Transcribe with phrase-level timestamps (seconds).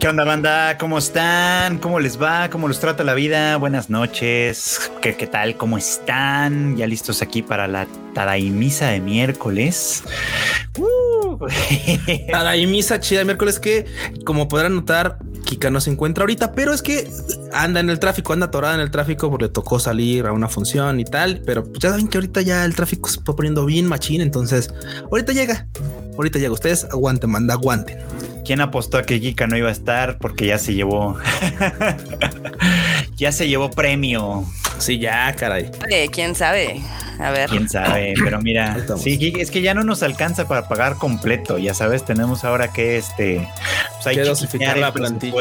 [0.00, 0.78] ¿Qué onda, banda?
[0.78, 1.78] ¿Cómo están?
[1.78, 2.48] ¿Cómo les va?
[2.50, 3.56] ¿Cómo los trata la vida?
[3.56, 4.92] Buenas noches.
[5.02, 5.56] ¿Qué, qué tal?
[5.56, 6.76] ¿Cómo están?
[6.76, 10.04] ¿Ya listos aquí para la Tadaimisa de miércoles?
[10.78, 11.38] Uh.
[12.30, 13.86] Tadaimisa chida de miércoles que,
[14.24, 17.10] como podrán notar, Kika no se encuentra ahorita, pero es que
[17.52, 20.48] anda en el tráfico, anda atorada en el tráfico porque le tocó salir a una
[20.48, 23.64] función y tal, pero pues ya saben que ahorita ya el tráfico se está poniendo
[23.64, 24.72] bien machín, entonces
[25.10, 25.66] ahorita llega,
[26.18, 26.52] ahorita llega.
[26.52, 27.98] Ustedes aguanten, manda, aguanten.
[28.44, 30.18] ¿Quién apostó a que Kika no iba a estar?
[30.18, 31.18] Porque ya se llevó.
[33.16, 34.44] ya se llevó premio.
[34.78, 35.70] Sí, ya, caray.
[35.86, 36.80] Oye, quién sabe.
[37.18, 37.50] A ver.
[37.50, 41.58] Quién sabe, pero mira, sí, es que ya no nos alcanza para pagar completo.
[41.58, 43.48] Ya sabes, tenemos ahora que este,
[43.96, 45.32] pues hay que dosificar la plantilla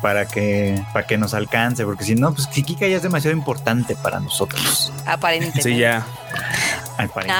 [0.00, 3.96] para que para que nos alcance, porque si no, pues Kika ya es demasiado importante
[3.96, 4.92] para nosotros.
[5.04, 5.62] Aparentemente.
[5.62, 6.06] Sí, ya.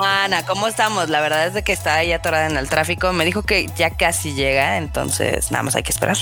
[0.02, 1.08] Ana, ¿cómo estamos?
[1.08, 3.12] La verdad es de que está ahí atorada en el tráfico.
[3.12, 6.16] Me dijo que ya casi llega, entonces nada más hay que esperar.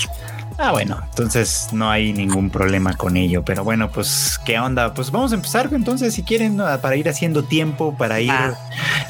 [0.61, 3.45] Ah, bueno, entonces no hay ningún problema con ello.
[3.45, 4.93] Pero bueno, pues, ¿qué onda?
[4.93, 8.33] Pues vamos a empezar entonces, si quieren, para ir haciendo tiempo, para ir,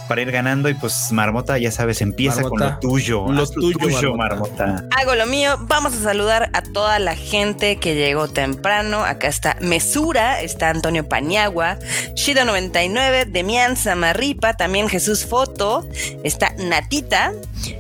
[0.08, 0.70] para ir ganando.
[0.70, 3.32] Y pues, Marmota, ya sabes, empieza con lo tuyo.
[3.32, 4.86] Lo tuyo, Marmota.
[4.96, 5.58] Hago lo mío.
[5.62, 9.04] Vamos a saludar a toda la gente que llegó temprano.
[9.04, 11.80] Acá está Mesura, está Antonio Paniagua,
[12.14, 15.88] Shido99, Demian Samarripa, también Jesús Foto,
[16.24, 17.32] está Natita,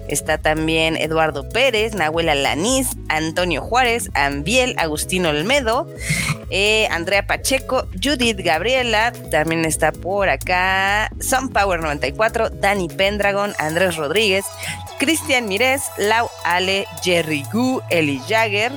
[0.08, 5.88] está también Eduardo Pérez, Nahuela Lanís, Antonio Juárez, Ambiel, Agustino Olmedo,
[6.50, 14.46] eh, Andrea Pacheco, Judith Gabriela, también está por acá, Sunpower 94, Dani Pendragon, Andrés Rodríguez,
[14.98, 18.72] Cristian Mirés, Lau Ale, Jerry Gu, Eli Jagger,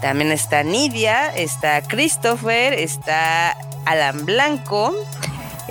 [0.00, 4.94] también está Nidia, está Christopher, está Alan Blanco,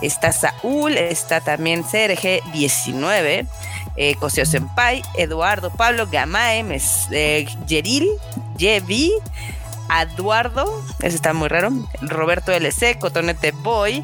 [0.02, 3.48] está Saúl, está también CRG19,
[3.96, 6.66] eh, Cosio Senpai, Eduardo, Pablo, Gamae,
[7.12, 8.08] eh, Yeril,
[8.58, 9.12] Yevi,
[10.02, 11.72] Eduardo, ese está muy raro,
[12.02, 14.04] Roberto LC, Cotonete Boy,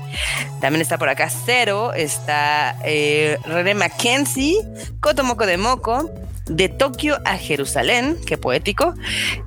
[0.62, 4.58] también está por acá Cero, está eh, René Mackenzie,
[5.00, 6.12] Cotomoco de Moco,
[6.46, 8.94] de Tokio a Jerusalén, qué poético.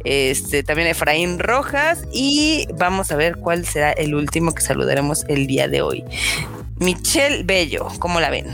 [0.05, 5.47] Este, también Efraín Rojas y vamos a ver cuál será el último que saludaremos el
[5.47, 6.05] día de hoy.
[6.79, 8.47] Michelle Bello, ¿cómo la ven?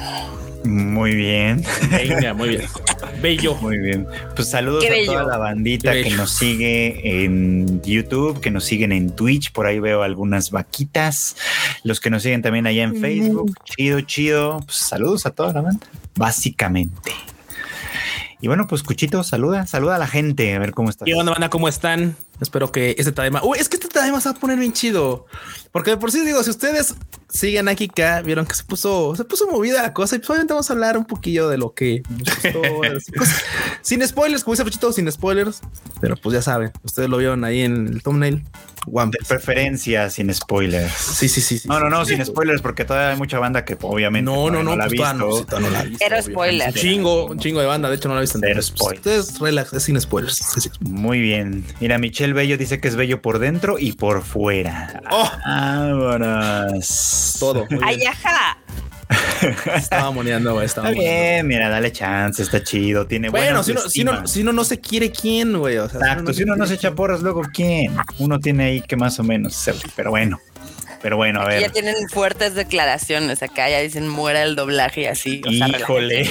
[0.65, 1.65] Muy bien.
[2.37, 2.69] muy bien.
[3.23, 3.55] Bello.
[3.57, 4.07] Muy bien.
[4.35, 9.15] Pues saludos a toda la bandita que nos sigue en YouTube, que nos siguen en
[9.15, 9.53] Twitch.
[9.53, 11.37] Por ahí veo algunas vaquitas.
[11.85, 13.55] Los que nos siguen también allá en Facebook.
[13.65, 14.61] Chido, chido.
[14.65, 15.87] Pues saludos a toda la banda.
[16.17, 17.13] Básicamente.
[18.41, 21.05] Y bueno, pues Cuchito, saluda, saluda a la gente, a ver cómo está.
[21.05, 21.51] ¿Qué onda, banda?
[21.51, 22.17] ¿Cómo están?
[22.41, 23.43] Espero que este tema.
[23.43, 25.27] Uy, es que este tema se va a poner bien chido.
[25.73, 26.95] Porque por sí digo, si ustedes
[27.29, 30.55] siguen aquí acá, vieron que se puso, se puso movida la cosa y pues obviamente
[30.55, 32.03] vamos a hablar un poquillo de lo que
[33.83, 35.61] sin spoilers, como dice Cuchito, sin spoilers.
[36.01, 38.45] Pero pues ya saben, ustedes lo vieron ahí en el thumbnail.
[38.91, 40.93] One de preferencia sin spoilers.
[40.93, 41.61] Sí, sí, sí.
[41.69, 44.77] no, no, no, sin spoilers, porque todavía hay mucha banda que obviamente no, no, no,
[44.77, 45.61] la ha pues, visto.
[45.61, 46.07] No, la visto.
[46.09, 46.75] Pero spoilers.
[46.75, 47.91] Un chingo, un chingo de banda.
[47.91, 48.39] De hecho, no la he visto.
[48.41, 48.99] Pero spoilers.
[48.99, 50.41] Ustedes relax, es sin spoilers.
[50.81, 51.65] Muy bien.
[51.81, 55.03] Mira, Michelle Bello dice que es bello por dentro y por fuera.
[55.11, 57.37] Oh, vámonos.
[57.39, 57.67] Todo.
[57.83, 58.59] Ay, ajá.
[59.77, 64.27] estaba moneando, Está bien, mira, dale chance, está chido, tiene Bueno, si uno, si, uno,
[64.27, 65.77] si uno, no se quiere, ¿quién, güey?
[65.77, 67.97] Exacto, si uno, no, se echa porras, luego ¿quién?
[68.19, 70.39] Uno tiene ahí que más o menos, pero bueno.
[71.01, 71.61] Pero bueno, a ver.
[71.61, 75.43] Ya tienen fuertes declaraciones acá, ya dicen muera el doblaje y así.
[75.47, 76.29] Híjole.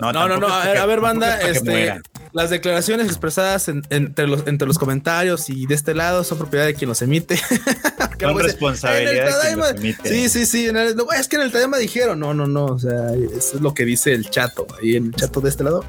[0.00, 2.00] no, no, no, a ver, banda, este,
[2.32, 6.74] las declaraciones expresadas entre, los, entre los comentarios y de este lado son propiedad de
[6.74, 7.36] quien los emite.
[8.20, 10.08] Son responsabilidad de quien los emite.
[10.10, 10.70] Sí, sí, sí.
[11.16, 12.66] es que en el tema dijeron, no, no, no.
[12.66, 14.66] O sea, eso es lo que dice el chato.
[14.82, 15.84] Y en el chato de este lado,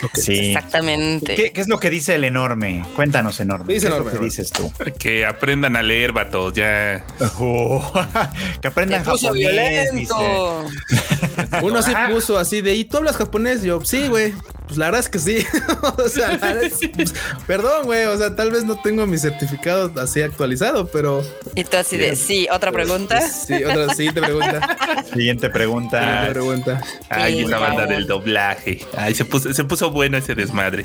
[0.00, 0.52] pues, sí.
[0.52, 1.34] Exactamente.
[1.34, 2.84] ¿Qué, es lo que dice el enorme?
[2.94, 3.66] Cuéntanos, enorme.
[3.68, 4.72] ¿Qué, dice enorme, ¿Qué dices tú?
[4.98, 7.04] Que aprendan a leer, vatos, ya.
[7.38, 7.92] Oh,
[8.60, 9.32] que aprendan japonés.
[9.32, 10.64] Violento.
[11.62, 13.62] Uno se puso así de, ¿y tú hablas japonés?
[13.62, 14.32] Yo, sí, güey.
[14.66, 15.46] Pues la verdad es que sí.
[15.82, 17.14] o sea, pues,
[17.46, 18.06] perdón, güey.
[18.06, 21.22] O sea, tal vez no tengo mi certificado así actualizado, pero.
[21.54, 23.20] Y tú así de, sí, otra pregunta.
[23.20, 25.04] Sí, otra siguiente pregunta.
[25.12, 26.00] Siguiente pregunta.
[26.00, 26.82] Siguiente pregunta.
[27.10, 28.80] Ay, esa banda del doblaje.
[28.96, 30.84] Ay, se puso, se puso bueno ese desmadre.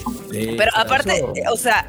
[0.57, 1.88] pero aparte, o sea,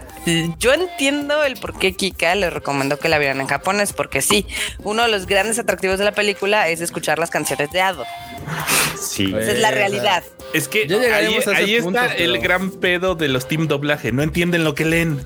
[0.58, 4.46] yo entiendo el por qué Kika le recomendó que la vieran en japonés, porque sí,
[4.82, 8.04] uno de los grandes atractivos de la película es escuchar las canciones de Ado.
[9.00, 9.34] Sí.
[9.36, 10.22] Esa es la realidad.
[10.52, 10.82] Es que
[11.54, 14.12] ahí, está el gran pedo de los team doblaje.
[14.12, 15.24] No entienden lo que leen.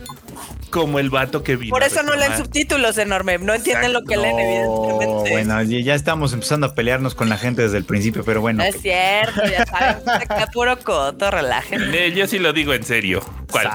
[0.71, 1.71] Como el vato que vino.
[1.71, 5.31] Por eso no leen subtítulos enorme, no entienden lo que leen, evidentemente.
[5.31, 8.63] Bueno, ya estamos empezando a pelearnos con la gente desde el principio, pero bueno.
[8.63, 12.13] No es cierto, ya saben, acá puro coto, relájense.
[12.13, 13.23] Yo sí lo digo en serio.
[13.51, 13.69] ¿Cuál?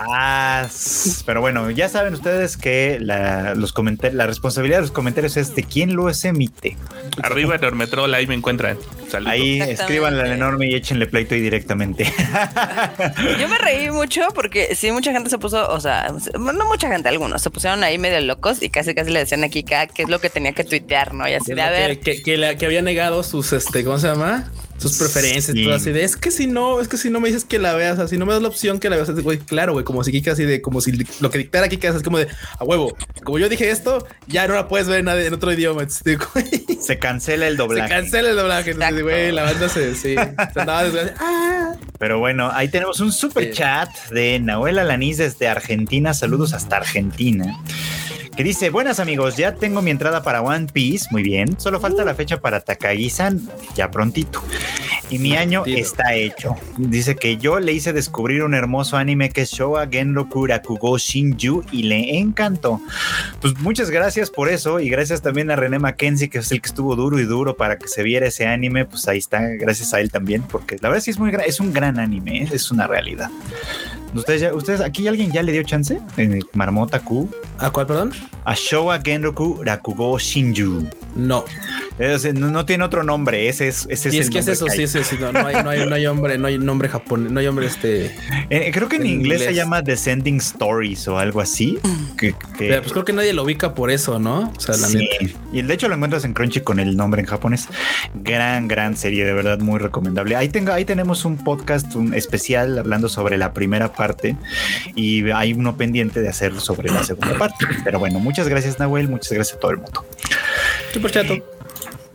[1.26, 3.74] Pero bueno, ya saben ustedes que la, los
[4.12, 6.78] la responsabilidad de los comentarios es de quién los emite.
[7.24, 8.78] Arriba Enormetrol, ahí me encuentran.
[9.26, 12.06] Ahí escríbanle al enorme y échenle pleito ahí directamente.
[13.40, 17.10] Yo me reí mucho porque sí, mucha gente se puso, o sea, no mucha gente,
[17.10, 20.10] algunos se pusieron ahí medio locos y casi casi le decían a Kika qué es
[20.10, 21.28] lo que tenía que tuitear, ¿no?
[21.28, 22.00] Y así de a ver.
[22.00, 24.52] Que, que, había negado sus, este, ¿cómo se llama?
[24.80, 27.46] Sus preferencias, todo así de es que si no, es que si no me dices
[27.46, 29.86] que la veas, así no me das la opción que la veas, güey, claro, güey,
[29.86, 32.28] como si Kika así de, como si lo que dictara Kika es como de
[32.58, 35.84] a huevo, como yo dije esto, ya no la puedes ver en, en otro idioma.
[35.90, 37.88] Se cancela el doblaje.
[37.88, 41.76] Se cancela el doblaje, güey, la banda se, sí, ah.
[41.98, 46.14] Pero bueno, ahí tenemos un super chat de Nahuel Alanís desde Argentina.
[46.14, 47.60] Saludos hasta Argentina
[48.40, 52.06] que dice, buenas amigos, ya tengo mi entrada para One Piece, muy bien, solo falta
[52.06, 54.42] la fecha para Takagi-san, ya prontito.
[55.10, 56.56] Y mi año está hecho.
[56.78, 61.66] Dice que yo le hice descubrir un hermoso anime que es Showa Genroku Rakugo Shinju
[61.74, 62.80] y le encantó.
[63.42, 66.70] Pues muchas gracias por eso y gracias también a René Mackenzie, que es el que
[66.70, 68.86] estuvo duro y duro para que se viera ese anime.
[68.86, 71.74] Pues ahí está, gracias a él también, porque la verdad sí es muy es un
[71.74, 72.50] gran anime, ¿eh?
[72.54, 73.30] es una realidad.
[74.14, 76.00] ¿Ustedes, ya, ustedes aquí alguien ya le dio chance?
[76.18, 77.30] ¿En Marmota Q?
[77.60, 78.12] ¿A cuál, perdón?
[78.46, 80.88] A Showa Genroku Rakugo Shinju.
[81.16, 81.44] No.
[82.34, 85.18] no, tiene otro nombre, ese es, ese es, es que es eso, sí, sí, sí,
[85.20, 88.16] no, hay, no, hay, no, hay, hombre, no hay nombre japonés, no hay hombre este.
[88.52, 91.78] Eh, creo que en, inglés, se llama Descending Stories o algo así.
[92.18, 94.52] Que, pues creo que nadie lo ubica por eso, ¿no?
[94.56, 95.08] O sea, la sí.
[95.54, 97.68] Y de hecho lo encuentras en Crunchy con el nombre en japonés.
[98.16, 100.36] Gran, gran serie, de verdad, muy recomendable.
[100.36, 104.38] Ahí tengo, ahí tenemos un podcast un especial hablando sobre la primera parte
[104.96, 107.68] y hay uno pendiente de hacer sobre la segunda parte.
[107.84, 110.06] Pero bueno, muchas gracias, Nahuel, muchas gracias a todo el mundo.
[110.94, 111.59] Super chato.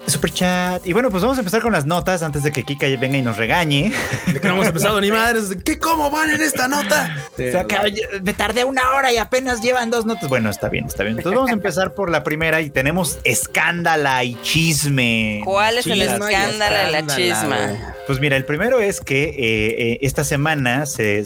[0.07, 0.87] Super chat.
[0.87, 3.23] Y bueno, pues vamos a empezar con las notas antes de que Kika venga y
[3.23, 3.93] nos regañe.
[4.27, 5.57] De que no hemos empezado ni madres.
[5.65, 7.17] ¿Qué cómo van en esta nota?
[8.23, 10.29] me tardé una hora y apenas llevan dos notas.
[10.29, 11.17] Bueno, está bien, está bien.
[11.17, 15.41] Entonces vamos a empezar por la primera y tenemos escándala y chisme.
[15.45, 17.95] ¿Cuál es el escándalo y la chisma?
[18.07, 21.25] Pues mira, el primero es que eh, eh, esta semana se,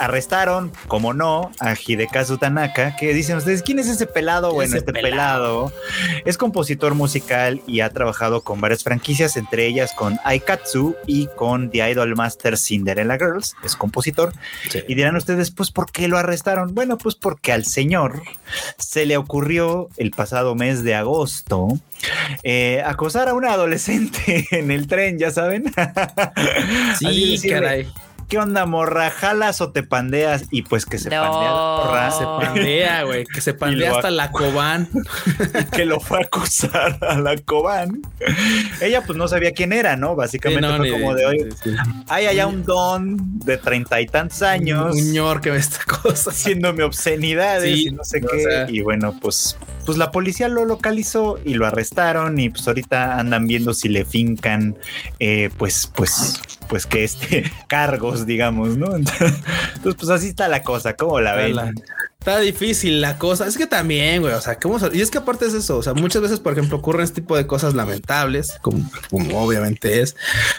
[0.00, 4.52] arrestaron, como no, a Hidekazu Tanaka, que dicen ustedes, ¿quién es ese pelado?
[4.52, 5.72] Bueno, este pelado?
[6.24, 8.07] es compositor musical y ha trabajado
[8.42, 13.76] con varias franquicias, entre ellas con Aikatsu y con The Idol Master Cinderella Girls, es
[13.76, 14.32] compositor.
[14.86, 16.74] Y dirán ustedes, pues, ¿por qué lo arrestaron?
[16.74, 18.22] Bueno, pues porque al señor
[18.78, 21.68] se le ocurrió el pasado mes de agosto
[22.42, 25.72] eh, acosar a una adolescente en el tren, ya saben.
[26.98, 27.88] Sí, caray.
[28.28, 29.08] ¿Qué onda, morra?
[29.08, 30.44] ¿Jalas o te pandeas?
[30.50, 32.10] Y pues que se pandea la morra.
[32.10, 33.24] Se pandea, güey.
[33.24, 34.86] Que se pandea hasta la Cobán.
[35.72, 38.02] que lo fue a acusar a la Cobán.
[38.82, 40.14] Ella pues no sabía quién era, ¿no?
[40.14, 41.48] Básicamente fue como de hoy.
[42.08, 44.94] Hay allá un don de treinta y tantos años.
[44.94, 46.30] Un señor que ve esta cosa.
[46.30, 48.66] Haciéndome obscenidades y no sé qué.
[48.68, 52.38] y bueno, pues, pues la policía lo localizó y lo arrestaron.
[52.38, 54.76] Y pues ahorita andan viendo si le fincan,
[55.18, 58.94] eh, pues, pues, pues que este cargos digamos, ¿no?
[58.94, 59.34] Entonces,
[59.82, 61.56] pues así está la cosa, ¿cómo la ven?
[62.18, 63.46] Está difícil la cosa.
[63.46, 64.76] Es que también, güey, o sea, ¿cómo?
[64.92, 67.36] Y es que aparte es eso, o sea, muchas veces, por ejemplo, ocurren este tipo
[67.36, 70.16] de cosas lamentables, como, como obviamente es,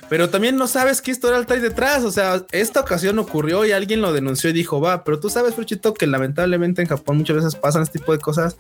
[0.08, 2.06] pero también no sabes qué historia hay detrás.
[2.06, 5.54] O sea, esta ocasión ocurrió y alguien lo denunció y dijo, va, pero tú sabes,
[5.54, 8.56] Fruchito, que lamentablemente en Japón muchas veces pasan este tipo de cosas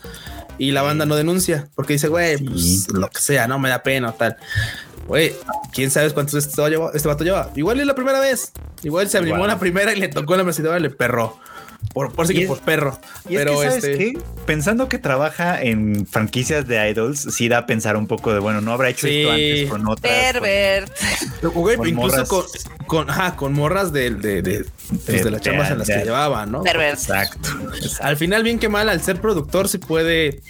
[0.57, 3.81] y la banda no denuncia porque dice, güey, pues lo que sea, no me da
[3.81, 4.35] pena o tal.
[5.09, 5.33] Güey,
[5.73, 6.61] quién sabe cuántos este,
[6.93, 7.49] este vato lleva.
[7.55, 8.51] Igual es la primera vez.
[8.83, 11.39] Igual se animó la primera y le tocó la mesidora y le perró.
[11.93, 12.99] Por, por sí que por perro.
[13.27, 14.17] Y pero es que, ¿sabes este...
[14.45, 18.61] Pensando que trabaja en franquicias de idols, sí da a pensar un poco de bueno,
[18.61, 20.13] no habrá hecho esto antes con otras.
[20.13, 20.91] Pervert.
[21.87, 22.43] incluso con,
[22.85, 24.65] con, ajá, con morras de, de, de,
[25.07, 26.61] de las chambas en las que llevaba, ¿no?
[26.61, 26.99] Pervert.
[26.99, 28.03] Exacto, exacto.
[28.05, 30.43] Al final, bien que mal, al ser productor, sí puede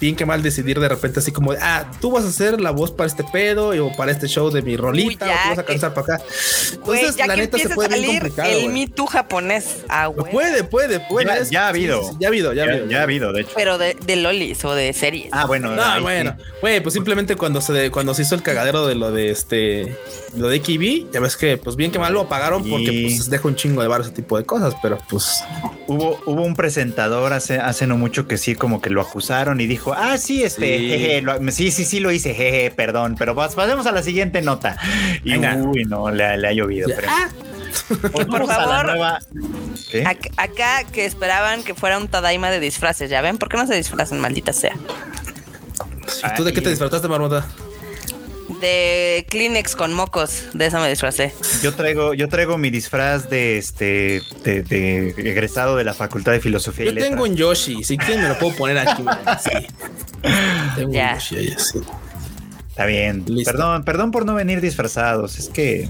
[0.00, 2.90] bien que mal decidir de repente así como, ah, tú vas a hacer la voz
[2.90, 5.94] para este pedo o para este show de mi rolita, o tú vas a cansar
[5.94, 6.24] para acá.
[6.72, 8.50] Entonces, la neta se puede bien complicado.
[8.50, 10.32] El Me Too japonés, ah, güey.
[10.32, 11.44] Puede, puede, puede.
[11.50, 12.00] Ya, ha habido.
[12.18, 12.86] ya ha habido, ya, ha habido.
[12.86, 13.52] Ya ha habido, de hecho.
[13.54, 15.28] Pero de, de lolis o de series.
[15.32, 15.74] Ah, bueno.
[15.74, 16.36] No, bueno.
[16.60, 19.96] Güey, pues simplemente cuando se, cuando se hizo el cagadero de lo de este,
[20.36, 23.48] lo de KB, ya ves que, pues bien que mal lo apagaron porque pues deja
[23.48, 25.42] un chingo de bar ese tipo de cosas, pero pues.
[25.88, 29.66] Hubo, hubo un presentador hace, hace no mucho que sí, como que lo acusaron y
[29.66, 34.42] dijo, ah, sí, este, sí, sí, sí, lo hice, perdón, pero pasemos a la siguiente
[34.42, 34.76] nota.
[35.24, 36.88] Y uy, no, le, ha llovido.
[37.08, 37.28] Ah,
[38.12, 38.90] Por favor,
[40.36, 43.38] acá que esperaban que fuera un Tadaima de disfraces, ¿ya ven?
[43.38, 44.74] ¿Por qué no se disfrazan, maldita sea?
[46.36, 47.46] ¿Tú de qué te disfrazaste, Marmota?
[48.60, 50.44] De Kleenex con mocos.
[50.52, 51.32] De eso me disfrazé.
[51.62, 56.86] Yo traigo, yo traigo mi disfraz de este de, egresado de la Facultad de Filosofía.
[56.86, 59.02] Yo tengo un Yoshi, si quieren me lo puedo poner aquí.
[59.44, 59.66] sí.
[60.74, 61.80] Tengo un Yoshi ahí así.
[62.68, 63.24] Está bien.
[63.44, 65.38] Perdón, perdón por no venir disfrazados.
[65.38, 65.88] Es que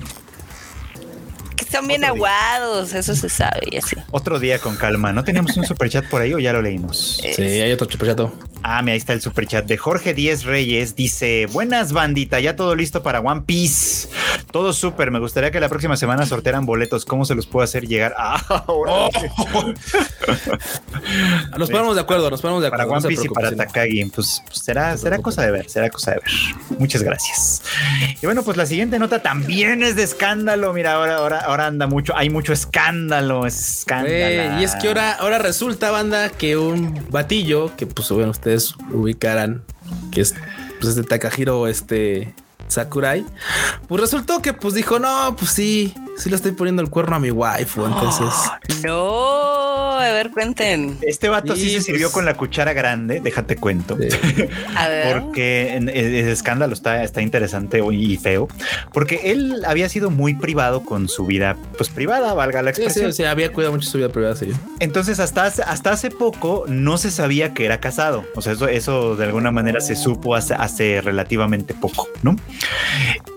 [1.65, 3.97] son bien aguados, eso se sabe y así.
[4.11, 5.13] Otro día con calma.
[5.13, 7.21] ¿No teníamos un superchat por ahí o ya lo leímos?
[7.37, 8.21] Sí, hay otro superchat.
[8.63, 10.97] Ah, mira, ahí está el superchat de Jorge Díez Reyes.
[10.97, 14.09] Dice: Buenas bandita, ya todo listo para One Piece.
[14.51, 15.11] Todo súper.
[15.11, 17.05] Me gustaría que la próxima semana sortearan boletos.
[17.05, 18.15] ¿Cómo se los puedo hacer llegar?
[18.29, 19.09] Ah, oh.
[21.59, 22.89] nos ponemos de acuerdo, nos ponemos de acuerdo.
[22.89, 24.05] Para One Piece y para Takagi.
[24.07, 26.31] Pues, pues, será, será cosa de ver, será cosa de ver.
[26.79, 27.63] Muchas gracias.
[28.21, 30.73] Y bueno, pues la siguiente nota también es de escándalo.
[30.73, 34.61] Mira, ahora, ahora, ahora anda mucho, hay mucho escándalo, escándalo.
[34.61, 39.63] y es que ahora, ahora resulta, banda, que un batillo que pues bueno, ustedes ubicarán,
[40.11, 40.35] que es
[40.81, 42.35] pues de Takahiro, este
[42.69, 43.25] Sakurai,
[43.89, 47.21] pues resultó que pues dijo, no, pues sí, sí le estoy poniendo el cuerno a
[47.21, 48.35] mi waifu, entonces.
[48.85, 50.99] No, a ver, cuenten.
[51.03, 53.97] Este vato sí, se sirvió pues, con la cuchara grande, déjate cuento.
[54.77, 55.21] A ver.
[55.23, 58.49] Porque el, escándalo está, está interesante y feo,
[58.93, 63.13] porque él había sido muy privado con su vida, pues privada, valga la expresión.
[63.13, 64.53] Sí, sí, había cuidado mucho su vida privada, sí.
[64.81, 68.25] Entonces, hasta hace, hasta hace poco no se sabía que era casado.
[68.35, 72.37] O sea, eso, eso de alguna manera se supo hace, hace relativamente poco, ¿no?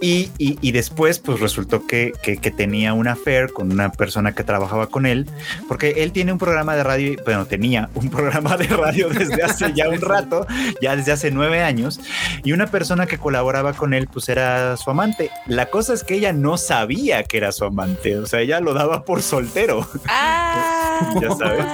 [0.01, 4.43] Y, y, después, pues resultó que, que, que tenía una affair con una persona que
[4.43, 5.27] trabajaba con él,
[5.67, 9.71] porque él tiene un programa de radio, bueno, tenía un programa de radio desde hace
[9.75, 10.47] ya un rato,
[10.81, 11.99] ya desde hace nueve años,
[12.43, 15.29] y una persona que colaboraba con él, pues era su amante.
[15.45, 18.73] La cosa es que ella no sabía que era su amante, o sea, ella lo
[18.73, 19.87] daba por soltero.
[20.07, 21.13] Ah.
[21.21, 21.65] ya sabes.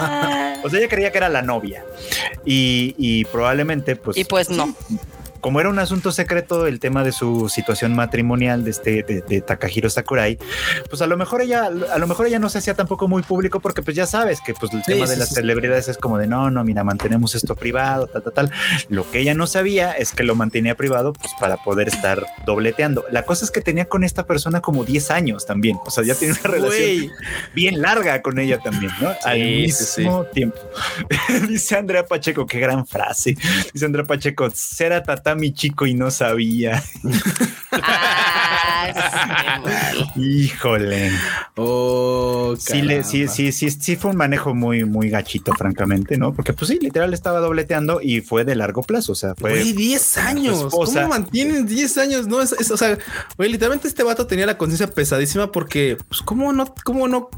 [0.66, 1.86] O sea, ella creía que era la novia.
[2.44, 4.18] Y, y probablemente, pues.
[4.18, 4.76] Y pues no
[5.46, 9.92] como era un asunto secreto el tema de su situación matrimonial de este de, Takahiro
[9.92, 10.40] Sakurai,
[10.90, 13.60] pues a lo mejor ella a lo mejor ella no se hacía tampoco muy público
[13.60, 16.50] porque pues ya sabes que pues el tema de las celebridades es como de no,
[16.50, 18.52] no, mira, mantenemos esto privado, tal, tal, tal.
[18.90, 23.06] Lo que ella no sabía es que lo mantenía privado pues para poder estar dobleteando.
[23.12, 26.16] La cosa es que tenía con esta persona como 10 años también, o sea, ya
[26.16, 27.12] tiene una relación
[27.54, 29.14] bien larga con ella también, ¿no?
[29.24, 30.58] Al mismo tiempo.
[31.48, 33.38] Dice Andrea Pacheco, qué gran frase.
[33.72, 35.04] Dice Andrea Pacheco, será
[35.36, 36.84] mi chico y no sabía.
[37.72, 38.56] Ah,
[40.16, 41.12] Híjole.
[41.56, 46.34] Oh, sí, sí, sí, sí, sí, fue un manejo muy, muy gachito, francamente, ¿no?
[46.34, 49.14] Porque pues sí, literal estaba dobleteando y fue de largo plazo.
[49.14, 49.64] O sea, fue.
[49.64, 50.68] 10 años.
[50.72, 52.28] ¿Cómo mantienen 10 años?
[52.28, 52.98] No, es, o sea,
[53.38, 57.30] güey, literalmente este vato tenía la conciencia pesadísima porque, pues, ¿cómo no, cómo no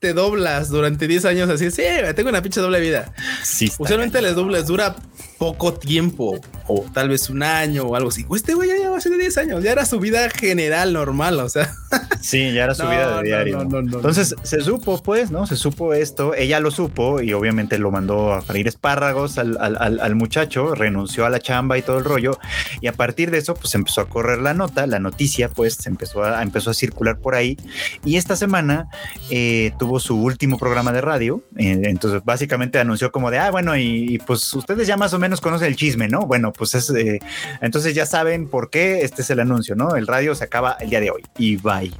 [0.00, 1.70] te doblas durante 10 años así?
[1.70, 1.82] Sí,
[2.14, 3.12] tengo una pinche doble vida.
[3.42, 3.70] Sí.
[3.78, 4.96] Usualmente les dobles dura
[5.40, 8.26] poco tiempo o tal vez un año o algo así.
[8.36, 11.74] Este güey ya lleva de 10 años, ya era su vida general normal, o sea.
[12.20, 13.62] Sí, ya era su vida de diario.
[13.62, 15.46] Entonces se supo, pues, ¿no?
[15.46, 20.14] Se supo esto, ella lo supo y obviamente lo mandó a freír espárragos al, al,
[20.14, 22.38] muchacho, renunció a la chamba y todo el rollo.
[22.82, 26.22] Y a partir de eso, pues empezó a correr la nota, la noticia, pues empezó
[26.22, 27.56] a, empezó a circular por ahí.
[28.04, 28.88] Y esta semana
[29.30, 31.42] eh, tuvo su último programa de radio.
[31.56, 35.29] Eh, entonces, básicamente anunció como de, ah, bueno, y, pues ustedes ya más o menos
[35.38, 36.22] conocen el chisme, ¿no?
[36.22, 37.20] Bueno, pues es, eh,
[37.60, 39.94] entonces ya saben por qué este es el anuncio, ¿no?
[39.94, 41.92] El radio se acaba el día de hoy y bye.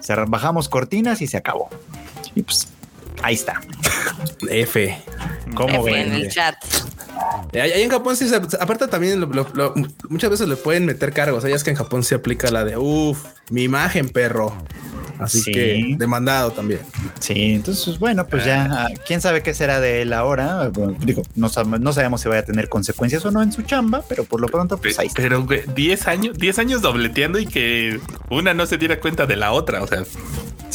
[0.00, 1.68] Se bajamos cortinas y se acabó.
[2.34, 2.68] Y pues
[3.22, 3.60] ahí está.
[4.50, 4.96] F.
[5.54, 6.56] ¿Cómo F en el chat.
[7.54, 9.26] Ahí en Japón sí, aparte también
[10.08, 11.44] muchas veces le pueden meter cargos.
[11.44, 14.54] O es que en Japón se aplica la de, uff, mi imagen, perro.
[15.18, 16.80] Así que demandado también.
[17.20, 18.88] Sí, entonces, bueno, pues ya, ah.
[19.06, 20.70] quién sabe qué será de él ahora.
[21.00, 24.40] digo, no, sabemos si vaya a tener consecuencias o no en su chamba, pero por
[24.40, 25.22] lo pronto, pues ahí está.
[25.22, 29.52] Pero 10 años, 10 años dobleteando y que una no se diera cuenta de la
[29.52, 29.82] otra.
[29.82, 30.04] O sea,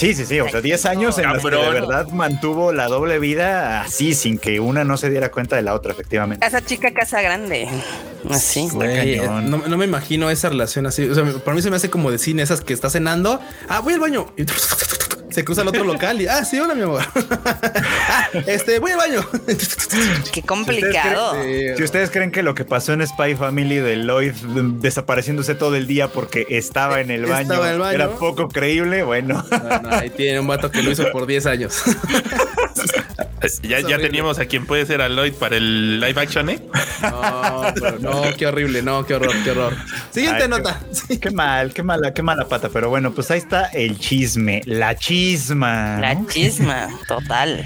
[0.02, 0.40] Sí, sí, sí.
[0.40, 4.38] O sea, 10 años en los que de verdad mantuvo la doble vida así, sin
[4.38, 6.46] que una no se diera cuenta de la otra, efectivamente.
[6.46, 7.68] Esa chica casa grande.
[8.30, 8.68] Así.
[8.68, 11.04] no, no, me imagino esa relación así.
[11.04, 13.40] O sea, para mí se me hace como de cine, esas que está cenando.
[13.68, 14.31] Ah, voy al baño.
[15.32, 17.02] se cruza al otro local y ah, sí, hola, mi amor.
[18.10, 19.26] Ah, este, voy al baño.
[20.32, 21.42] Qué complicado.
[21.44, 24.34] Si ustedes, creen, que lo que pasó en Spy Family de Lloyd
[24.80, 29.44] desapareciéndose todo el día porque estaba en el baño, era poco creíble, bueno.
[29.90, 31.82] ahí tiene un vato que lo hizo por 10 años.
[33.64, 36.60] Ya, ya teníamos a quien puede ser Aloy para el live action, ¿eh?
[37.02, 39.74] No, no, qué horrible, no, qué horror, qué horror.
[40.12, 40.80] Siguiente nota.
[41.22, 42.70] Qué mal, qué mala, qué mala pata.
[42.70, 46.00] Pero bueno, pues ahí está el chisme, la chisma.
[46.00, 47.66] La chisma, total.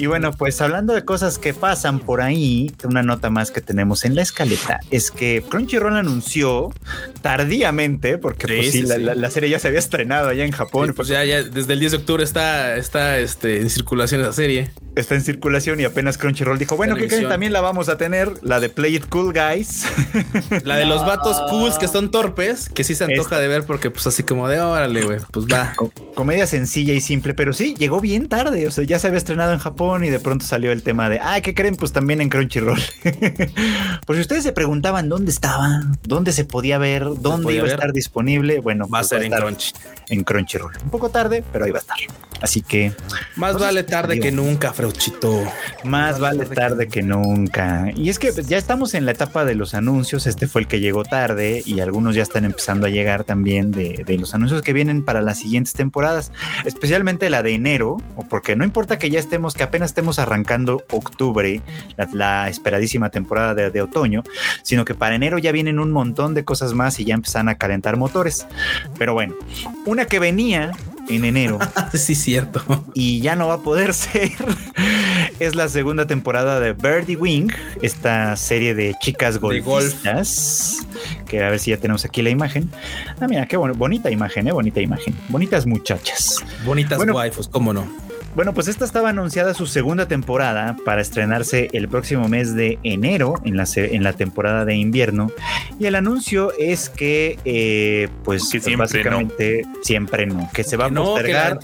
[0.00, 4.06] Y bueno, pues hablando de cosas que pasan por ahí, una nota más que tenemos
[4.06, 6.72] en la escaleta es que Crunchyroll anunció
[7.20, 10.94] tardíamente, porque pues, sí, la, serie ya se había estrenado allá en Japón.
[10.96, 14.70] pues ya, ya desde el 10 de octubre está, está este, en circulación esa serie
[14.96, 18.60] está en circulación y apenas Crunchyroll dijo, bueno, que también la vamos a tener, la
[18.60, 19.86] de Play It Cool Guys.
[20.64, 23.90] La de los vatos cools que son torpes, que sí se antoja de ver porque
[23.90, 25.74] pues así como de órale, güey, pues va.
[26.14, 29.52] Comedia sencilla y simple, pero sí, llegó bien tarde, o sea, ya se había estrenado
[29.52, 31.76] en Japón y de pronto salió el tema de, ah, ¿qué creen?
[31.76, 32.80] Pues también en Crunchyroll.
[34.06, 37.92] Por si ustedes se preguntaban dónde estaba, dónde se podía ver, dónde iba a estar
[37.92, 39.32] disponible, bueno, va a pues ser en,
[40.08, 40.72] en Crunchyroll.
[40.82, 41.96] Un poco tarde, pero ahí va a estar.
[42.40, 42.92] Así que...
[43.36, 44.72] Más pues, vale tarde que nunca,
[45.84, 47.90] Más vale tarde que nunca.
[47.94, 50.26] Y es que ya estamos en la etapa de los anuncios.
[50.26, 54.04] Este fue el que llegó tarde y algunos ya están empezando a llegar también de,
[54.18, 56.32] los anuncios que vienen para las siguientes temporadas,
[56.64, 61.60] especialmente la de enero, porque no importa que ya estemos, que apenas estemos arrancando octubre,
[62.12, 64.22] la, esperadísima temporada de, de otoño,
[64.62, 67.56] sino que para enero ya vienen un montón de cosas más y ya empiezan a
[67.56, 68.46] calentar motores.
[68.98, 69.34] Pero bueno,
[69.86, 70.72] una que venía
[71.16, 71.58] en enero.
[71.94, 72.84] sí, cierto.
[72.94, 74.30] Y ya no va a poder ser.
[75.38, 77.50] es la segunda temporada de Birdie Wing,
[77.82, 80.86] esta serie de chicas golfistas.
[81.26, 82.70] Que a ver si ya tenemos aquí la imagen.
[83.20, 84.52] Ah, mira, qué bonita imagen, ¿eh?
[84.52, 85.14] Bonita imagen.
[85.28, 86.36] Bonitas muchachas.
[86.64, 88.09] Bonitas bueno, waifus, cómo no.
[88.34, 93.34] Bueno, pues esta estaba anunciada su segunda temporada para estrenarse el próximo mes de enero
[93.44, 95.32] en la, en la temporada de invierno.
[95.78, 100.90] Y el anuncio es que, eh, pues, pues básicamente siempre no, que se va a
[100.90, 101.58] postergar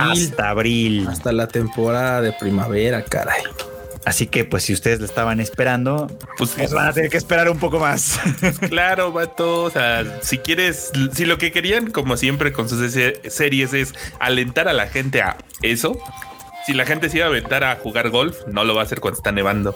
[0.00, 1.06] hasta abril.
[1.08, 3.42] Hasta la temporada de primavera, caray.
[4.04, 6.06] Así que, pues, si ustedes lo estaban esperando,
[6.36, 8.18] pues, pues van a tener que esperar un poco más.
[8.68, 9.64] Claro, vato.
[9.64, 12.92] O sea, si quieres, si lo que querían, como siempre con sus
[13.28, 15.98] series, es alentar a la gente a eso,
[16.66, 19.00] si la gente se iba a aventar a jugar golf, no lo va a hacer
[19.00, 19.74] cuando está nevando.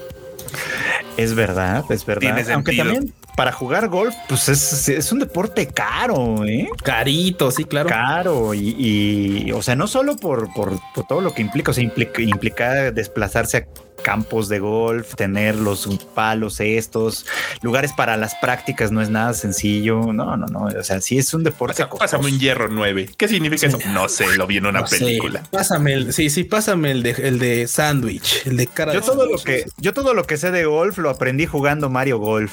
[1.16, 2.50] Es verdad, es verdad.
[2.50, 6.68] Aunque también para jugar golf, pues es, un deporte caro, ¿eh?
[6.82, 7.88] Carito, sí, claro.
[7.88, 12.20] Caro y, o sea, no solo por, por, todo lo que implica, o sea, implica,
[12.20, 13.64] implica desplazarse a
[14.02, 17.26] campos de golf, tener los palos estos,
[17.62, 20.12] lugares para las prácticas no es nada sencillo.
[20.12, 20.64] No, no, no.
[20.64, 21.84] O sea, sí es un deporte.
[21.98, 23.10] pásame un hierro 9.
[23.16, 23.78] ¿Qué significa eso?
[23.92, 25.42] No sé, lo vi en una película.
[25.50, 29.26] Pásame el, sí, sí, pásame el de el de sándwich, el de cara yo todo
[29.26, 32.52] lo que yo todo lo que sé de golf lo aprendí jugando Mario Golf.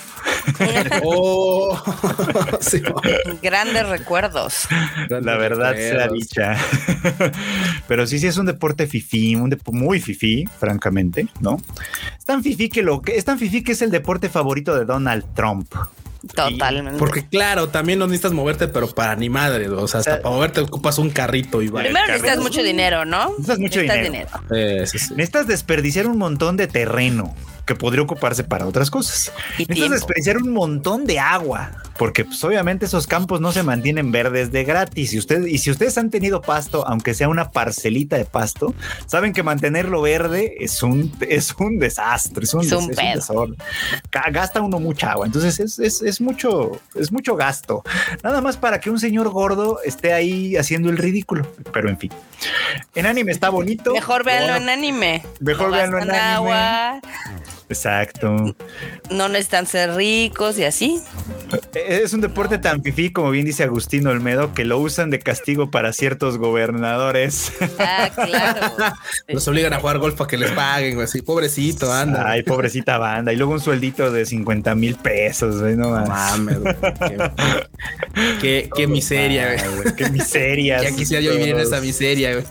[1.04, 1.82] oh,
[3.42, 4.68] Grandes recuerdos.
[5.10, 6.58] La verdad sea dicha.
[7.88, 11.28] Pero sí, sí es un deporte fifí, un muy fifí, francamente.
[11.40, 11.58] ¿no?
[12.18, 14.86] Es tan fifi que lo que es tan fifi que es el deporte favorito de
[14.86, 15.74] Donald Trump.
[16.34, 16.98] Totalmente.
[16.98, 20.60] porque claro, también no necesitas moverte, pero para ni madre, o sea, hasta para moverte
[20.60, 21.82] ocupas un carrito y va.
[21.82, 23.30] Primero necesitas mucho dinero, ¿no?
[23.38, 24.30] Necesitas mucho dinero.
[24.50, 29.32] Necesitas desperdiciar un montón de terreno que podría ocuparse para otras cosas.
[29.58, 34.52] Necesitas desperdiciar un montón de agua porque pues, obviamente esos campos no se mantienen verdes
[34.52, 35.14] de gratis.
[35.14, 38.74] Y, usted, y si ustedes han tenido pasto, aunque sea una parcelita de pasto,
[39.06, 43.56] saben que mantenerlo verde es un, es un desastre, es un, desastre.
[44.32, 47.84] Gasta uno mucha agua, entonces es, es, mucho, es mucho gasto.
[48.24, 51.48] Nada más para que un señor gordo esté ahí haciendo el ridículo.
[51.72, 52.12] Pero en fin,
[52.94, 53.94] en anime está bonito.
[53.94, 55.24] Mejor véanlo en anime.
[55.40, 56.20] Mejor véanlo en anime.
[56.20, 57.02] Agua.
[57.70, 58.56] Exacto.
[59.10, 61.02] No necesitan ser ricos y así.
[61.74, 65.72] Es un deporte tan fifí, como bien dice Agustino Olmedo, que lo usan de castigo
[65.72, 67.52] para ciertos gobernadores.
[67.80, 68.74] Ah, claro.
[69.28, 71.22] Los obligan a jugar golf para que les paguen, así.
[71.22, 72.30] Pobrecito, anda.
[72.30, 73.34] Ay, pobrecita banda.
[73.34, 76.58] Y luego un sueldito de 50 mil pesos, No mames.
[78.42, 79.96] qué, qué, miseria, güey.
[79.96, 80.82] Qué miseria.
[80.84, 82.46] ya quisiera yo vivir en esa miseria, güey.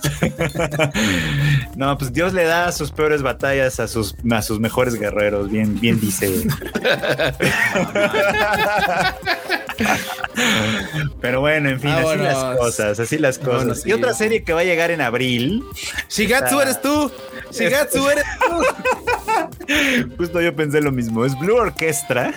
[1.76, 5.50] no, pues Dios le da sus peores batallas a sus, a sus mejores guerreros.
[5.50, 6.28] Bien, bien dice.
[11.20, 13.86] Pero bueno, en fin, así las cosas, así las cosas.
[13.86, 15.64] Y otra serie que va a llegar en abril.
[16.08, 17.10] Shigatsu eres tú.
[17.50, 18.54] Shigatsu eres tú.
[20.18, 21.24] Justo yo pensé lo mismo.
[21.24, 22.34] Es Blue Orchestra.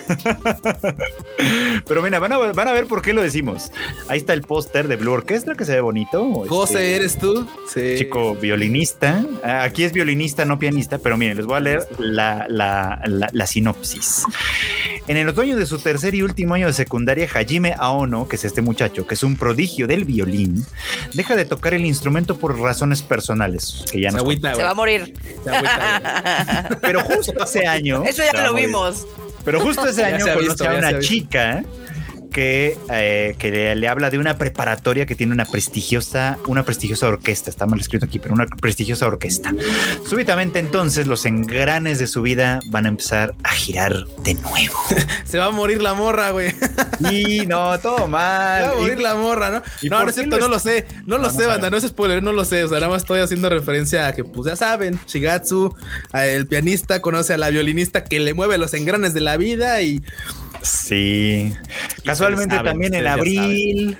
[1.86, 3.70] Pero mira, van a, van a ver por qué lo decimos.
[4.08, 6.24] Ahí está el póster de Blue Orchestra que se ve bonito.
[6.48, 7.48] José, este, eres tú.
[7.72, 7.96] Sí.
[7.98, 9.24] Chico violinista.
[9.42, 10.98] Ah, aquí es violinista, no pianista.
[10.98, 13.00] Pero miren, les voy a leer la, la,
[13.32, 14.24] la sinopsis.
[15.06, 18.44] En el otoño de su tercer y último año de secundaria, Hajime Aono, que es
[18.44, 20.64] este muchacho, que es un prodigio del violín,
[21.14, 23.84] deja de tocar el instrumento por razones personales.
[23.90, 25.14] Que ya no se, se va a morir.
[26.80, 28.02] Pero justo ese año.
[28.04, 29.06] Eso ya lo vimos.
[29.44, 31.64] Pero justo ese año conoce a una chica
[32.30, 37.50] que, eh, que le, habla de una preparatoria que tiene una prestigiosa, una prestigiosa orquesta.
[37.50, 39.54] Está mal escrito aquí, pero una prestigiosa orquesta.
[40.06, 44.78] Súbitamente entonces los engranes de su vida van a empezar a girar de nuevo.
[45.24, 46.54] Se va a morir la morra, güey.
[47.10, 48.62] Y no, todo mal.
[48.62, 49.62] Se va a morir la morra, ¿no?
[49.90, 50.86] No, no es cierto, no lo sé.
[51.06, 52.64] No lo sé, banda, no es spoiler, no lo sé.
[52.64, 55.74] O sea, nada más estoy haciendo referencia a que, pues ya saben, Shigatsu,
[56.12, 60.02] el pianista, conoce a la violinista que le mueve los engranes de la vida y
[60.62, 61.54] Sí.
[62.04, 63.96] Casualmente también en abril.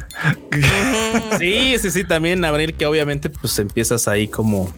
[1.39, 4.73] sí, sí, sí, también en abril que obviamente pues empiezas ahí como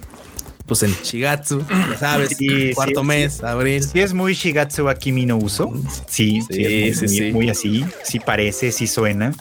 [0.71, 2.39] pues en Shigatsu, ya sabes,
[2.77, 3.83] cuarto mes, abril.
[3.83, 5.73] Sí, es muy Shigatsu Akimi no Uso.
[6.07, 7.85] Sí, sí, sí, muy, así.
[8.05, 9.33] Sí parece, sí suena.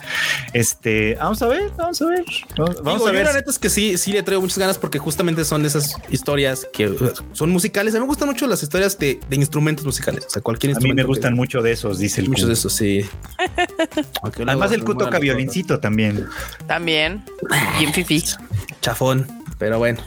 [0.52, 2.24] Este, vamos a ver, vamos a ver.
[2.82, 3.26] Vamos, a ver.
[3.26, 6.66] la neta es que sí, sí le traigo muchas ganas porque justamente son esas historias
[6.72, 6.92] que
[7.32, 7.94] son musicales.
[7.94, 10.26] A mí me gustan mucho las historias de, instrumentos musicales.
[10.26, 10.94] O sea, cualquier instrumento.
[10.94, 13.08] A mí me gustan mucho de esos, dice el Muchos de esos, sí.
[14.48, 16.26] Además, el Q toca violincito también.
[16.66, 17.24] También.
[17.78, 18.20] Bien fifi.
[18.80, 19.39] Chafón.
[19.60, 20.02] Pero bueno.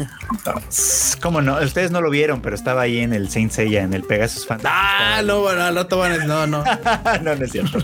[1.22, 1.62] ¿Cómo no?
[1.62, 4.74] Ustedes no lo vieron, pero estaba ahí en el Saint Seiya, en el Pegasus Fantasy.
[4.76, 5.84] Ah, no, bueno, no,
[6.26, 6.64] no, no.
[7.22, 7.78] no, no es cierto.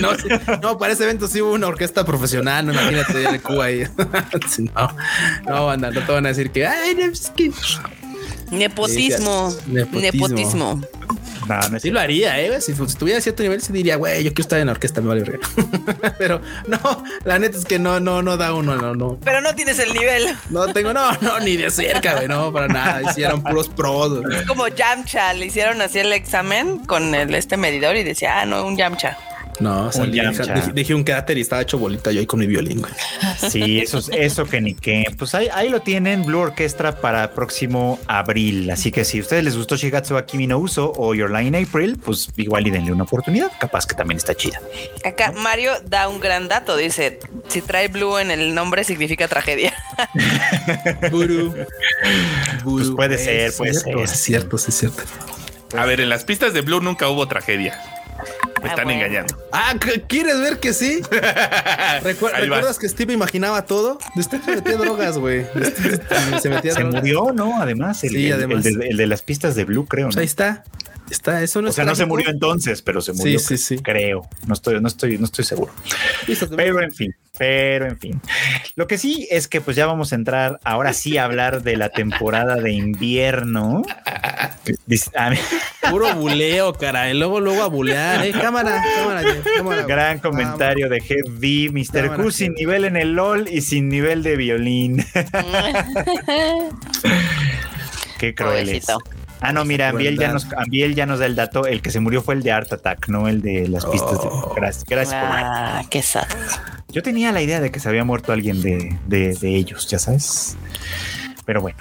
[0.00, 0.12] No,
[0.62, 3.82] no, para ese evento sí hubo una orquesta profesional, no imagínate el Q ahí.
[4.76, 4.96] no,
[5.48, 7.50] no, banda, no te van a decir que, ay, es que...
[8.52, 9.52] Nepotismo.
[9.66, 10.80] Nepotismo.
[11.50, 12.60] No, sí lo haría, ¿eh?
[12.60, 15.08] Si, estuviera a cierto nivel, sí diría, güey, yo quiero estar en la orquesta, me
[15.08, 15.40] vale.
[16.18, 19.18] Pero no, la neta es que no, no, no da uno, no, no.
[19.24, 20.36] Pero no tienes el nivel.
[20.50, 23.02] No tengo, no, no, ni de cerca, güey, no, para nada.
[23.10, 24.22] Hicieron puros pros.
[24.32, 28.46] Es como Yamcha, le hicieron así el examen con el, este medidor y decía, ah,
[28.46, 29.16] no, un Yamcha.
[29.60, 29.90] No,
[30.74, 32.82] dije, un cráter y estaba hecho bolita yo ahí con mi violín.
[33.50, 35.04] Sí, eso, eso que ni qué.
[35.18, 38.70] Pues ahí, ahí lo tienen, Blue Orchestra para próximo abril.
[38.70, 41.98] Así que si a ustedes les gustó Shigatsu Akimi no Uso o Your Line April,
[42.02, 43.52] pues igual y denle una oportunidad.
[43.58, 44.60] Capaz que también está chida.
[45.04, 46.76] Acá Mario da un gran dato.
[46.76, 47.18] Dice:
[47.48, 49.74] si trae Blue en el nombre, significa tragedia.
[51.10, 51.54] Buru.
[52.64, 53.98] Pues puede ser, puede ser.
[53.98, 55.02] Es cierto, es cierto.
[55.76, 57.78] A ver, en las pistas de Blue nunca hubo tragedia.
[58.62, 59.36] Me ah, están engañando.
[59.52, 59.74] Ah,
[60.06, 61.00] ¿quieres ver que sí?
[62.02, 63.98] ¿Recuerdas que Steve imaginaba todo?
[64.18, 65.46] Steve se metía drogas, güey.
[66.40, 67.60] Se, metía se murió, ¿no?
[67.60, 68.66] Además, el, sí, además.
[68.66, 70.08] El, de, las pistas de Blue, creo.
[70.08, 70.64] Pues ahí está.
[71.10, 73.38] Está, eso no o sea, no se murió entonces, pero se murió.
[73.38, 73.82] Sí, sí, sí.
[73.82, 74.28] Creo.
[74.46, 75.72] No estoy, no estoy, no estoy seguro.
[76.56, 77.14] Pero en fin.
[77.40, 78.20] Pero en fin,
[78.76, 81.78] lo que sí es que pues ya vamos a entrar ahora sí a hablar de
[81.78, 83.82] la temporada de invierno.
[85.88, 87.10] Puro buleo, cara.
[87.10, 88.26] Y luego, luego a bulear.
[88.26, 88.32] ¿eh?
[88.32, 92.16] Cámara, cámara, Gran comentario de Heavy, Mr.
[92.16, 94.98] Q sin nivel en el LOL y sin nivel de violín.
[98.18, 98.82] Qué cruel
[99.40, 101.66] Ah, no, mira, Ambiel ya, nos, ya nos da el dato.
[101.66, 104.20] El que se murió fue el de Art Attack, no el de las pistas.
[104.20, 104.28] De...
[104.28, 104.52] Oh.
[104.54, 106.26] Gracias, gracias ah, qué sad.
[106.88, 109.98] Yo tenía la idea de que se había muerto alguien de, de, de ellos, ya
[109.98, 110.56] sabes.
[111.46, 111.78] Pero bueno,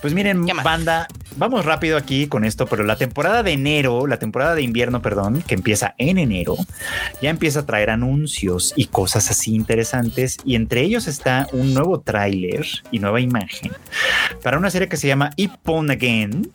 [0.00, 4.54] pues miren, banda, vamos rápido aquí con esto, pero la temporada de enero, la temporada
[4.54, 6.56] de invierno, perdón, que empieza en enero,
[7.22, 10.36] ya empieza a traer anuncios y cosas así interesantes.
[10.44, 13.72] Y entre ellos está un nuevo tráiler y nueva imagen
[14.42, 16.50] para una serie que se llama Ipon Again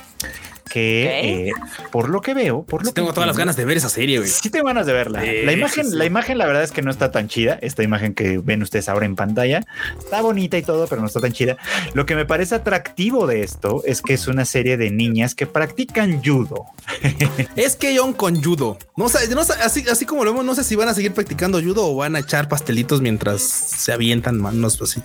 [0.72, 1.52] que eh,
[1.92, 4.30] por lo que veo, por lo tengo todas las ganas de ver esa serie, güey.
[4.30, 5.22] Sí tengo ganas de verla.
[5.22, 7.60] la imagen, la imagen, la verdad es que no está tan chida.
[7.62, 9.62] Esta imagen que ven ustedes ahora en pantalla
[10.00, 11.58] está bonita y todo, pero no está tan chida.
[11.94, 15.46] Lo que me parece atractivo de esto es que es una serie de niñas que
[15.46, 16.66] practican judo.
[17.58, 18.78] es que yo con judo.
[18.96, 21.62] No sé, no así, así como lo vemos, no sé si van a seguir practicando
[21.62, 25.02] judo o van a echar pastelitos mientras se avientan manos así.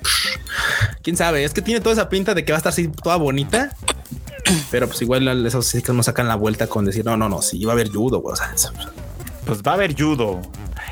[1.03, 3.17] Quién sabe, es que tiene toda esa pinta de que va a estar así toda
[3.17, 3.71] bonita
[4.71, 7.65] pero pues igual esos chicos no sacan la vuelta con decir, no, no, no, sí,
[7.65, 8.41] va a haber judo, pues
[9.63, 10.41] va a haber judo.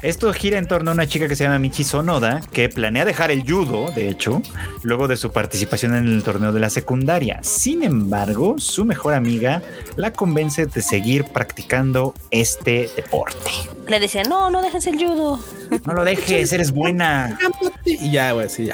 [0.03, 3.31] Esto gira en torno a una chica que se llama Michi Sonoda, que planea dejar
[3.31, 4.43] el judo, de hecho,
[4.83, 7.41] luego de su participación en el torneo de la secundaria.
[7.43, 9.63] Sin embargo, su mejor amiga
[9.97, 13.51] la convence de seguir practicando este deporte.
[13.89, 15.39] Le decía, no, no dejes el judo.
[15.87, 17.39] No lo dejes, eres buena.
[17.85, 18.71] Y ya, güey, sí.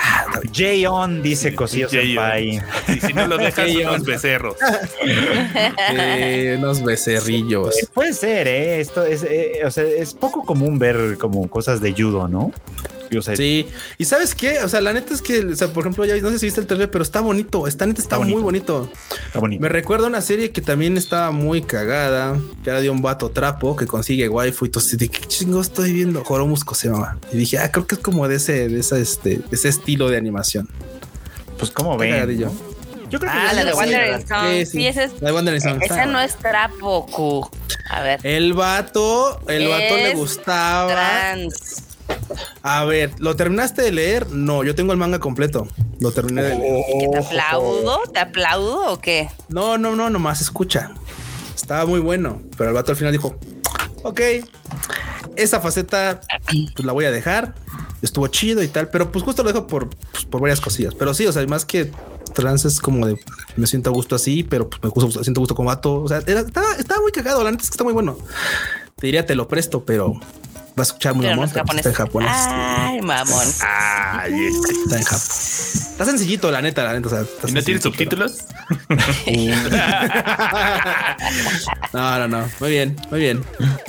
[0.53, 2.63] Jay on, dice Senpai.
[2.89, 4.57] Y si no lo dejas, unos becerros.
[6.59, 7.75] unos becerrillos.
[7.93, 8.81] puede ser, ¿eh?
[8.81, 12.53] Esto es, eh, o sea, es poco común ver como cosas de judo, ¿no?
[13.35, 13.67] Sí.
[13.99, 14.61] Y sabes qué?
[14.61, 16.61] O sea, la neta es que, o sea, por ejemplo, ya no sé si viste
[16.61, 17.67] el trailer, pero está bonito.
[17.67, 18.91] Está neta, está, muy bonito.
[19.27, 19.63] Está bonito.
[19.63, 23.77] Me recuerda una serie que también estaba muy cagada, que era de un vato trapo
[23.77, 26.25] que consigue waifu y entonces dije, ¿qué chingo estoy viendo?
[26.25, 27.19] Joromusco se llama.
[27.33, 30.17] Y dije, ah, creo que es como de ese, de esa, este, ese estilo de
[30.17, 30.69] animación.
[31.59, 32.39] Pues como ven.
[33.11, 34.67] Yo creo que ah, la de Wandering Song.
[34.67, 35.21] Sí, esa es.
[35.21, 37.51] La de Esa no es trapo,
[37.91, 38.21] A ver.
[38.23, 40.93] El vato, el vato le gustaba.
[40.93, 41.90] Trans.
[42.63, 44.31] A ver, ¿lo terminaste de leer?
[44.31, 45.67] No, yo tengo el manga completo.
[46.01, 46.85] Lo terminé de leer.
[47.13, 48.01] ¿Te aplaudo?
[48.13, 49.29] ¿Te aplaudo o qué?
[49.49, 50.93] No, no, no, nomás escucha.
[51.55, 53.37] Estaba muy bueno, pero el vato al final dijo,
[54.03, 54.21] ok,
[55.37, 57.55] esa faceta pues la voy a dejar.
[58.03, 60.95] Estuvo chido y tal, pero pues justo lo dejo por, pues, por varias cosillas.
[60.95, 61.91] Pero sí, o sea, además que
[62.35, 63.19] trans es como de
[63.57, 66.03] me siento a gusto así, pero pues me gusta, siento gusto con vato.
[66.03, 67.45] O sea, estaba, estaba, muy cagado.
[67.45, 68.17] La neta es que está muy bueno.
[68.97, 70.15] Te diría te lo presto, pero
[70.79, 71.45] va a escuchar muy mamón.
[71.47, 72.31] Está en japonés.
[72.33, 73.47] Ay, mamón.
[73.61, 74.49] Ay,
[74.83, 75.90] está en Japón.
[76.01, 77.09] Está sencillito, la neta, la neta.
[77.09, 78.39] O sea, ¿Y no tiene subtítulos?
[81.93, 82.49] no, no, no.
[82.59, 83.43] Muy bien, muy bien.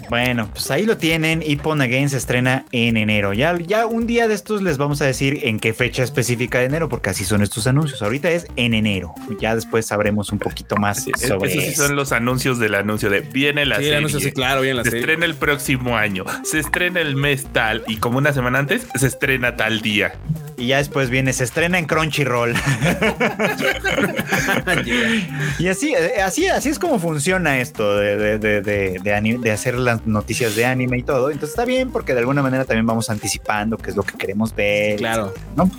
[0.10, 1.42] Bueno, pues ahí lo tienen.
[1.42, 3.32] Ipon Again se estrena en enero.
[3.32, 6.66] Ya, ya un día de estos les vamos a decir en qué fecha específica de
[6.66, 8.02] enero, porque así son estos anuncios.
[8.02, 9.16] Ahorita es en enero.
[9.40, 13.22] Ya después sabremos un poquito más sobre Esos sí son los anuncios del anuncio de
[13.22, 13.96] viene la serie.
[13.96, 16.26] Anuncio, sí, claro, viene la se estrena el próximo año.
[16.44, 20.12] Se estrena el mes tal y como una semana antes se estrena tal día.
[20.58, 22.54] Y ya después viene, se estrena en Crunchyroll.
[25.60, 30.56] y así, así, así es como funciona esto de, de, de, de, hacer las noticias
[30.56, 31.30] de anime y todo.
[31.30, 34.56] Entonces está bien porque de alguna manera también vamos anticipando qué es lo que queremos
[34.56, 34.98] ver.
[34.98, 35.34] Claro.
[35.56, 35.70] ¿no?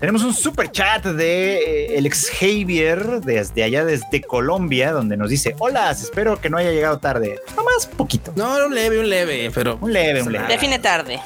[0.00, 5.30] Tenemos un super chat de eh, el ex Javier desde allá, desde Colombia, donde nos
[5.30, 7.38] dice: Hola, espero que no haya llegado tarde.
[7.56, 8.32] Nomás poquito.
[8.34, 10.48] No, un leve, un leve, pero un leve, un leve.
[10.48, 11.20] Define tarde.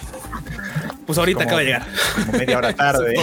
[1.06, 1.86] Pues ahorita acaba de llegar.
[2.26, 3.14] Como media hora tarde.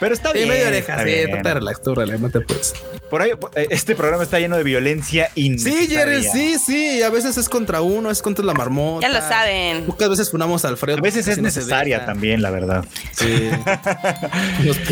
[0.00, 0.48] Pero está bien.
[0.48, 2.74] media oreja, sí, te relax, tú relax, no te puedes.
[3.10, 7.02] Por ahí, eh, este programa está lleno de violencia Sí, Jerry, sí, sí.
[7.02, 9.06] A veces es contra uno, es contra la marmota.
[9.06, 9.84] Ya lo saben.
[9.84, 10.98] Pocas veces funamos a Alfredo.
[10.98, 12.84] A veces es necesaria también, la verdad.
[13.12, 13.50] Sí.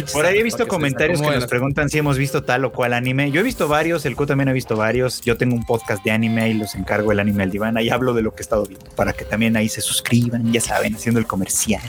[0.12, 3.30] Por ahí he visto comentarios que nos preguntan si hemos visto tal o cual anime.
[3.30, 5.20] Yo he visto varios, el Q también ha visto varios.
[5.22, 7.76] Yo tengo un podcast de anime y los encargo el anime al diván.
[7.76, 10.60] Ahí hablo de lo que he estado viendo para que también ahí se suscriban, ya
[10.60, 11.82] saben, haciendo el comercial.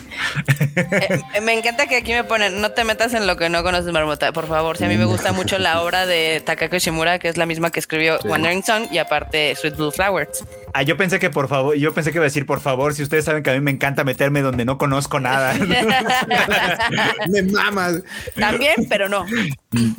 [0.76, 3.92] Eh, me encanta que aquí me ponen, no te metas en lo que no conoces,
[3.92, 4.78] Marmota, por favor.
[4.78, 6.13] Si a mí me gusta mucho la obra de
[6.46, 10.44] Takako Shimura, que es la misma que escribió Wandering Sun y aparte Sweet Blue Flowers.
[10.74, 13.04] Ah, yo pensé que por favor, yo pensé que iba a decir por favor, si
[13.04, 15.54] ustedes saben que a mí me encanta meterme donde no conozco nada.
[17.30, 18.02] me mamas.
[18.36, 19.26] También, pero no.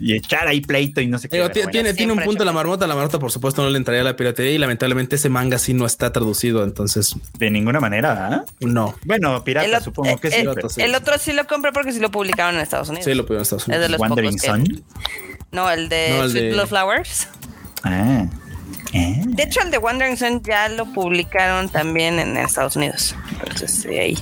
[0.00, 1.48] Y echar ahí pleito y no sé qué.
[1.70, 2.86] tiene, tiene un punto la marmota.
[2.86, 5.74] La marmota, por supuesto, no le entraría a la piratería y lamentablemente ese manga sí
[5.74, 6.64] no está traducido.
[6.64, 8.28] Entonces, de ninguna manera.
[8.28, 8.44] ¿ah?
[8.60, 8.94] No.
[9.04, 10.40] Bueno, pirata, supongo que sí.
[10.76, 13.04] El, otro sí lo compré porque sí lo publicaron en Estados Unidos.
[13.04, 13.82] Sí, lo publicaron en Estados Unidos.
[13.82, 14.84] Es de los Wandering Sun.
[15.54, 17.28] No, el de Sweet Blue Flowers.
[17.84, 18.26] Ah.
[18.92, 19.22] ¿Eh?
[19.26, 23.14] De hecho, el de Wandering Sun ya lo publicaron también en Estados Unidos.
[23.40, 24.18] Entonces, ahí.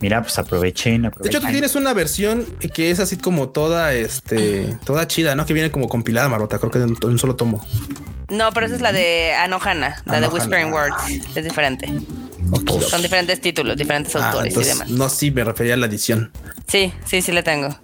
[0.00, 4.76] Mira, pues aprovechen, De hecho, tú tienes una versión que es así como toda, este,
[4.84, 5.46] toda chida, ¿no?
[5.46, 6.58] Que viene como compilada, Marota.
[6.58, 7.64] Creo que de un solo tomo.
[8.28, 11.36] No, pero esa es la de Anohana, la de Whispering Words.
[11.36, 11.92] Es diferente.
[12.88, 14.88] Son diferentes títulos, diferentes ah, autores y demás.
[14.90, 16.30] No, sí, me refería a la edición.
[16.68, 17.76] Sí, sí, sí le tengo.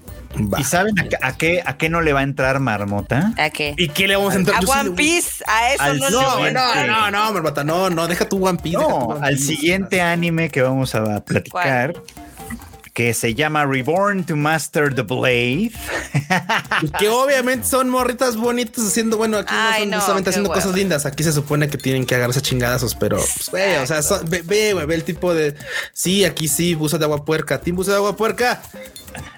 [0.58, 3.32] ¿Y saben a, qué, a qué no le va a entrar Marmota?
[3.36, 3.74] ¿A qué?
[3.76, 4.62] ¿Y qué le vamos a entrar?
[4.64, 8.46] A One Piece, a eso no, no, no, no, no, Marmota, no, no, deja tu
[8.46, 8.78] One Piece.
[8.78, 11.94] No, al siguiente anime que vamos a platicar
[13.00, 15.72] que se llama Reborn to Master the Blade.
[16.98, 21.06] que obviamente son morritas bonitas haciendo, bueno, aquí no son solamente haciendo cosas lindas.
[21.06, 24.74] Aquí se supone que tienen que agarrarse chingadazos, pero, pues, güey, o sea, ve, ve,
[24.74, 25.54] ve, el tipo de.
[25.92, 27.60] Sí, aquí sí, buzo de agua puerca.
[27.60, 28.60] Team buzo de agua puerca.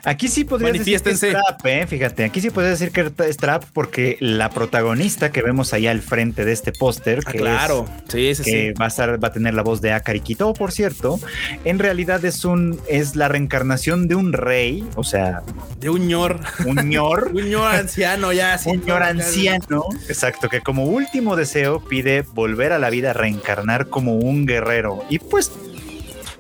[0.05, 1.87] Aquí sí podría decir que es trap, ¿eh?
[1.87, 6.03] fíjate, aquí sí podría decir que es trap porque la protagonista que vemos ahí al
[6.03, 9.55] frente de este póster, ah, que claro, sí, sí, que Va, a va a tener
[9.55, 11.21] la voz de Akari Kito, por cierto,
[11.65, 15.43] en realidad es un es la reencarnación de un rey, o sea,
[15.79, 20.85] de un ñor, un ñor, un ñor anciano ya, un ñor anciano, exacto, que como
[20.85, 25.05] último deseo pide volver a la vida, reencarnar como un guerrero.
[25.09, 25.53] Y pues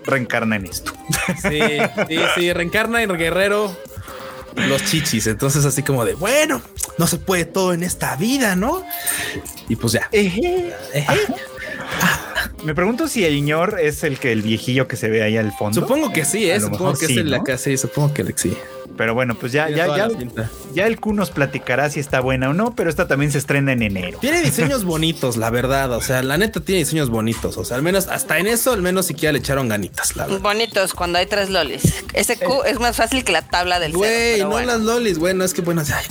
[0.04, 0.92] reencarna en esto.
[1.40, 1.60] Sí,
[2.08, 3.76] sí, sí, reencarna en guerrero
[4.56, 5.26] los chichis.
[5.26, 6.60] Entonces, así como de bueno,
[6.98, 8.84] no se puede todo en esta vida, ¿no?
[9.68, 10.10] Y pues ya.
[12.64, 15.52] Me pregunto si el ñor es el que el viejillo que se ve ahí al
[15.52, 15.80] fondo.
[15.80, 16.60] Supongo que sí, ¿eh?
[16.60, 18.56] supongo que es el la casa, sí, supongo que sí.
[18.96, 20.09] Pero bueno, pues ya, ya, ya,
[20.74, 23.72] ya el Q nos platicará si está buena o no, pero esta también se estrena
[23.72, 24.18] en enero.
[24.20, 25.92] Tiene diseños bonitos, la verdad.
[25.92, 27.57] O sea, la neta tiene diseños bonitos.
[27.57, 30.16] O sea, al menos hasta en eso, al menos siquiera le echaron ganitas.
[30.16, 31.83] La Bonitos cuando hay tres lolis.
[32.12, 35.18] Ese Q es más fácil que la tabla del Güey, no las lolis.
[35.18, 36.07] Bueno, es que bueno, ay,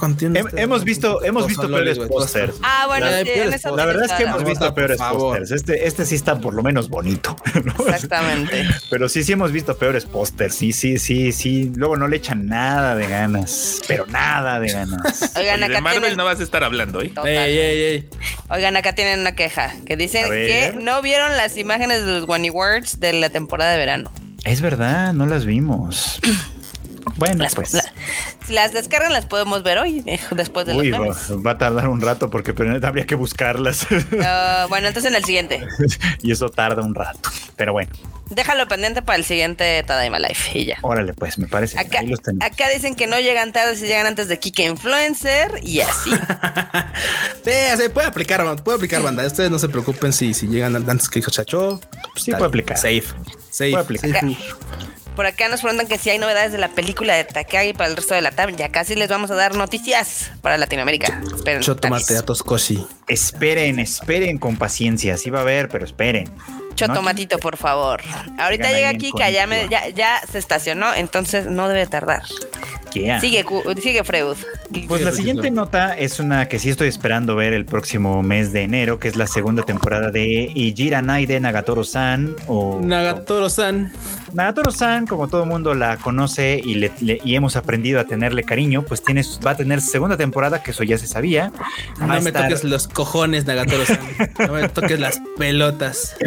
[0.56, 2.56] hemos visto, hemos visto peores pósters.
[2.64, 3.30] Ah, bueno, la, sí,
[3.76, 5.52] la verdad es que hemos visto peores pósters.
[5.52, 7.36] Este, este sí está por lo menos bonito.
[7.88, 8.68] Exactamente.
[8.90, 10.56] Pero sí, sí hemos visto peores pósters.
[10.56, 11.72] Sí, sí, sí, sí.
[11.76, 15.32] Luego no le echan nada de ganas pero nada de ganas.
[15.36, 18.08] Oigan, acá de Marvel no vas a estar hablando, ¿eh?
[18.50, 22.50] Oigan, acá tienen una queja que dicen que no vieron las imágenes de los One
[22.52, 24.12] Words de la temporada de verano.
[24.44, 26.20] Es verdad, no las vimos.
[27.18, 27.78] Bueno, pues.
[28.46, 32.00] si las descargan, las podemos ver hoy, eh, después de Uy, va, a tardar un
[32.00, 32.54] rato porque
[32.84, 33.88] habría que buscarlas.
[34.24, 35.66] Ah, bueno, entonces en el siguiente.
[36.22, 37.30] y eso tarda un rato.
[37.56, 37.92] Pero bueno.
[38.32, 40.78] Déjalo pendiente para el siguiente Tadaima Life y ya.
[40.82, 41.78] Órale, pues, me parece.
[41.78, 42.00] Acá,
[42.40, 46.12] acá dicen que no llegan tarde si llegan antes de Kike Influencer y así.
[47.44, 49.26] sí, puede aplicar, puede aplicar banda.
[49.28, 51.82] Ustedes no se preocupen si, si llegan antes que dijo Chacho.
[52.16, 52.78] sí, puede aplicar.
[52.78, 53.04] Safe.
[53.50, 53.72] Safe.
[53.72, 54.24] Puede aplicar.
[55.16, 57.98] Por acá nos preguntan que si hay novedades de la película de Takagi para el
[57.98, 58.56] resto de la tabla.
[58.56, 61.22] Ya casi les vamos a dar noticias para Latinoamérica.
[61.36, 61.62] Esperen.
[61.62, 62.88] Yo tomate a Toscosi.
[63.10, 65.18] Esperen, esperen con paciencia.
[65.18, 66.32] Sí va a haber, pero esperen.
[66.76, 68.02] Chotomatito, por favor.
[68.38, 72.24] Ahorita llega Kika, ya, ya, ya se estacionó, entonces no debe tardar.
[72.92, 73.46] Sigue,
[73.82, 74.38] sigue Freud.
[74.88, 78.64] Pues la siguiente nota es una que sí estoy esperando ver el próximo mes de
[78.64, 83.94] enero, que es la segunda temporada de Ijira Naide Nagatoro-san o Nagatoro-san.
[84.34, 89.04] Nagatoro-san, como todo mundo la conoce y, le, y, hemos aprendido a tenerle cariño, pues
[89.04, 91.52] tiene, va a tener segunda temporada, que eso ya se sabía.
[92.00, 94.00] no me toques los cojones, Nagatoro-san.
[94.48, 96.16] no me toques las pelotas.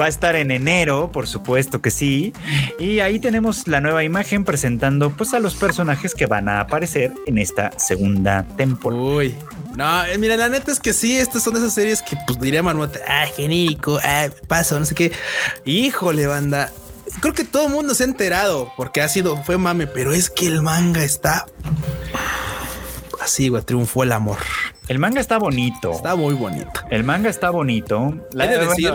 [0.00, 2.32] Va a estar en enero, por supuesto que sí.
[2.78, 7.12] Y ahí tenemos la nueva imagen presentando pues a los personajes que van a aparecer
[7.26, 9.02] en esta segunda temporada.
[9.02, 9.34] Uy.
[9.76, 12.62] No, eh, mira, la neta es que sí, estas son esas series que pues diría
[12.62, 15.12] Manuel, ah, genérico, ah, paso, no sé qué.
[15.64, 16.70] Híjole, banda.
[17.20, 20.30] Creo que todo el mundo se ha enterado porque ha sido, fue mame, pero es
[20.30, 21.46] que el manga está
[23.20, 24.38] así, güey, triunfó el amor.
[24.88, 25.92] El manga está bonito.
[25.92, 26.80] Está muy bonito.
[26.90, 28.14] El manga está bonito.
[28.32, 28.92] La, de decir,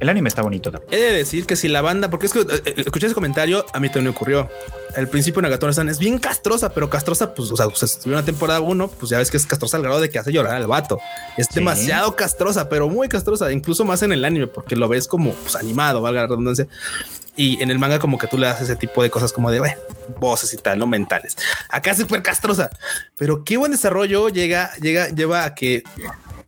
[0.00, 0.72] el anime está bonito.
[0.90, 3.66] He de decir que si la banda, porque es que eh, eh, escuché ese comentario,
[3.72, 4.48] a mí también me ocurrió.
[4.96, 8.60] El principio de Nagatoro es bien castrosa, pero castrosa, pues, o sea, si una temporada
[8.60, 10.98] uno, pues ya ves que es castrosa al grado de que hace llorar al vato.
[11.36, 15.32] Es demasiado castrosa, pero muy castrosa, incluso más en el anime, porque lo ves como
[15.32, 16.66] pues, animado, valga la redundancia.
[17.40, 19.62] Y en el manga, como que tú le das ese tipo de cosas como de
[20.18, 21.38] voces y tal, no mentales.
[21.70, 22.68] Acá es súper castrosa,
[23.16, 25.82] pero qué buen desarrollo llega, llega, lleva a que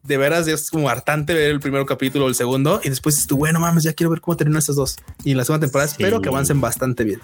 [0.03, 3.37] de veras es como hartante ver el primer capítulo o el segundo y después tú,
[3.37, 4.97] bueno, mames, ya quiero ver cómo terminan estos dos.
[5.25, 7.21] Y en la segunda temporada espero que avancen bastante bien.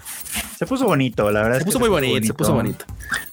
[0.57, 1.59] Se puso bonito, la verdad.
[1.59, 2.85] Se puso muy bonito, se puso bonito.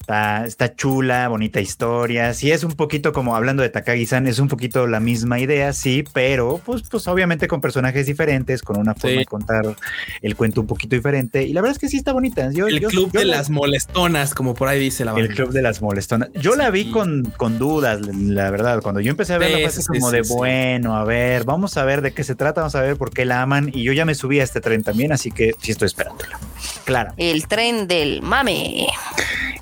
[0.09, 2.33] Está, chula, bonita historia.
[2.35, 6.05] Sí, es un poquito como hablando de Takagi-san, es un poquito la misma idea, sí,
[6.13, 9.77] pero pues, pues obviamente con personajes diferentes, con una forma de contar
[10.23, 11.43] el cuento un poquito diferente.
[11.43, 12.47] Y la verdad es que sí está bonita.
[12.47, 15.29] el club de las molestonas, como por ahí dice la banda.
[15.29, 16.31] El club de las molestonas.
[16.35, 18.83] Yo la vi con, con dudas, la verdad.
[18.83, 22.13] Cuando yo empecé a verla, fue como de bueno, a ver, vamos a ver de
[22.13, 23.71] qué se trata, vamos a ver por qué la aman.
[23.73, 26.39] Y yo ya me subí a este tren también, así que sí estoy esperándola.
[26.85, 27.13] Claro.
[27.17, 28.87] El tren del mame.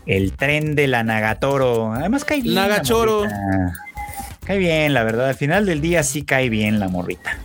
[0.06, 1.92] El tren de la Nagatoro.
[1.92, 2.54] Además cae bien.
[2.54, 3.24] Nagachoro.
[4.44, 5.28] Cae bien, la verdad.
[5.28, 7.38] Al final del día sí cae bien la morrita.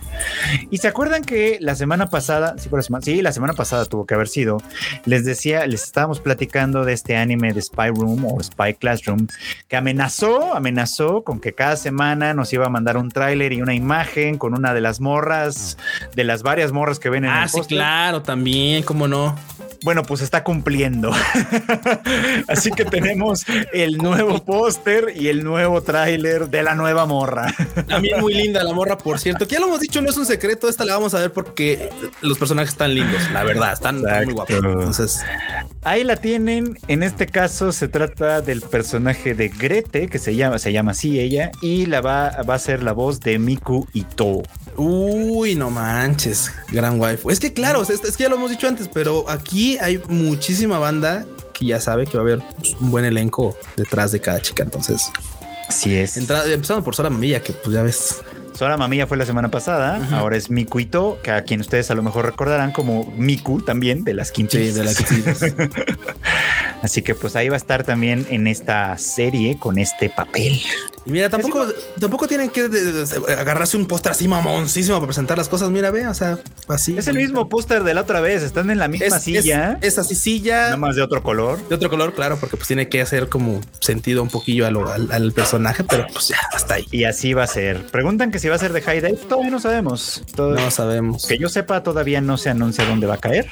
[0.70, 4.06] Y se acuerdan que la semana pasada, sí, la semana, sí, la semana pasada tuvo
[4.06, 4.58] que haber sido,
[5.04, 9.26] les decía, les estábamos platicando de este anime de Spy Room o Spy Classroom,
[9.68, 13.74] que amenazó, amenazó con que cada semana nos iba a mandar un tráiler y una
[13.74, 15.78] imagen con una de las morras,
[16.14, 19.36] de las varias morras que ven en ah, el sí, claro, también, cómo no.
[19.82, 21.10] Bueno, pues está cumpliendo.
[22.48, 27.54] Así que tenemos el nuevo póster y el nuevo tráiler de la nueva morra.
[27.88, 29.48] También muy linda la morra, por cierto.
[29.48, 30.68] Que ya lo hemos dicho, no es un secreto.
[30.68, 34.56] Esta la vamos a ver porque los personajes están lindos, la verdad, están muy guapos.
[34.56, 35.20] Entonces,
[35.82, 36.78] ahí la tienen.
[36.88, 41.18] En este caso se trata del personaje de Grete, que se llama, se llama así
[41.20, 44.42] ella, y la va, va a ser la voz de Miku Ito.
[44.76, 47.30] Uy, no manches, gran wife.
[47.30, 51.26] Es que claro, es, que ya lo hemos dicho antes, pero aquí hay muchísima banda
[51.52, 52.42] que ya sabe que va a haber
[52.80, 54.62] un buen elenco detrás de cada chica.
[54.62, 55.10] Entonces,
[55.68, 56.16] sí es.
[56.16, 58.22] empezando por Sora Mamilla, que pues ya ves.
[58.60, 61.94] Sora Mamilla fue la semana pasada, ahora es Miku Ito, que a quien ustedes a
[61.94, 64.74] lo mejor recordarán como Miku también de las quince.
[64.74, 65.02] de las
[66.82, 70.60] Así que pues ahí va a estar también en esta serie con este papel.
[71.06, 71.66] Y mira, tampoco,
[71.98, 72.68] tampoco tienen que
[73.38, 75.70] agarrarse un póster así mamoncísimo para presentar las cosas.
[75.70, 76.96] Mira, ve, o sea, así.
[76.98, 78.42] Es el mismo póster de la otra vez.
[78.42, 79.78] Están en la misma silla.
[79.80, 80.62] Es, así silla.
[80.64, 81.58] Nada más de otro color.
[81.68, 85.84] De otro color, claro, porque pues tiene que hacer como sentido un poquillo al, personaje,
[85.84, 86.86] pero pues ya, hasta ahí.
[86.90, 87.86] Y así va a ser.
[87.86, 89.16] Preguntan que si va a ser de High Dive.
[89.28, 90.22] Todavía no sabemos.
[90.36, 91.26] no sabemos.
[91.26, 93.48] Que yo sepa, todavía no se anuncia dónde va a caer.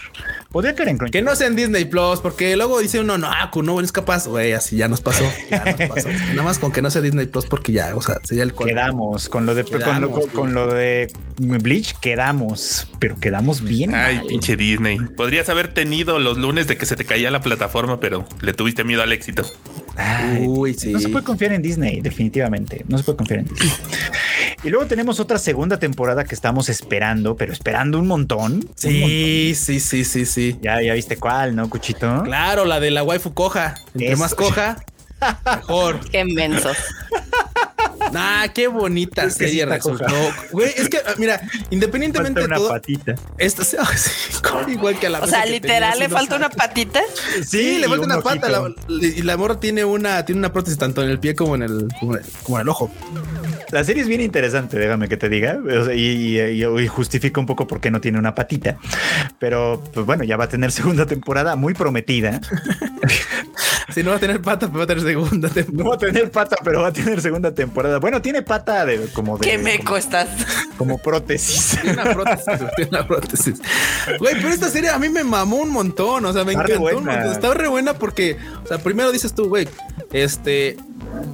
[0.50, 3.28] Podría caer en Que no sea en Disney Plus, porque luego dice uno, no,
[3.62, 4.26] no es capaz.
[4.26, 5.24] Güey, así ya nos pasó.
[5.50, 6.08] Ya nos pasó.
[6.30, 9.28] Nada más con que no sea Disney Plus, porque ya, o sea, sería el Quedamos
[9.28, 9.64] con lo de
[10.32, 13.94] con, lo, de Bleach, quedamos, pero quedamos bien.
[13.94, 14.98] Ay, pinche Disney.
[15.16, 18.84] Podrías haber tenido los lunes de que se te caía la plataforma, pero le tuviste
[18.84, 19.44] miedo al éxito.
[20.40, 20.92] Uy, sí.
[20.92, 22.84] No se puede confiar en Disney, definitivamente.
[22.88, 23.70] No se puede confiar en Disney.
[24.64, 28.68] Y luego tenemos otra segunda temporada que estamos esperando, pero esperando un montón.
[28.74, 30.58] Sí, sí, sí, sí, sí.
[30.60, 32.24] Ya, ya viste cuál, ¿no, Cuchito?
[32.24, 33.76] Claro, la de la waifu coja.
[33.94, 34.76] Entre más coja,
[35.44, 36.00] mejor.
[36.10, 36.76] Qué mensos.
[38.14, 40.06] Ah, qué bonita serie resultó.
[40.52, 41.40] Güey, es que, mira,
[41.70, 42.68] independientemente de todo.
[42.68, 43.14] patita.
[43.36, 43.62] Esta
[44.68, 47.00] igual que a la O sea, literal, le falta una patita.
[47.44, 48.62] Sí, le falta una pata.
[48.88, 51.88] y la morra tiene una, tiene una prótesis tanto en el pie como en el,
[51.98, 52.90] como en el, ojo.
[53.70, 55.58] La serie es bien interesante, déjame que te diga,
[55.94, 58.78] y, y, justifica un poco por qué no tiene una patita.
[59.38, 62.40] Pero, pues bueno, ya va a tener segunda temporada muy prometida.
[63.94, 65.84] si no va a tener pata, pero va a tener segunda temporada.
[65.84, 67.98] No va a tener pata, pero va a tener segunda temporada.
[67.98, 69.46] Bueno, tiene pata de como de.
[69.46, 70.28] ¿Qué me costas?
[70.76, 71.78] Como prótesis.
[71.82, 73.60] Tiene una prótesis, tiene una prótesis.
[74.18, 76.24] Güey, pero esta serie a mí me mamó un montón.
[76.24, 77.32] O sea, me encantó un montón.
[77.32, 79.68] Está re buena porque, o sea, primero dices tú, güey,
[80.12, 80.76] este,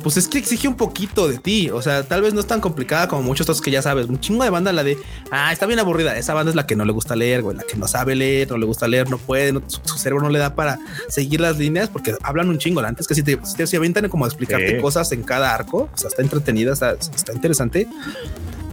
[0.03, 1.71] pues es que exige un poquito de ti.
[1.71, 4.07] O sea, tal vez no es tan complicada como muchos otros que ya sabes.
[4.07, 4.99] Un chingo de banda, la de
[5.31, 6.17] ah, está bien aburrida.
[6.17, 8.51] Esa banda es la que no le gusta leer, güey, la que no sabe leer,
[8.51, 11.89] no le gusta leer, no puede, su, cerebro no le da para seguir las líneas
[11.89, 12.81] porque hablan un chingo.
[12.81, 15.99] Antes que si te, si te, avientan como a explicarte cosas en cada arco, o
[15.99, 17.89] sea, está entretenida, está, está interesante.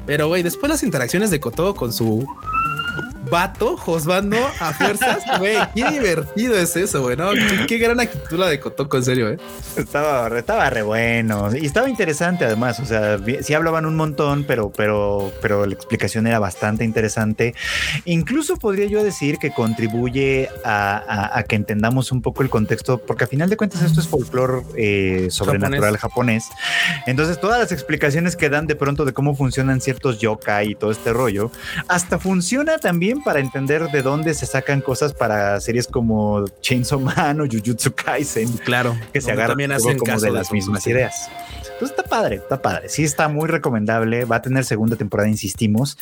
[0.05, 2.27] Pero güey, después las interacciones de Koto con su
[3.31, 5.57] vato josbando a fuerzas, güey.
[5.73, 7.15] Qué divertido es eso, güey.
[7.15, 7.31] ¿no?
[7.67, 9.37] Qué, gran actitud la de Cotoco, en serio, ¿eh?
[9.77, 12.79] Estaba, estaba re bueno y estaba interesante además.
[12.81, 17.55] O sea, sí hablaban un montón, pero, pero, pero la explicación era bastante interesante.
[18.05, 23.27] Incluso podría yo decir que contribuye a, que entendamos un poco el contexto, porque a
[23.27, 26.49] final de cuentas esto es folclore eh, sobrenatural japonés.
[27.07, 30.91] Entonces, todas las explicaciones que dan de pronto de cómo funcionan ciertos yokai y todo
[30.91, 31.49] este rollo,
[31.87, 37.41] hasta funciona también para entender de dónde se sacan cosas para series como Chainsaw Man
[37.41, 38.51] o Jujutsu Kaisen.
[38.57, 41.29] Claro, que se agarran también hacen como de las mismas ideas.
[41.81, 42.89] Entonces está padre, está padre.
[42.89, 44.25] Sí, está muy recomendable.
[44.25, 45.97] Va a tener segunda temporada, insistimos.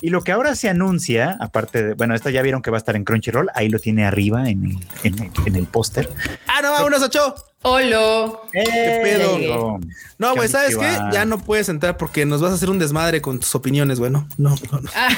[0.00, 2.78] Y lo que ahora se anuncia, aparte de, bueno, esta ya vieron que va a
[2.78, 6.08] estar en Crunchyroll, ahí lo tiene arriba en el, en el, póster.
[6.46, 7.34] Ah, no, vámonos, ocho.
[7.66, 8.30] Hola.
[8.52, 9.80] ¿Qué pedo?
[10.18, 10.98] No, güey, ¿sabes qué?
[11.12, 14.28] Ya no puedes entrar porque nos vas a hacer un desmadre con tus opiniones, bueno.
[14.36, 14.90] No, no, no.
[14.94, 15.08] Ah.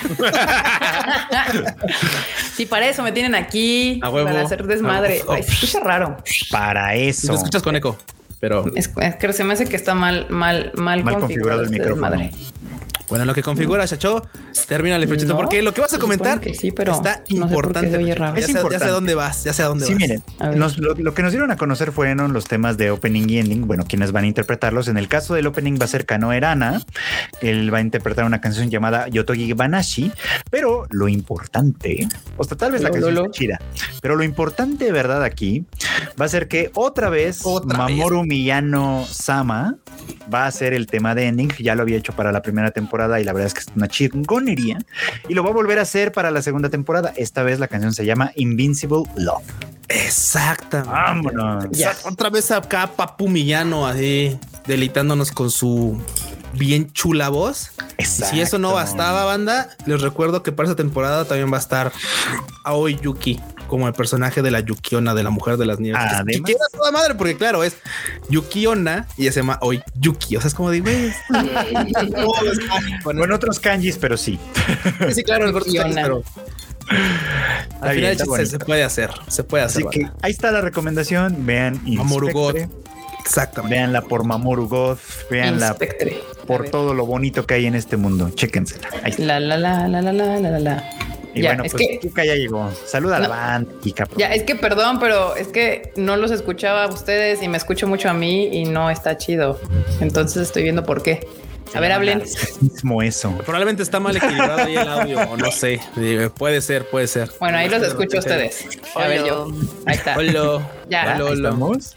[2.54, 3.98] sí, para eso me tienen aquí.
[4.00, 5.24] Para hacer desmadre.
[5.42, 6.18] se escucha raro.
[6.52, 7.32] Para eso.
[7.32, 7.98] Te escuchas con eco,
[8.38, 8.64] pero.
[8.76, 12.30] Es, que se me hace que está mal, mal, mal, configurado, el este micrófono.
[13.08, 14.28] Bueno, lo que configura, Chacho,
[14.66, 17.96] termina el flechito, porque lo que vas a comentar sí, pero está importante.
[18.36, 18.72] Es importante.
[18.72, 20.00] Ya sé dónde vas, ya sé a dónde sí, vas.
[20.00, 20.22] miren,
[20.98, 24.12] lo, que nos dieron a conocer fueron los temas de opening y ending, bueno, quienes
[24.12, 24.88] van a interpretarlos.
[24.88, 26.82] En el caso del opening va a ser Kano Erana,
[27.40, 30.10] él va a interpretar una canción llamada Yotogi Banashi,
[30.50, 33.60] pero lo importante, o sea, tal vez la canción es chida,
[34.02, 35.64] pero lo importante de verdad aquí
[36.20, 39.76] va a ser que otra vez Mamoru Miyano Sama
[40.32, 42.95] va a ser el tema de ending, ya lo había hecho para la primera temporada
[43.20, 44.78] y la verdad es que es una chingonería.
[45.28, 47.12] Y lo va a volver a hacer para la segunda temporada.
[47.16, 49.44] Esta vez la canción se llama Invincible Love.
[49.88, 50.90] Exactamente.
[50.90, 51.66] Vámonos.
[52.04, 56.00] Otra vez acá Papu Millano ahí deleitándonos con su
[56.54, 57.70] bien chula voz.
[57.98, 61.92] Si eso no bastaba, banda, les recuerdo que para esa temporada también va a estar
[62.64, 66.00] Aoi Yuki como el personaje de la Yukiona, de la mujer de las nieves.
[66.02, 67.76] Además, que toda madre, porque claro, es
[68.28, 70.36] Yukiona y se llama hoy Yuki.
[70.36, 70.76] O sea, es como de
[73.04, 74.38] bueno, en otros kanjis, pero sí.
[75.12, 76.22] Sí, claro, otros kanjis, pero
[77.80, 79.86] al final se, puede hacer, se puede hacer.
[79.86, 81.46] Así que ahí está la recomendación.
[81.46, 82.56] Vean Mamoru God.
[83.20, 83.76] Exactamente.
[83.76, 84.98] Veanla por Mamoru God.
[85.30, 85.76] Veanla
[86.46, 88.30] por todo lo bonito que hay en este mundo.
[88.30, 88.88] Chéquensela.
[89.02, 89.24] Ahí está.
[89.24, 90.90] La la la la la la la la.
[91.36, 92.70] Y bueno, pues que, Kika ya llegó.
[92.86, 94.08] Saluda a la banda, Kika.
[94.16, 97.86] Ya, es que perdón, pero es que no los escuchaba a ustedes y me escucho
[97.86, 99.60] mucho a mí y no está chido.
[100.00, 101.26] Entonces estoy viendo por qué.
[101.74, 102.22] A ver, hablen.
[102.60, 103.36] Mismo eso.
[103.38, 105.80] Probablemente está mal equilibrado ahí el audio, o no sé.
[106.38, 107.30] Puede ser, puede ser.
[107.38, 108.66] Bueno, ahí los escucho a ustedes.
[108.94, 109.48] A ver, yo.
[109.84, 110.16] Ahí está.
[110.16, 110.70] Hola.
[110.88, 111.18] Ya.
[111.18, 111.94] ¿Estamos?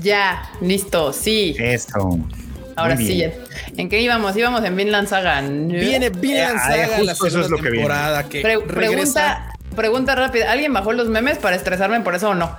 [0.00, 1.54] Ya, listo, sí.
[1.58, 2.18] Eso.
[2.76, 3.24] Ahora sí,
[3.76, 4.36] ¿en qué íbamos?
[4.36, 5.40] Íbamos en Vinland Saga.
[5.40, 10.50] Viene Vinland Saga la segunda eso es temporada que, pregunta, pregunta rápida.
[10.50, 12.58] ¿Alguien bajó los memes para estresarme por eso o no?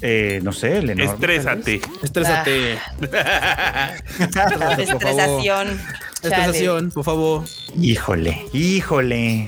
[0.00, 1.80] Eh, no sé, el enorme, Estrésate.
[2.02, 2.78] Estrésate.
[4.18, 5.80] Estresación.
[6.22, 7.44] Estresación, por favor.
[7.80, 9.46] Híjole, híjole.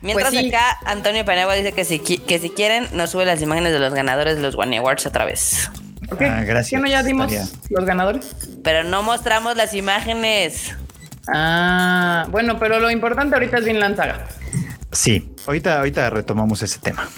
[0.00, 0.48] Mientras Pues sí.
[0.48, 3.94] acá Antonio Paniagua dice que si, que si quieren nos sube las imágenes de los
[3.94, 5.70] ganadores de los One Awards otra vez.
[6.12, 6.22] Ok.
[6.22, 6.70] Ah, gracias.
[6.70, 8.36] ¿Qué no ya dimos Estaría- los ganadores?
[8.62, 10.74] Pero no mostramos las imágenes.
[11.32, 14.26] Ah, bueno, pero lo importante ahorita es Vinland Saga.
[14.90, 17.08] Sí, ahorita, ahorita retomamos ese tema.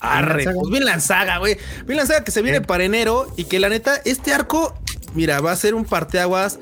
[0.00, 0.56] Arre, Saga.
[0.58, 1.58] pues Vinland Saga, güey.
[1.86, 2.62] Vinland Saga que se viene Eh.
[2.62, 4.74] para enero y que la neta, este arco,
[5.14, 6.58] mira, va a ser un parteaguas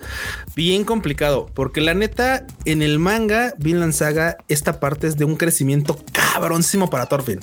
[0.57, 1.49] bien complicado.
[1.55, 6.91] Porque la neta, en el manga, Vinland Saga, esta parte es de un crecimiento cabroncísimo
[6.91, 7.39] para Thorfinn.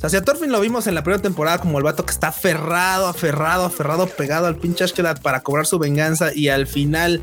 [0.00, 2.10] O sea, si a Thorfinn lo vimos en la primera temporada como el vato que
[2.10, 7.22] está aferrado, aferrado, aferrado, pegado al pinche Ashkelad para cobrar su venganza y al final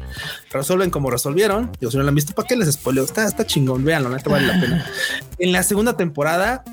[0.52, 1.72] resuelven como resolvieron.
[1.80, 3.04] Digo, si no lo han visto, ¿para qué les spoileo?
[3.04, 4.86] Está, está chingón, véanlo, neta vale la pena.
[5.40, 6.64] En la segunda temporada,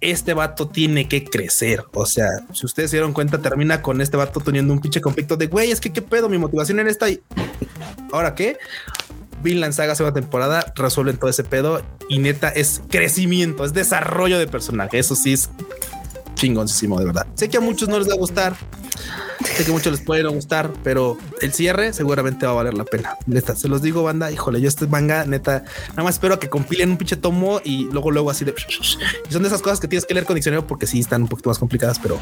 [0.00, 1.84] este vato tiene que crecer.
[1.92, 5.36] O sea, si ustedes se dieron cuenta, termina con este vato teniendo un pinche conflicto
[5.36, 7.20] de güey, es que qué pedo, mi motivación era esta y
[8.12, 8.58] ahora qué.
[9.42, 14.46] Vinland Saga segunda temporada resuelven todo ese pedo y neta es crecimiento, es desarrollo de
[14.46, 14.98] personaje.
[14.98, 15.50] Eso sí es
[16.38, 17.26] chingoncísimo, de verdad.
[17.34, 18.54] Sé que a muchos no les va a gustar,
[19.56, 22.74] sé que a muchos les puede no gustar, pero el cierre seguramente va a valer
[22.74, 23.16] la pena.
[23.26, 24.30] Neta, se los digo, banda.
[24.30, 28.10] Híjole, yo este manga, neta, nada más espero que compilen un pinche tomo y luego,
[28.10, 28.54] luego así de.
[29.28, 31.28] Y son de esas cosas que tienes que leer con diccionario porque sí están un
[31.28, 32.18] poquito más complicadas, pero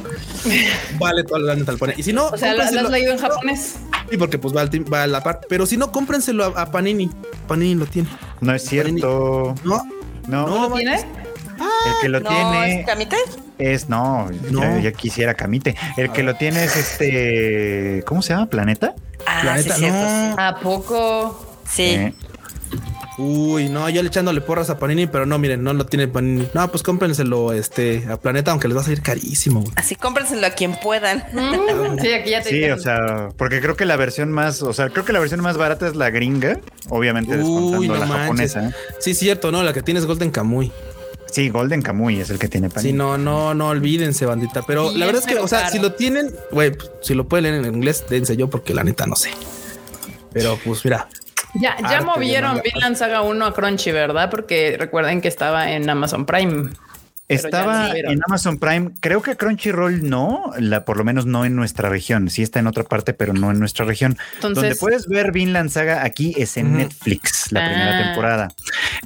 [0.99, 1.99] vale toda la neta al poner.
[2.01, 3.77] Y si no, O sea, ¿lo, lo has leído en japonés?
[4.11, 5.41] Sí, porque pues va, al va a la par.
[5.49, 7.11] Pero si no, cómprenselo a, a Panini.
[7.47, 8.09] Panini lo tiene.
[8.41, 9.55] No es cierto.
[9.64, 9.83] No,
[10.27, 11.26] No, no, ¿Lo tiene?
[11.65, 13.17] El que lo ¿No tiene es Camite?
[13.59, 14.61] es no, No.
[14.61, 15.75] Ya, ya quisiera Camite.
[15.97, 18.47] El que lo tiene es este, ¿cómo se llama?
[18.47, 18.95] Planeta.
[19.27, 20.35] Ah, Planeta, sí, cierto, no.
[20.39, 21.59] ¿A poco?
[21.69, 21.83] sí.
[21.83, 22.15] Eh,
[23.19, 26.47] Uy, no, yo le echándole porras a Panini, pero no, miren, no lo tiene Panini.
[26.53, 29.61] No, pues cómprenselo este, a Planeta, aunque les va a salir carísimo.
[29.61, 29.73] güey.
[29.77, 31.25] Así cómprenselo a quien puedan.
[31.33, 34.75] Mm, Sí, aquí ya te Sí, o sea, porque creo que la versión más, o
[34.75, 36.59] sea, creo que la versión más barata es la gringa,
[36.91, 38.53] obviamente descontando Uy, no la manches.
[38.53, 38.77] japonesa.
[39.01, 40.71] Sí, cierto, no, la que tiene es Golden Kamuy.
[41.37, 42.93] Sí, Golden Kamuy es el que tiene Panini.
[42.93, 44.62] Sí, no, no, no olvídense, bandita.
[44.62, 45.72] Pero la verdad es es que, o sea, caro.
[45.72, 48.82] si lo tienen, güey, pues, si lo pueden leer en inglés, dense yo, porque la
[48.82, 49.32] neta no sé.
[50.32, 51.11] Pero pues mira,
[51.61, 52.62] Ya, ya movieron.
[52.64, 54.30] Vinland Saga 1 a Crunchy, ¿verdad?
[54.30, 56.70] Porque recuerden que estaba en Amazon Prime.
[57.29, 61.57] Ya Estaba en Amazon Prime, creo que Crunchyroll no, la, por lo menos no en
[61.57, 62.31] nuestra región.
[62.31, 64.16] Sí está en otra parte, pero no en nuestra región.
[64.37, 66.77] Entonces- Donde puedes ver Vinland Saga aquí es en.
[66.77, 67.68] Netflix, la Ah.
[67.68, 68.49] primera temporada.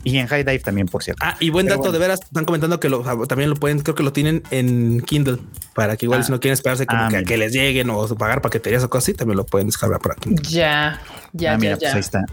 [0.05, 1.25] Y en High Dive también, por cierto.
[1.25, 1.93] Ah, y buen Pero dato, bueno.
[1.95, 5.01] de veras, están comentando que lo, sea, también lo pueden, creo que lo tienen en
[5.01, 5.39] Kindle,
[5.75, 6.25] para que igual Ah.
[6.25, 7.29] si no quieren esperarse como Ah, que a mira.
[7.29, 10.35] que les lleguen o pagar paqueterías o cosas así, también lo pueden descargar por aquí.
[10.43, 11.01] Ya,
[11.33, 11.95] ya, ah, mira, ya, pues ya.
[11.95, 12.25] ahí está.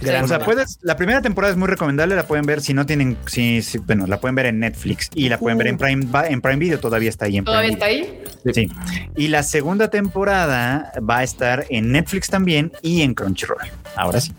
[0.00, 2.86] Gran o sea, puedes, la primera temporada es muy recomendable, la pueden ver si no
[2.86, 6.06] tienen, si, si- bueno, la pueden ver en Netflix y la pueden ver en Prime,
[6.28, 8.52] en Prime Video, todavía está ahí en ¿Todavía Prime está ahí?
[8.52, 8.70] Sí.
[9.16, 13.58] Y la segunda temporada va a estar en Netflix también y en Crunchyroll.
[13.96, 14.32] Ahora sí.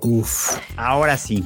[0.00, 1.44] Uf, Ahora sí.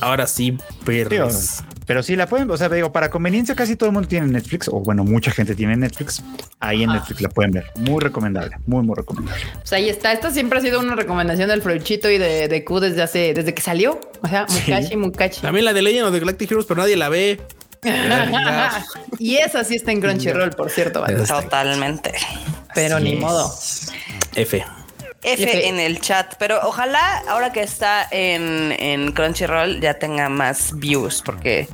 [0.00, 1.62] ahora sí, perros.
[1.90, 4.68] Pero sí la pueden, o sea, digo, para conveniencia casi todo el mundo tiene Netflix,
[4.68, 6.22] o bueno, mucha gente tiene Netflix.
[6.60, 6.94] Ahí en Ah.
[6.94, 7.64] Netflix la pueden ver.
[7.74, 9.42] Muy recomendable, muy, muy recomendable.
[9.54, 10.12] Pues ahí está.
[10.12, 13.54] Esta siempre ha sido una recomendación del Fruchito y de, de Q desde hace, desde
[13.54, 14.00] que salió.
[14.22, 15.40] O sea, Mukashi, Mukachi.
[15.40, 17.40] También la de Legend of the Galactic Heroes, pero nadie la ve.
[19.18, 21.02] y esa sí está en Crunchyroll, por cierto.
[21.26, 22.12] Totalmente.
[22.72, 23.20] Pero Así ni es.
[23.20, 23.52] modo.
[24.36, 24.64] F.
[25.22, 30.78] F en el chat, pero ojalá ahora que está en, en Crunchyroll ya tenga más
[30.78, 31.68] views, porque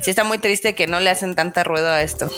[0.00, 2.30] sí está muy triste que no le hacen tanta rueda a esto.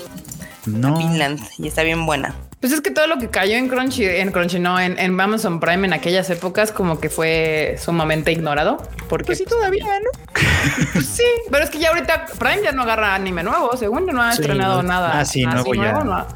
[0.66, 0.96] No.
[0.96, 2.34] Finland, y está bien buena.
[2.64, 5.60] Pues es que todo lo que cayó en Crunchy, en Crunchy, no, en, en Amazon
[5.60, 8.78] Prime en aquellas épocas, como que fue sumamente ignorado.
[9.06, 11.00] Porque pues sí, todavía, ¿no?
[11.02, 14.22] sí, pero es que ya ahorita Prime ya no agarra anime nuevo, según yo no
[14.22, 14.88] ha Sí, estrenado no.
[14.88, 15.18] nada.
[15.20, 15.92] Ah, sí, nuevo ya.
[15.92, 16.26] no.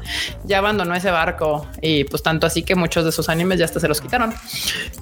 [0.43, 3.79] Ya abandonó ese barco y pues tanto así que muchos de sus animes ya hasta
[3.79, 4.31] se los quitaron.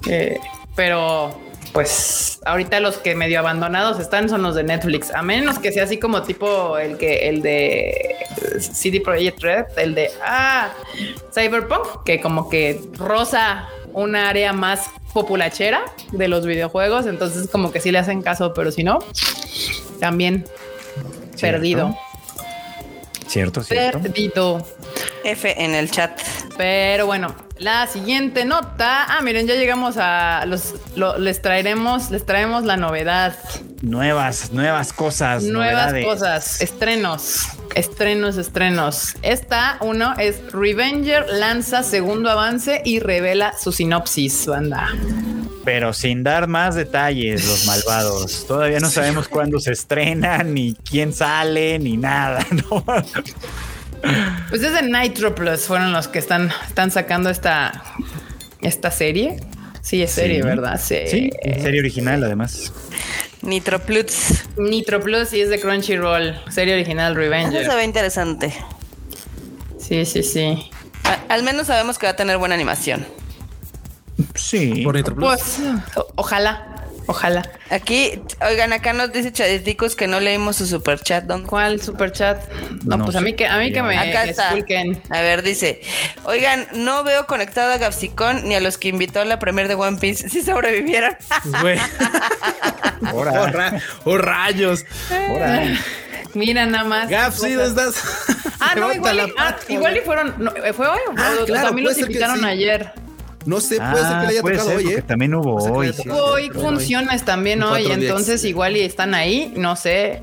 [0.08, 0.38] Eh,
[0.74, 1.38] pero
[1.72, 5.84] pues ahorita los que medio abandonados están son los de Netflix, a menos que sea
[5.84, 8.16] así como tipo el que el de
[8.60, 10.70] CD Projekt Red, el de ah,
[11.34, 17.80] Cyberpunk, que como que rosa un área más populachera de los videojuegos, entonces como que
[17.80, 18.98] sí le hacen caso, pero si no,
[20.00, 20.44] también
[21.34, 21.58] Cierto.
[21.58, 21.98] perdido,
[23.26, 24.00] Cierto, cierto.
[24.00, 24.66] perdido.
[25.24, 26.18] F en el chat.
[26.58, 29.04] Pero bueno, la siguiente nota.
[29.04, 30.74] Ah, miren, ya llegamos a los.
[31.18, 33.36] les traeremos, les traemos la novedad.
[33.80, 35.44] Nuevas, nuevas cosas.
[35.44, 36.60] Nuevas cosas.
[36.60, 37.46] Estrenos.
[37.76, 39.14] Estrenos, estrenos.
[39.22, 44.88] Esta, uno, es Revenger lanza segundo avance y revela su sinopsis, banda.
[45.64, 48.46] Pero sin dar más detalles, los malvados.
[48.48, 52.44] Todavía no sabemos cuándo se estrena, ni quién sale, ni nada.
[52.50, 52.84] ¿no?
[54.48, 57.82] Pues es de Nitro Plus, fueron los que están, están sacando esta,
[58.60, 59.40] esta serie.
[59.82, 60.80] Sí, es serie, ¿verdad?
[60.82, 61.30] Sí, sí
[61.62, 62.72] serie original además.
[63.42, 64.44] Nitro Plus.
[64.56, 66.34] Nitro Plus y es de Crunchyroll.
[66.50, 67.56] Serie original Revenge.
[67.56, 68.52] Eso se ve interesante.
[69.78, 70.70] Sí, sí, sí.
[71.28, 73.06] al menos sabemos que va a tener buena animación.
[74.34, 74.82] Sí.
[74.82, 75.26] Por Nitro Plus.
[75.26, 75.60] Pues,
[76.16, 76.77] ojalá.
[77.08, 77.42] Ojalá.
[77.70, 81.24] Aquí, oigan, acá nos dice Chaditicos que no leímos su super chat.
[81.46, 82.38] ¿Cuál super chat?
[82.84, 84.50] No, pues a mí que a mí que me acá está.
[84.50, 85.80] A ver, dice,
[86.24, 89.74] oigan, no veo conectado a Gapsicón ni a los que invitó a la premier de
[89.74, 90.28] One Piece.
[90.28, 91.16] Si sobrevivieron.
[94.04, 94.84] oh, rayos.
[96.34, 97.08] Mira nada más.
[97.08, 98.26] Gapsi, ¿dónde estás?
[98.60, 101.00] Ah, no, igual, ah, igual y fueron, fue hoy.
[101.16, 102.92] Ah, claro, también los invitaron ayer.
[103.48, 104.88] No sé, puede ser que le haya ah, tocado hoy.
[104.88, 105.02] ¿eh?
[105.02, 105.94] También hubo hoy.
[106.10, 110.20] Hoy funcionas también hoy, entonces igual y están ahí, no sé.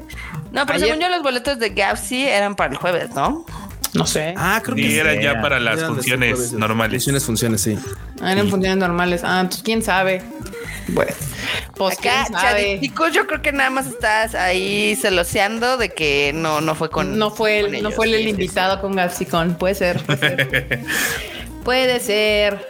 [0.52, 3.44] No, pero según yo los boletos de Gapsi eran para el jueves, ¿no?
[3.96, 4.36] No sé.
[4.38, 5.00] Ah, creo que sí.
[5.00, 7.04] eran ya para las funciones normales.
[7.04, 7.80] Funciones, funciones, sí.
[8.22, 9.22] Ah, eran funciones normales.
[9.24, 10.22] Ah, entonces quién sabe.
[10.90, 11.12] Bueno,
[11.76, 12.28] pues acá,
[12.80, 17.18] chicos, yo creo que nada más estás ahí celoseando de que no, no fue con.
[17.18, 19.56] No fue el, no fue el, invitado con Gapsicón.
[19.56, 20.04] Puede ser.
[20.04, 20.86] Puede ser.
[21.66, 22.70] Puede ser.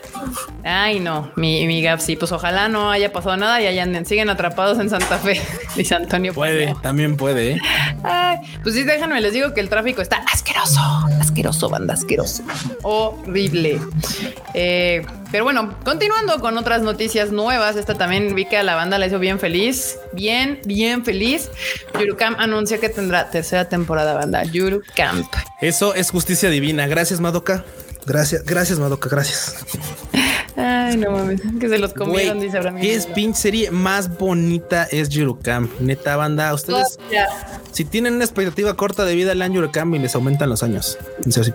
[0.64, 4.80] Ay, no, mi, mi sí, pues ojalá no haya pasado nada y hayan, siguen atrapados
[4.80, 5.40] en Santa Fe,
[5.76, 6.34] dice Antonio.
[6.34, 7.52] Puede, también puede.
[7.52, 7.62] ¿eh?
[8.04, 10.80] Ay, pues sí, déjenme, les digo que el tráfico está asqueroso,
[11.20, 12.44] asqueroso, banda, asqueroso.
[12.82, 13.80] Horrible.
[14.56, 18.98] Eh, pero bueno, continuando con otras noticias nuevas, esta también vi que a la banda
[18.98, 21.52] la hizo bien feliz, bien, bien feliz.
[22.00, 24.44] Yurukam anuncia que tendrá tercera temporada, banda.
[24.46, 25.28] Yurukam.
[25.62, 26.88] Eso es justicia divina.
[26.88, 27.66] Gracias, Madoka.
[28.06, 29.56] Gracias, gracias, Madoka, gracias.
[30.56, 32.80] Ay, no mames, que se los comieron, dice Abraham.
[32.80, 35.70] ¿Qué es pinche serie más bonita es Yurukam?
[35.80, 36.98] Neta banda, ustedes
[37.72, 40.98] si tienen una expectativa corta de vida lean Yurukam y les aumentan los años.
[41.28, 41.54] Así.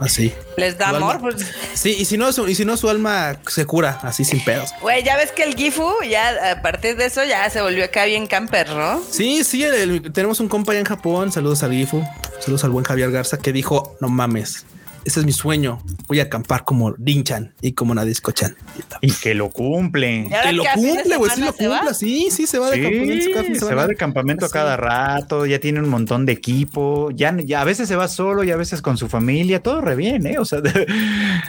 [0.00, 0.34] Así.
[0.56, 1.20] Les da amor.
[1.20, 1.36] Pues.
[1.74, 4.70] Sí, y si no, y si no, su alma se cura así sin pedos.
[4.80, 8.04] Güey, ya ves que el Gifu, ya a partir de eso, ya se volvió acá
[8.06, 9.00] bien camper, ¿no?
[9.08, 9.64] Sí, sí,
[10.12, 11.30] tenemos un compa allá en Japón.
[11.30, 12.04] Saludos al Gifu.
[12.40, 14.66] Saludos al buen Javier Garza que dijo: No mames,
[15.04, 15.78] ese es mi sueño.
[16.08, 18.56] Voy a acampar como Dinchan y como Nadisco-chan.
[19.00, 20.28] Y que lo cumple.
[20.42, 21.30] Que lo cumple, güey.
[21.30, 21.94] Sí lo cumple.
[21.94, 23.66] Sí, sí, se va de campamento.
[23.66, 25.46] Se va de campamento cada rato.
[25.46, 27.10] Ya tiene un montón de equipo.
[27.12, 29.62] Ya, ya a veces se va solo y a veces con su familia.
[29.62, 30.38] Todo re bien, ¿eh?
[30.38, 30.86] O sea, de,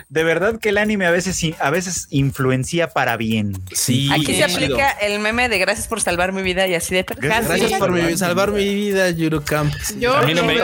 [0.10, 3.54] verdad que el anime a veces, a veces influencia para bien.
[3.72, 4.10] Sí.
[4.12, 7.80] Aquí se aplica el meme de gracias por salvar mi vida y así de Gracias,
[7.80, 9.14] por salvar mi vida,
[9.46, 9.74] Camp.
[10.00, 10.56] Yo a mí no me...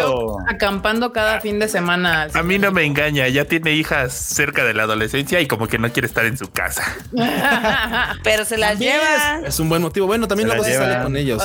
[0.47, 2.27] acampando cada fin de semana.
[2.33, 5.77] A mí no me engaña, ya tiene hijas cerca de la adolescencia y como que
[5.77, 6.83] no quiere estar en su casa.
[8.23, 9.41] Pero se las lleva.
[9.45, 10.07] Es, un buen motivo.
[10.07, 11.41] Bueno, también luego se sale con ellos.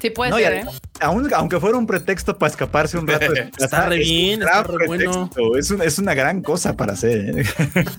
[0.00, 0.64] Sí, puede ser, ¿eh?
[1.00, 3.32] aunque fuera un pretexto para escaparse un rato.
[3.58, 5.30] está re bien, está re bueno.
[5.58, 7.40] Es, es, una gran cosa para hacer.
[7.40, 7.44] ¿eh?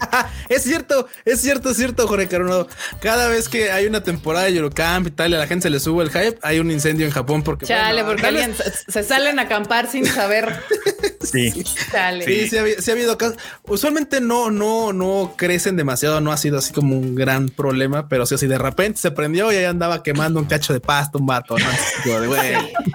[0.49, 2.67] es cierto, es cierto, es cierto, Jorge Coronado.
[3.01, 5.69] Cada vez que hay una temporada de Eurocamp y tal, y a la gente se
[5.69, 7.65] le sube el hype, hay un incendio en Japón porque.
[7.65, 8.53] Chale, porque alguien
[8.87, 10.53] se salen a acampar sin saber.
[11.21, 11.63] sí.
[11.91, 12.25] Chale.
[12.25, 13.37] Sí, sí, ha, habido casos.
[13.67, 18.25] Usualmente no, no, no crecen demasiado, no ha sido así como un gran problema, pero
[18.25, 21.25] sí, así de repente se prendió y ahí andaba quemando un cacho de pasto, un
[21.25, 21.65] vato, ¿no?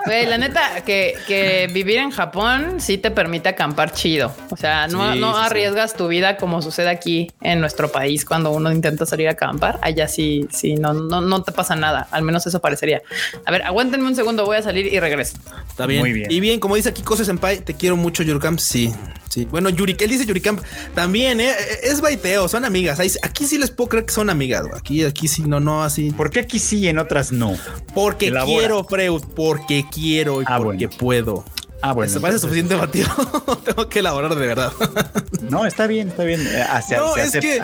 [0.06, 4.34] Güey, la neta, que, vivir en Japón sí te permite acampar chido.
[4.50, 8.72] O sea, no, no arriesgas tu vida como sucede aquí en nuestro país cuando uno
[8.72, 9.78] intenta salir a acampar.
[9.82, 12.08] Allá sí, sí, no, no, no te pasa nada.
[12.10, 13.02] Al menos eso parecería.
[13.44, 15.36] A ver, aguántenme un segundo, voy a salir y regreso.
[15.68, 16.00] Está bien.
[16.00, 16.30] Muy bien.
[16.30, 18.58] Y bien, como dice aquí Kose Senpai, te quiero mucho, Yuricamp.
[18.58, 18.92] Sí,
[19.28, 19.46] sí.
[19.46, 20.60] Bueno, Yuri, él dice Yuricamp
[20.94, 21.52] también, ¿eh?
[21.82, 23.00] Es baiteo, son amigas.
[23.22, 24.64] Aquí sí les puedo creer que son amigas.
[24.76, 26.10] Aquí, aquí sí, no, no, así.
[26.10, 27.56] ¿Por qué aquí sí y en otras no?
[27.94, 31.44] Porque quiero, Freud, porque quiero y ah, porque puedo.
[31.82, 32.12] Ah, bueno.
[32.12, 33.08] Se parece suficiente batido.
[33.64, 34.72] Tengo que elaborar de verdad.
[35.50, 36.40] no, está bien, está bien.
[36.46, 36.64] Eh,
[36.96, 37.60] no, es que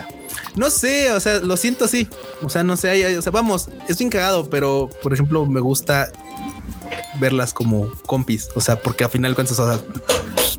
[0.57, 2.09] no sé, o sea, lo siento así.
[2.43, 6.11] O sea, no sé, o sea, vamos, es bien cagado, pero por ejemplo, me gusta
[7.21, 8.49] verlas como compis.
[8.57, 9.81] O sea, porque al final cuentas, o sea,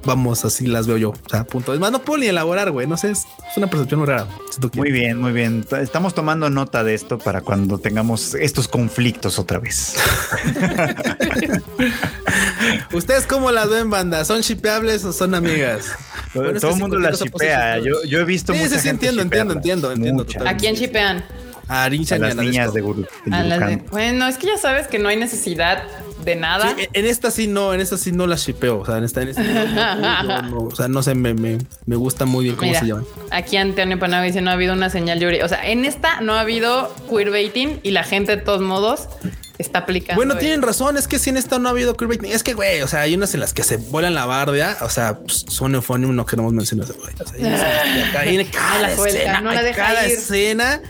[0.06, 1.10] vamos, así las veo yo.
[1.10, 1.74] O sea, punto.
[1.74, 2.88] Es más, no puedo ni elaborar, güey.
[2.88, 3.26] No sé, es,
[3.56, 4.28] una percepción muy rara.
[4.74, 5.66] muy bien, muy bien.
[5.80, 9.96] Estamos tomando nota de esto para cuando tengamos estos conflictos otra vez.
[12.94, 14.26] ¿Ustedes cómo las ven, banda?
[14.26, 15.86] ¿Son shipeables o son amigas?
[16.34, 17.80] Todo el mundo la chipea.
[17.80, 21.24] Yo, yo, he visto sí, sí, entiendo, entiendo, entiendo, entiendo, ¿A quién chipean?
[21.68, 23.06] A, a las niñas de Guru.
[23.92, 25.84] Bueno, es que ya sabes que no hay necesidad
[26.30, 26.76] de nada.
[26.94, 28.80] en esta sí no, en esta sí no la shipeo.
[28.80, 32.26] O sea, en esta, en esta no, o sea, no sé, me, me, me gusta
[32.26, 33.06] muy bien cómo se llaman.
[33.32, 35.42] Aquí Antonio Panagua dice no ha habido una señal Yuri.
[35.42, 39.08] O sea, en esta no ha habido queerbaiting y la gente de todos modos
[39.60, 40.16] está aplicando.
[40.16, 40.98] Bueno, tienen razón.
[40.98, 43.14] Es que si en esta no ha habido queerbaiting, es que güey, o sea, hay
[43.14, 44.78] unas en las que se vuelan la bardia.
[44.82, 46.96] O sea, pues, son eufónimo, no queremos mencionar eso.
[47.00, 47.82] O sea,
[48.22, 50.14] hay cada, la escena, no la deja cada ir.
[50.14, 50.82] escena,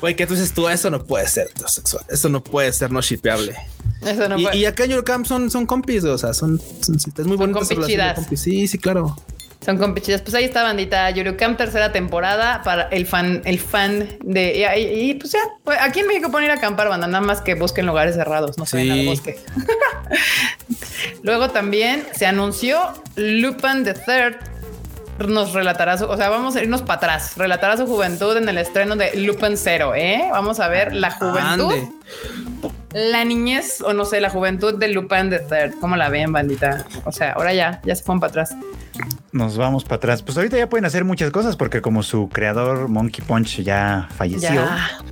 [0.00, 2.04] güey, que tú dices tú, eso no puede ser sexual.
[2.08, 3.56] Eso no puede ser no shipeable.
[4.02, 4.56] Eso no y, puede.
[4.56, 7.64] y acá en Eurocamp son, son compis, o sea, son, son, es muy bonito.
[8.34, 9.16] Sí, sí, claro.
[9.66, 10.22] Son compichidas.
[10.22, 11.10] Pues ahí está, bandita.
[11.10, 14.64] Yurucam, tercera temporada para el fan, el fan de.
[14.76, 17.54] Y, pues ya, pues aquí en México pueden ir a acampar, banda, nada más que
[17.54, 18.90] busquen lugares cerrados, no se sí.
[18.90, 19.40] al bosque.
[21.22, 22.78] Luego también se anunció
[23.16, 24.36] Lupin the Third.
[25.26, 27.32] Nos relatará su, o sea, vamos a irnos para atrás.
[27.36, 30.28] Relatará su juventud en el estreno de Lupin Zero, ¿eh?
[30.30, 31.72] Vamos a ver la juventud.
[32.96, 35.78] La niñez, o no sé, la juventud de Lupin the Third.
[35.80, 36.86] ¿Cómo la ven, bandita?
[37.04, 38.56] O sea, ahora ya, ya se fueron para atrás
[39.32, 40.22] nos vamos para atrás.
[40.22, 44.66] Pues ahorita ya pueden hacer muchas cosas porque como su creador Monkey Punch ya falleció.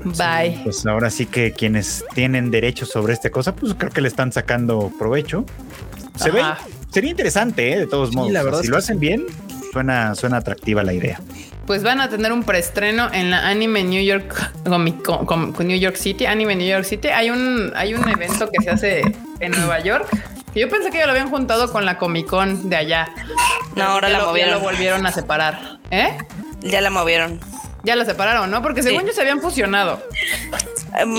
[0.05, 0.61] bye.
[0.65, 4.33] Pues ahora sí que quienes tienen derechos sobre esta cosa, pues creo que le están
[4.33, 5.45] sacando provecho.
[6.17, 6.43] Se ve,
[6.91, 7.79] sería interesante, ¿eh?
[7.81, 8.33] de todos modos.
[8.33, 9.27] La verdad si lo hacen bien,
[9.73, 11.21] suena, suena atractiva la idea.
[11.67, 14.53] Pues van a tener un preestreno en la Anime New York
[15.05, 17.09] con, New York City, Anime New York City.
[17.09, 19.03] Hay un, hay un evento que se hace
[19.41, 20.07] en Nueva York
[20.55, 23.09] yo pensé que ya lo habían juntado con la Comic Con de allá.
[23.75, 24.53] No, ahora la movieron.
[24.53, 25.79] Ya lo volvieron a separar.
[25.91, 26.17] ¿Eh?
[26.61, 27.41] Ya la movieron.
[27.85, 28.63] Ya lo separaron, ¿no?
[28.63, 30.03] Porque según yo se habían fusionado.
[30.97, 31.17] Em,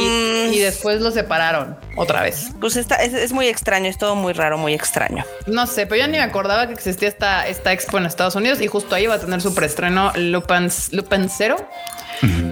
[0.53, 2.47] y, después lo separaron otra vez.
[2.61, 5.25] Pues está, es, muy extraño, es todo muy raro, muy extraño.
[5.47, 8.61] No sé, pero yo ni me acordaba que existía esta, esta expo en Estados Unidos
[8.61, 11.57] y justo ahí va a tener su preestreno Lupin, Lupin Zero.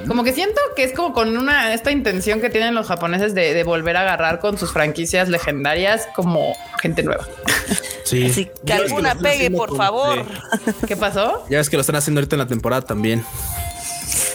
[0.07, 3.64] Como que siento que es como con una esta intención que tienen los japoneses de,
[3.64, 7.26] volver a agarrar con sus franquicias legendarias como gente nueva.
[8.03, 8.26] Sí.
[8.30, 10.26] Así que alguna pegue, por favor.
[10.88, 11.45] ¿Qué pasó?
[11.49, 13.26] Ya ves que lo están haciendo ahorita en la temporada también.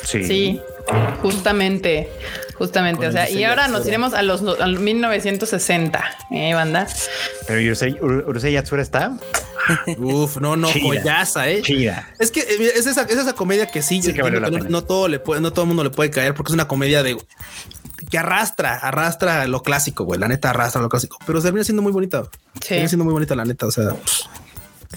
[0.05, 0.25] Sí.
[0.25, 0.61] Sí,
[1.23, 2.09] justamente.
[2.59, 6.89] Justamente, o sea, y ahora nos iremos a los 1960, ¿eh, banda?
[7.47, 7.61] Pero
[8.27, 9.17] Urusei, Yatsura está.
[9.97, 11.63] Uf, no, no, joyaza, eh.
[11.63, 12.09] Chida.
[12.19, 14.13] Es que eh, es esa, es esa comedia que sí, que
[14.69, 17.05] no, todo le puede, no todo el mundo le puede caer porque es una comedia
[17.05, 17.17] de
[18.11, 20.19] que arrastra, arrastra lo clásico, güey.
[20.19, 22.25] La neta arrastra lo clásico, pero termina siendo muy bonita.
[22.55, 22.71] Sí.
[22.71, 23.67] Termina siendo muy bonita, la neta.
[23.67, 23.95] O sea,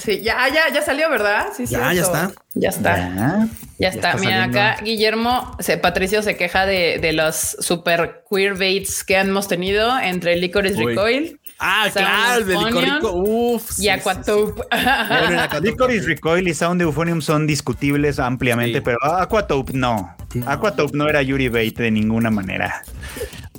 [0.03, 1.47] Sí, ya, ya, ya salió, ¿verdad?
[1.55, 2.31] Sí, ya, ya está.
[2.55, 3.47] Ya está.
[3.77, 4.15] Ya, está.
[4.15, 9.47] Mira, acá Guillermo, se, Patricio se queja de, de, los super queer baits que hemos
[9.47, 11.39] tenido entre Licorice Recoil.
[11.59, 13.79] Ah, claro, de Licorice Uf.
[13.79, 14.63] Y Aquatope.
[15.61, 20.15] Licorice Recoil y Sound Euphonium son discutibles ampliamente, pero Aquatope no.
[20.47, 22.81] Aquatope no era Yuri Bait de ninguna manera.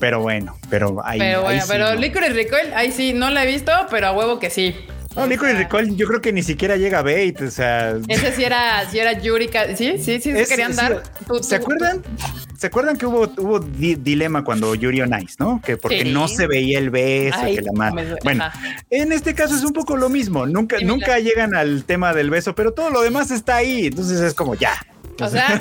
[0.00, 1.20] Pero bueno, pero ahí.
[1.20, 4.50] Pero bueno, pero Licorice Recoil, ahí sí, no la he visto, pero a huevo que
[4.50, 4.74] sí.
[5.14, 7.96] No, Nico y Recall, yo creo que ni siquiera llega a bait, o sea.
[8.08, 9.76] Ese sí era, sí era Yurika.
[9.76, 11.02] Sí, sí, sí, se querían dar.
[11.42, 12.02] ¿Se acuerdan?
[12.56, 15.60] ¿Se acuerdan que hubo, hubo dilema cuando Yuri on Ice, no?
[15.64, 18.16] Que porque no se veía el beso, que la madre.
[18.22, 18.44] Bueno,
[18.88, 20.46] en este caso es un poco lo mismo.
[20.46, 23.86] Nunca, nunca llegan al tema del beso, pero todo lo demás está ahí.
[23.86, 24.74] Entonces es como ya,
[25.20, 25.60] o sea,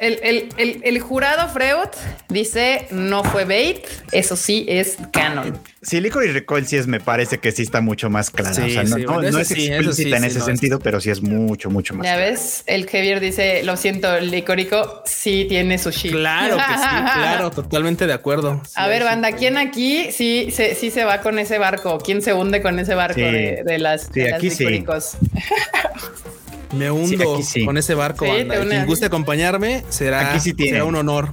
[0.00, 1.88] eh, el, jurado Freud
[2.28, 5.58] dice no fue bait, eso sí es canon.
[5.82, 8.50] Sí, Licorice Recoil sí es, me parece que sí está mucho más clara.
[8.50, 12.06] o sea, no, es explícita en ese sentido, pero sí es mucho, mucho más.
[12.06, 16.12] Ya ves, el Javier dice, lo siento, Licorico sí tiene su shit.
[16.12, 18.62] Claro que sí, claro, totalmente de acuerdo.
[18.76, 21.98] A ver, banda, ¿quién aquí sí se, sí se va con ese barco?
[21.98, 25.16] ¿Quién se hunde con ese barco de, las, sí, aquí Licoricos?
[26.72, 28.24] Me hundo con ese barco.
[28.24, 31.30] Sí, Quien guste acompañarme será, será un honor.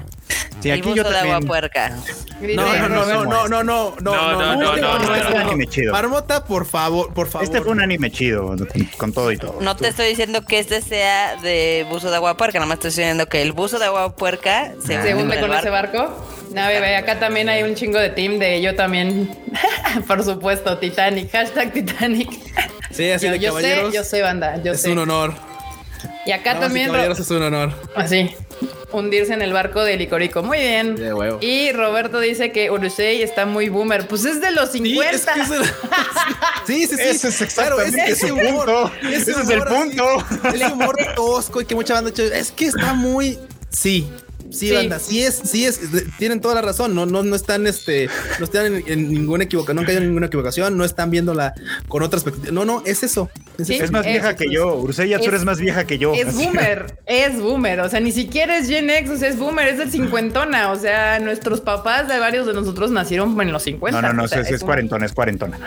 [0.61, 1.23] Sí, aquí yo también.
[1.23, 1.97] de agua puerca.
[2.41, 5.67] No, no, no, no, no, no, no, no, no, no, no, no, es un anime
[5.67, 5.93] chido.
[5.93, 7.45] Marmota, por favor, por favor.
[7.45, 8.55] Este fue un anime chido,
[8.97, 9.57] con todo y todo.
[9.61, 12.89] No te estoy diciendo que este sea de buzo de agua puerca, nada más estoy
[12.89, 16.13] diciendo que el buzo de agua puerca se hunde con ese barco.
[16.53, 19.29] No, bebé, acá también hay un chingo de team de yo también.
[20.07, 22.29] por supuesto, Titanic, hashtag Titanic.
[22.91, 23.91] Sí, así de yo caballeros.
[23.91, 24.91] Sé, yo sé, banda, yo es sé.
[24.91, 25.33] un honor.
[26.25, 26.87] Y acá también.
[26.87, 27.73] Caballeros es un honor.
[27.95, 28.35] Así.
[28.91, 30.41] Hundirse en el barco de Licorico.
[30.41, 30.95] Muy bien.
[31.41, 34.07] y Roberto dice que Urusei está muy boomer.
[34.07, 35.33] Pues es de los 50.
[36.65, 37.01] Sí, sí, sí.
[37.01, 38.91] Ese es exactamente ese, ese punto.
[39.01, 40.03] Ese, es el punto.
[40.53, 43.39] El humor tosco y que mucha banda es que está muy.
[43.71, 44.07] Sí,
[44.51, 45.79] Sí, banda, sí es, sí es,
[46.17, 49.89] tienen toda la razón, no, no, no están, este, no están en, ninguna equivocación, no
[49.89, 51.53] hay ninguna equivocación, no están viéndola
[51.87, 52.53] con otra perspectiva.
[52.53, 53.29] No, no, es eso.
[53.57, 54.75] es más vieja que yo.
[54.75, 56.13] Urusei Yatsura es, más vieja que yo.
[56.13, 57.81] Es boomer, es boomer.
[57.81, 60.71] O sea, ni siquiera es Gen X, o sea, es boomer, es del cincuentona.
[60.71, 64.01] O sea, nuestros papás de varios de nosotros nacieron en los 50.
[64.01, 65.59] No, no, no, es, cuarentona, es cuarentona.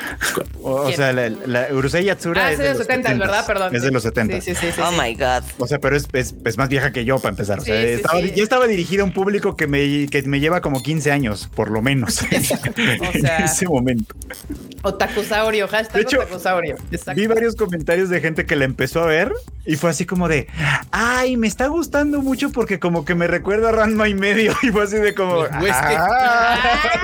[0.63, 3.47] O, sea, la, la, Urusei Yatsura ah, es, de, los 70, ¿verdad?
[3.47, 3.75] Perdón.
[3.75, 4.41] Es de los 70.
[4.41, 5.45] Sí, sí, sí, oh my God.
[5.59, 7.61] O sea, pero es, es, más vieja que yo para empezar.
[7.61, 10.83] O sea, estaba, ya estaba dirigida a un público que me, que me lleva como
[10.83, 12.23] 15 años, por lo menos.
[12.23, 14.15] o sea, en ese momento.
[14.83, 16.77] Otakusaurio, hashtag de hecho, Otakusaurio.
[17.15, 19.33] Vi varios comentarios de gente que la empezó a ver
[19.65, 20.49] y fue así como de,
[20.91, 24.69] ay, me está gustando mucho porque como que me recuerda a Ranma y medio y
[24.69, 26.59] fue así de como, pues, ah,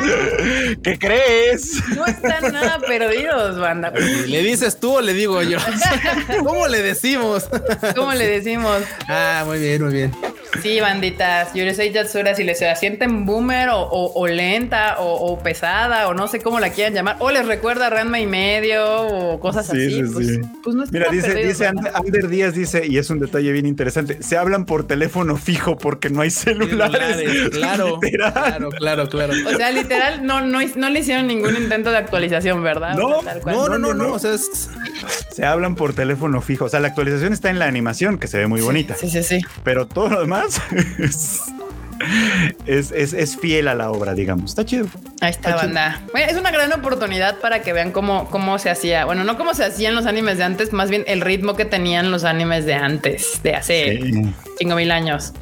[0.82, 1.80] ¿qué crees?
[1.94, 3.92] No están nada perdidos, banda.
[4.26, 5.58] ¿Le dices tú o le digo yo?
[6.44, 7.48] ¿Cómo le decimos?
[7.94, 8.82] ¿Cómo le decimos?
[9.06, 10.12] Ah, muy bien, muy bien.
[10.62, 11.52] Sí, banditas.
[11.54, 16.60] Yo soy Yatsura, si les sienten boomer o, lenta o, pesada o no sé cómo
[16.60, 20.84] la quieran llamar, o les recuerda Ranma y medio o cosas así, pues, pues, no
[20.90, 24.86] Mira, dice, dice Ander Díaz, dice, y es un detalle bien interesante, se hablan por
[24.86, 27.50] teléfono fijo porque no hay celulares.
[27.50, 29.32] claro, claro, claro, claro.
[29.46, 32.96] O sea, literal, no, no, no le hicieron ningún intento de actualización, ¿verdad?
[32.96, 34.36] No, no, no, no, no, o sea,
[35.30, 36.64] se hablan por teléfono fijo.
[36.64, 38.96] O sea, la actualización está en la animación, que se ve muy bonita.
[38.96, 39.40] Sí, sí, sí.
[39.62, 40.47] Pero todo lo demás
[42.66, 44.50] es, es, fiel a la obra, digamos.
[44.50, 44.86] Está chido.
[45.20, 46.00] Ahí está, banda.
[46.14, 49.04] es una gran oportunidad para que vean cómo, cómo se hacía.
[49.04, 52.10] Bueno, no cómo se hacían los animes de antes, más bien el ritmo que tenían
[52.10, 54.00] los animes de antes, de hace
[54.58, 55.32] cinco mil años.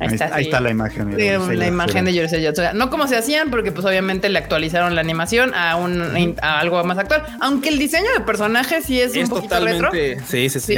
[0.00, 1.16] Ahí, está, la imagen.
[1.16, 2.46] la imagen de Yurusei.
[2.74, 6.82] No como se hacían, porque pues obviamente le actualizaron la animación a un a algo
[6.84, 7.24] más actual.
[7.40, 9.90] Aunque el diseño de personaje sí es, un poquito retro.
[10.28, 10.76] Sí, sí, sí.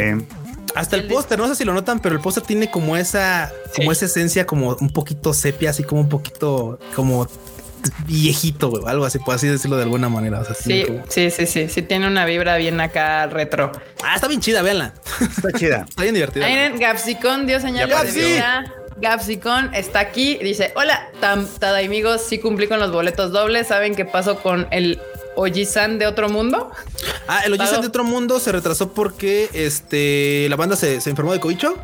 [0.77, 3.93] Hasta el, póster, no sé si lo notan, pero el póster tiene como esa, como
[3.93, 7.27] esa esencia, como un poquito sepia, así como un poquito como
[8.07, 10.43] viejito, o algo así, por así decirlo de alguna manera.
[10.45, 13.73] sí, sí, sí, sí, sí, tiene una vibra bien acá retro.
[14.05, 14.93] Ah, está bien chida, véanla.
[15.21, 15.87] Está chida.
[15.89, 16.47] está bien divertida.
[16.79, 18.73] Gapsicón dio señales de vida.
[18.99, 24.07] Gapsicón está aquí, dice, hola, tada amigos, sí cumplí con los boletos dobles, ¿saben qué
[24.07, 24.99] pasó con el
[25.37, 26.71] Ojisan de otro mundo.
[27.29, 31.41] Ah, el Ojisan de otro mundo se retrasó porque este la banda se, enfermó de
[31.41, 31.77] coicho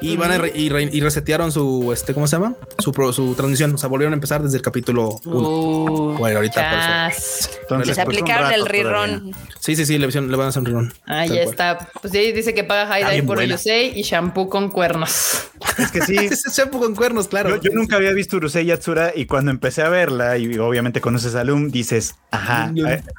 [0.00, 2.54] y van a y, resetearon su este, ¿cómo se llama?
[2.78, 3.74] Su, su transmisión.
[3.74, 6.18] O sea, volvieron a empezar desde el capítulo 1.
[6.18, 7.10] bueno, ahorita
[7.62, 9.34] Entonces, se aplicaron el rerun.
[9.60, 10.94] Sí, sí, sí, le, le, van a hacer un rerun.
[11.06, 11.88] Ah, ya está.
[12.00, 15.48] Pues sí, dice que paga Haidai por el Yusei y shampoo con cuernos.
[15.78, 16.16] Es que sí.
[16.30, 17.60] es shampoo con cuernos, claro.
[17.60, 21.44] Yo, nunca había visto Urusei Yatsura y cuando empecé a verla y obviamente conoces a
[21.44, 22.72] Loom, dices, ajá,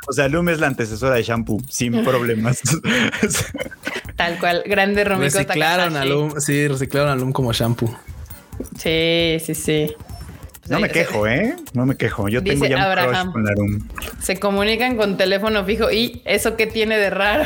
[0.08, 2.62] o sea, Loom es la antecesora de shampoo, sin problemas.
[4.16, 7.96] Tal cual, grande Romiko Reciclaron a Loom, sí, reciclaron a Loom como shampoo.
[8.78, 9.96] Sí, sí, sí.
[10.70, 11.56] No me quejo, ¿eh?
[11.74, 12.28] No me quejo.
[12.28, 13.88] Yo tengo ya un con Loom.
[14.22, 17.46] Se comunican con teléfono fijo y eso qué tiene de raro.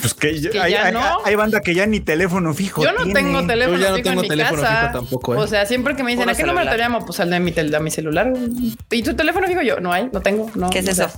[0.00, 0.28] pues que,
[0.60, 2.82] hay, hay, banda que ya ni teléfono fijo.
[2.82, 3.90] Yo no tengo teléfono fijo.
[3.90, 5.34] Yo no tengo teléfono fijo tampoco.
[5.34, 5.38] ¿eh?
[5.38, 7.04] O sea, siempre que me dicen, ¿a qué número te llamo?
[7.04, 8.32] Pues al de mi, de mi celular.
[8.90, 9.62] ¿Y tu teléfono fijo?
[9.62, 10.50] Yo no hay, no tengo.
[10.54, 11.08] No, ¿Qué es eso?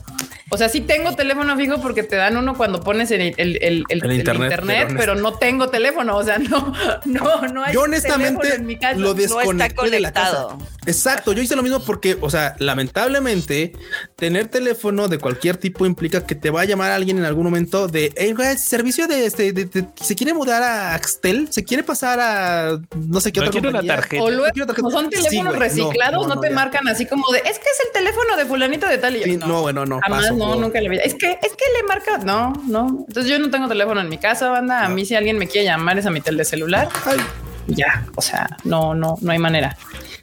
[0.52, 4.12] O sea, sí tengo teléfono fijo porque te dan uno cuando pones el, el, el,
[4.12, 6.16] internet, pero, no tengo teléfono.
[6.16, 6.72] O sea, no,
[7.04, 7.72] no, no hay.
[7.72, 8.98] Yo honestamente en mi casa.
[8.98, 10.58] lo desconecté de la casa.
[10.86, 11.32] Exacto.
[11.32, 13.72] Yo hice lo mismo porque, o sea, lamentablemente
[14.16, 17.86] tener teléfono de cualquier tipo implica que te va a llamar alguien en algún momento
[17.86, 22.80] de hey, servicio de este, de, se quiere mudar a Axtel, se quiere pasar a
[22.96, 24.00] no sé qué otra compañía.
[24.20, 27.80] O luego, como son teléfonos reciclados, no, te marcan así como de es que es
[27.86, 30.00] el teléfono de fulanito de tal y no, no, bueno, no.
[30.00, 30.98] Jamás, no, nunca le vi.
[30.98, 32.18] Es que, es que le marca.
[32.18, 33.04] No, no.
[33.06, 34.84] Entonces yo no tengo teléfono en mi casa, banda.
[34.84, 36.88] A mí, si alguien me quiere llamar, es a mi tele celular.
[37.66, 39.76] Ya, o sea, no, no, no hay manera.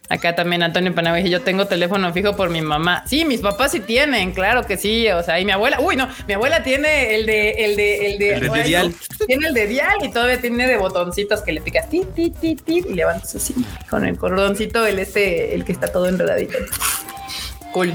[0.10, 3.04] Acá también Antonio Panagua yo tengo teléfono fijo por mi mamá.
[3.08, 5.08] Sí, mis papás sí tienen, claro que sí.
[5.10, 8.18] O sea, y mi abuela, uy, no, mi abuela tiene el de, el de, el
[8.18, 8.96] de, el de dial.
[9.28, 12.56] tiene el de dial y todavía tiene de botoncitos que le picas ti, ti, ti,
[12.56, 13.54] ti y levantas así
[13.90, 16.58] con el cordoncito, el este, el que está todo enredadito.
[17.78, 17.94] Cool.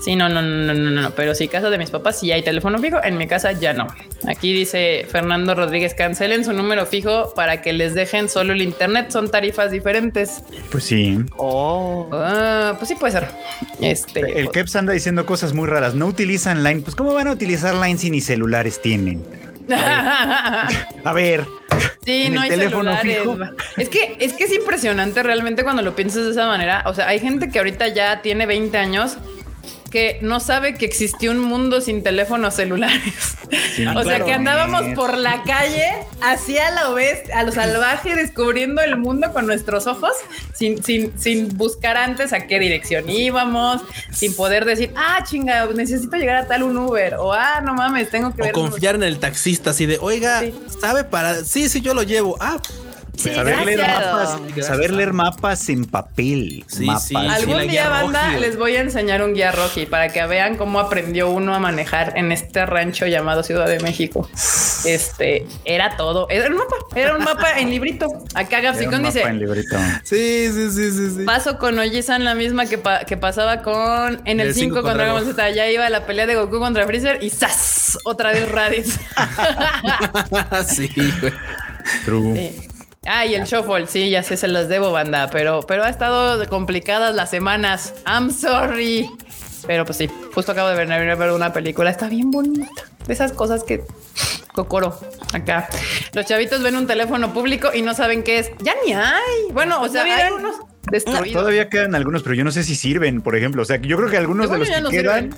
[0.00, 2.78] Sí, no, no, no, no, no, pero sí, casa de mis papás sí hay teléfono
[2.78, 3.86] fijo, en mi casa ya no.
[4.26, 9.10] Aquí dice Fernando Rodríguez, cancelen su número fijo para que les dejen solo el internet,
[9.10, 10.42] son tarifas diferentes.
[10.70, 11.18] Pues sí.
[11.36, 13.28] Oh, ah, pues sí puede ser.
[13.82, 17.32] Este, el Keps anda diciendo cosas muy raras, no utilizan Line, pues ¿cómo van a
[17.32, 19.22] utilizar Line si ni celulares tienen?
[19.70, 21.46] A ver.
[22.04, 23.18] Sí, no hay celulares.
[23.76, 26.82] Es que, es que es impresionante realmente cuando lo piensas de esa manera.
[26.86, 29.18] O sea, hay gente que ahorita ya tiene 20 años
[29.92, 33.36] que no sabe que existió un mundo sin teléfonos celulares.
[33.94, 35.86] o sea, que andábamos por la calle
[36.22, 40.12] hacia la oeste, a lo salvaje, descubriendo el mundo con nuestros ojos,
[40.54, 46.16] sin, sin, sin buscar antes a qué dirección íbamos, sin poder decir, ah, chinga, necesito
[46.16, 49.18] llegar a tal un Uber, o ah, no mames, tengo que o confiar en el
[49.18, 50.42] taxista, así de, oiga,
[50.80, 51.44] ¿sabe para?
[51.44, 52.38] Sí, sí, yo lo llevo.
[52.40, 52.58] Ah,
[53.16, 56.64] saber, leer mapas, saber leer mapas en papel.
[56.66, 57.14] Sí, sí.
[57.16, 61.30] Algún día, banda, les voy a enseñar un guía Rocky para que vean cómo aprendió
[61.30, 64.28] uno a manejar en este rancho llamado Ciudad de México.
[64.84, 66.26] Este era todo.
[66.30, 68.06] Era un mapa, era un mapa en librito.
[68.34, 69.22] Acá Gapsicón dice:
[70.04, 74.54] Sí, sí, sí, sí, Paso con Ojisan la misma que, que pasaba con en el
[74.54, 75.50] 5 contra Dragon Z.
[75.50, 77.98] Ya iba la pelea de Goku contra Freezer y ¡zas!
[78.04, 78.98] Otra vez Raditz.
[80.66, 80.90] sí,
[81.20, 81.32] güey.
[82.04, 82.52] True.
[83.06, 86.48] Ah, y el shuffle, sí, ya sé, se las debo, banda, pero, pero ha estado
[86.48, 87.94] complicadas las semanas.
[88.06, 89.10] I'm sorry.
[89.66, 92.70] Pero pues sí, justo acabo de ver, ver una película, está bien bonita.
[93.06, 93.84] De esas cosas que
[94.52, 94.98] Cocoro,
[95.32, 95.68] acá.
[96.12, 98.50] Los chavitos ven un teléfono público y no saben qué es.
[98.58, 99.50] Ya ni hay.
[99.52, 100.56] Bueno, o sea, hay unos
[101.32, 103.62] todavía quedan algunos, pero yo no sé si sirven, por ejemplo.
[103.62, 105.34] O sea, yo creo que algunos de los que quedan,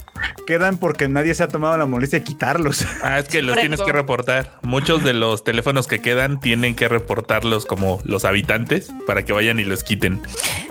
[0.47, 2.85] quedan porque nadie se ha tomado la molestia de quitarlos.
[3.05, 4.53] Ah, es que los tienes que reportar.
[4.63, 9.61] Muchos de los teléfonos que quedan tienen que reportarlos como los habitantes para que vayan
[9.61, 10.23] y los quiten.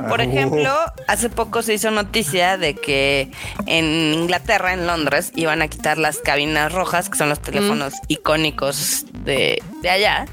[0.10, 0.74] Por ah, ejemplo,
[1.08, 3.30] hace poco se hizo noticia de que
[3.68, 9.06] en Inglaterra, en Londres, iban a quitar las cabinas rojas, que son los teléfonos icónicos
[9.24, 10.26] de, allá.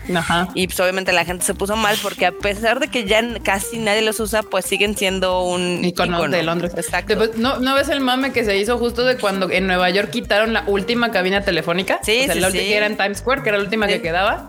[0.55, 3.78] Y pues obviamente la gente se puso mal porque a pesar de que ya casi
[3.78, 6.72] nadie los usa, pues siguen siendo un icono, de Londres.
[6.76, 7.31] Exacto.
[7.37, 10.53] ¿no, ¿No ves el mame que se hizo justo de cuando en Nueva York quitaron
[10.53, 12.01] la última cabina telefónica?
[12.03, 14.01] Sí, o sea, la última que era en Times Square, que era la última que
[14.01, 14.49] quedaba.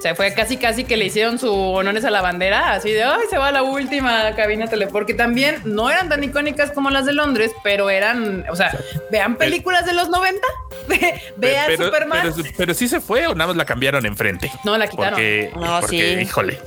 [0.00, 3.02] O sea, fue casi casi que le hicieron su honores a la bandera, así de,
[3.02, 7.04] ay, se va la última cabina tele, porque también no eran tan icónicas como las
[7.04, 8.74] de Londres, pero eran, o sea,
[9.10, 10.40] vean películas de los 90,
[11.36, 12.32] vean Superman.
[12.56, 14.50] Pero, sí se fue o nada más la cambiaron enfrente.
[14.64, 15.10] No, la quitaron.
[15.12, 15.98] Porque, no, sí.
[15.98, 16.58] híjole.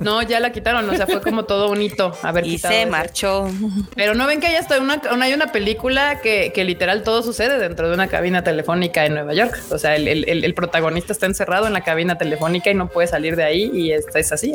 [0.00, 3.48] No, ya la quitaron, o sea, fue como todo un hito haber y se marchó.
[3.94, 7.60] Pero no ven que hay hasta una, hay una película que, que, literal todo sucede
[7.60, 9.56] dentro de una cabina telefónica en Nueva York.
[9.70, 13.06] O sea, el, el, el protagonista está encerrado en la cabina telefónica y no puede
[13.06, 14.52] salir de ahí y es, es así.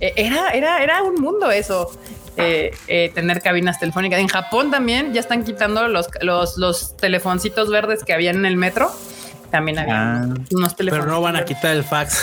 [0.00, 1.90] Eh, era, era, era un mundo eso.
[2.36, 4.20] Eh, eh, tener cabinas telefónicas.
[4.20, 8.56] En Japón también ya están quitando los, los, los telefoncitos verdes que había en el
[8.56, 8.92] metro.
[9.50, 10.34] También había ah.
[10.50, 11.04] unos teléfonos.
[11.04, 12.20] Pero no van a quitar el fax.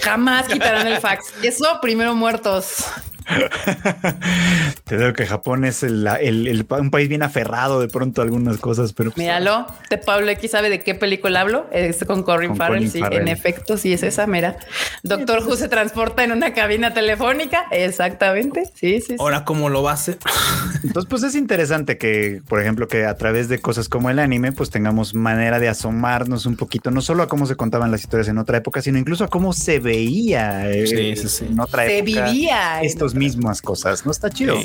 [0.00, 1.32] Jamás quitarán el fax.
[1.42, 2.84] Eso primero muertos.
[4.84, 8.92] Te digo que Japón es el, un país bien aferrado de pronto a algunas cosas,
[8.92, 9.10] pero.
[9.10, 11.66] Pues, Míralo, de Pablo X sabe de qué película hablo.
[11.72, 14.56] Es con Corin Farrell, sí, en efecto, sí es esa, mira.
[15.02, 17.66] Doctor Who se transporta en una cabina telefónica.
[17.70, 18.64] Exactamente.
[18.74, 19.16] Sí, sí.
[19.18, 20.18] Ahora, ¿cómo lo va a hacer?
[20.84, 24.52] Entonces, pues es interesante que, por ejemplo, que a través de cosas como el anime,
[24.52, 28.28] pues tengamos manera de asomarnos un poquito, no solo a cómo se contaban las historias
[28.28, 31.96] en otra época, sino incluso a cómo se veía eh, en otra época.
[31.96, 32.82] Se vivía.
[32.82, 34.04] Estos mismas cosas.
[34.04, 34.56] No está chido.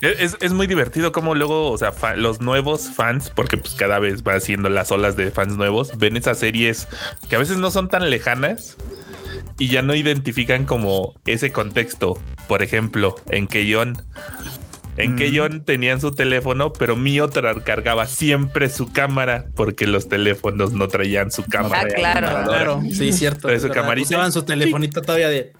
[0.00, 4.34] Es, muy divertido como luego, o sea, los nuevos fans, porque pues cada vez va
[4.34, 6.88] haciendo las olas de fans nuevos, ven esas series
[7.28, 8.76] que a veces no son tan lejanas
[9.58, 12.18] y ya no identifican como ese contexto.
[12.48, 14.02] Por ejemplo, en Keyon
[14.96, 20.08] en que John tenían su teléfono, pero mi otra cargaba siempre su cámara porque los
[20.08, 21.82] teléfonos no traían su cámara.
[21.82, 22.82] Ah, claro, claro.
[22.90, 23.48] Sí, cierto.
[23.58, 24.08] Su camarita.
[24.08, 25.52] Usaban su telefonito todavía de.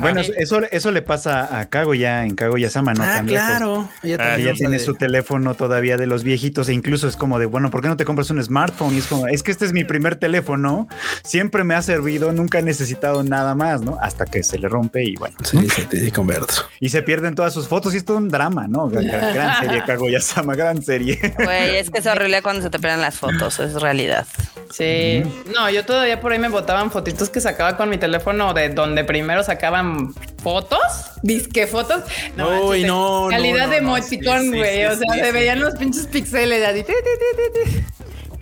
[0.00, 3.02] Bueno, eso, eso le pasa a Kago ya en Kago Sama, ¿no?
[3.02, 3.88] Ah, claro.
[4.02, 7.70] Ella, ah, tiene su teléfono todavía de los viejitos e incluso es como de, bueno,
[7.70, 8.94] ¿por qué no te compras un smartphone?
[8.94, 10.88] Y es como, es que este es mi primer teléfono,
[11.24, 13.98] siempre me ha servido, nunca he necesitado nada más, ¿no?
[14.00, 15.36] Hasta que se le rompe y bueno.
[15.44, 16.54] Sí, se te convierto.
[16.80, 18.71] Y se pierden todas sus fotos y es todo un drama, ¿no?
[18.90, 21.18] Gran, serie, Kaguya-sama, gran serie.
[21.36, 24.26] Güey, es que es horrible cuando se te pierden las fotos, es realidad.
[24.70, 25.22] Sí.
[25.54, 29.04] No, yo todavía por ahí me botaban fotitos que sacaba con mi teléfono de donde
[29.04, 30.80] primero sacaban fotos,
[31.22, 32.02] disque fotos.
[32.36, 34.86] No, Uy, no, Calidad de emoticón, güey.
[34.86, 36.84] o sea, se veían los pinches pixeles así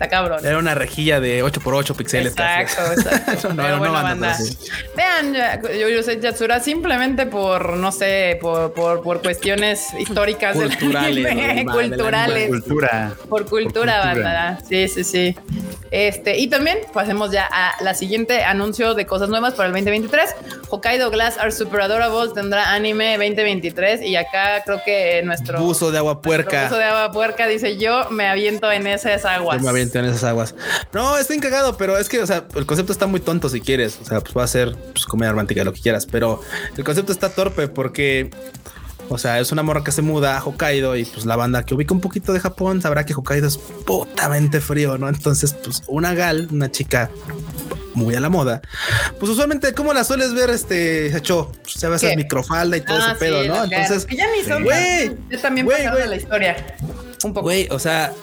[0.09, 0.45] cabrón.
[0.45, 2.31] Era una rejilla de 8 por 8 píxeles.
[2.33, 3.53] Exacto, exacto.
[3.53, 4.37] no, no, banda,
[4.95, 5.33] Vean,
[5.79, 11.65] yo, yo sé Yatsura simplemente por, no sé, por, por, por cuestiones históricas culturales.
[11.65, 12.49] culturales.
[12.49, 13.13] Cultura.
[13.29, 14.59] Por cultura, banda.
[14.67, 15.35] Sí, sí, sí.
[15.91, 20.35] Este, y también pasemos ya a la siguiente anuncio de cosas nuevas para el 2023.
[20.69, 25.97] Hokkaido Glass Are Super Adorables tendrá anime 2023 y acá creo que nuestro buzo de
[25.97, 26.63] agua puerca.
[26.63, 29.61] Buzo de agua puerca dice yo me aviento en esas aguas.
[29.61, 29.69] me
[29.99, 30.55] aviento en esas aguas.
[30.93, 33.99] No, estoy encagado, pero es que, o sea, el concepto está muy tonto si quieres.
[34.01, 36.41] O sea, pues va a ser pues, comedia romántica, lo que quieras, pero
[36.77, 38.29] el concepto está torpe porque
[39.09, 41.75] O sea, es una morra que se muda a Hokkaido y pues la banda que
[41.75, 45.09] ubica un poquito de Japón sabrá que Hokkaido es putamente frío, ¿no?
[45.09, 47.09] Entonces, pues una gal, una chica
[47.93, 48.61] muy a la moda,
[49.19, 50.49] pues usualmente, ¿cómo la sueles ver?
[50.49, 53.63] Este hecho, pues, se va a hacer microfalda y todo ese ah, pedo, ¿no?
[53.65, 54.63] Entonces, que ya ni son.
[54.63, 56.77] Güey, yo también güey, güey, la historia.
[57.25, 57.43] Un poco.
[57.43, 58.13] Güey, o sea,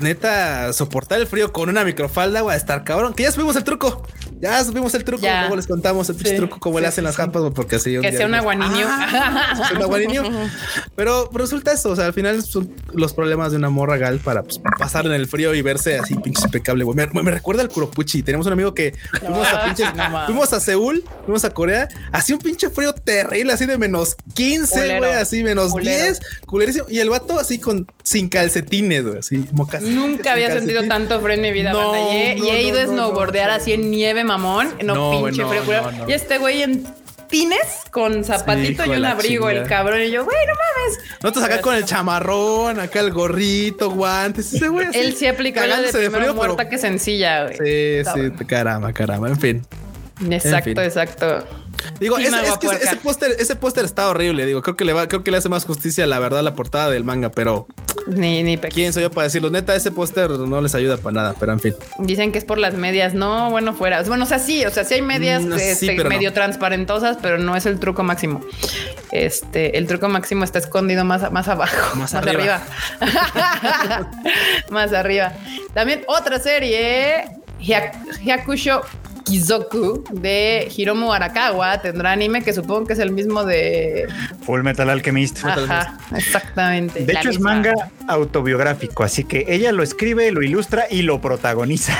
[0.00, 3.14] neta, soportar el frío con una microfalda, güey, a estar cabrón.
[3.14, 4.06] Que ya subimos el truco.
[4.40, 5.26] Ya subimos el truco.
[5.26, 7.98] Luego les contamos el truco, cómo le hacen las jampas, porque así.
[8.00, 8.86] Que sea una guaninio.
[8.88, 10.22] Ah, una guaninio.
[10.94, 11.90] Pero resulta eso.
[11.90, 15.12] O sea, al final son los problemas de una morra gal para pues, pasar en
[15.12, 16.84] el frío y verse así pinche impecable.
[16.84, 16.96] Güey.
[16.96, 18.22] Me, recuerda al Kuropuchi.
[18.22, 19.84] Tenemos un amigo que fuimos a pinche,
[20.26, 21.88] fuimos a Seúl, fuimos a Corea.
[22.12, 26.86] Así un pinche frío terrible, así de menos 15, güey, así menos 10, culerísimo.
[26.88, 29.82] Y el vato así con sin calcetines, güey, así mocas.
[29.82, 31.72] Nunca había sentido tanto frío en mi vida.
[32.36, 35.90] y he, ido a snowboardear así en nieve mamón, no, pinche frío.
[36.06, 36.86] Y este güey en
[37.28, 40.02] tines con zapatito y un abrigo, el cabrón.
[40.02, 40.98] Y yo, güey, no mames.
[41.22, 44.52] Nosotros acá con el chamarrón, acá el gorrito, guantes.
[44.54, 48.04] Ese güey Él sí aplicó la de, de frío, muerta que sencilla, güey.
[48.04, 49.28] Sí, sí, caramba, caramba.
[49.28, 49.66] En fin.
[50.30, 51.46] Exacto, exacto.
[52.00, 54.46] Digo, es, que ese póster, ese póster está horrible.
[54.46, 56.90] Digo, creo que le va, creo que le hace más justicia, la verdad, la portada
[56.90, 57.66] del manga, pero
[58.06, 59.50] ni, ni quién soy yo para decirlo.
[59.50, 61.74] Neta, ese póster no les ayuda para nada, pero en fin.
[61.98, 63.14] Dicen que es por las medias.
[63.14, 64.02] No, bueno, fuera.
[64.02, 67.66] Bueno, o sea, sí, o sea, sí hay medias este, medio transparentosas, pero no es
[67.66, 68.40] el truco máximo.
[69.12, 72.62] Este, el truco máximo está escondido más, más abajo, más, arriba.
[74.70, 75.32] más arriba.
[75.74, 77.24] También otra serie,
[77.60, 78.82] Hyakusho
[79.28, 84.08] Kizoku de Hiromu Arakawa tendrá anime que supongo que es el mismo de
[84.42, 85.44] Full Metal Alchemist.
[85.44, 87.04] Ajá, exactamente.
[87.04, 87.74] De hecho es manga
[88.08, 91.94] autobiográfico, así que ella lo escribe, lo ilustra y lo protagoniza.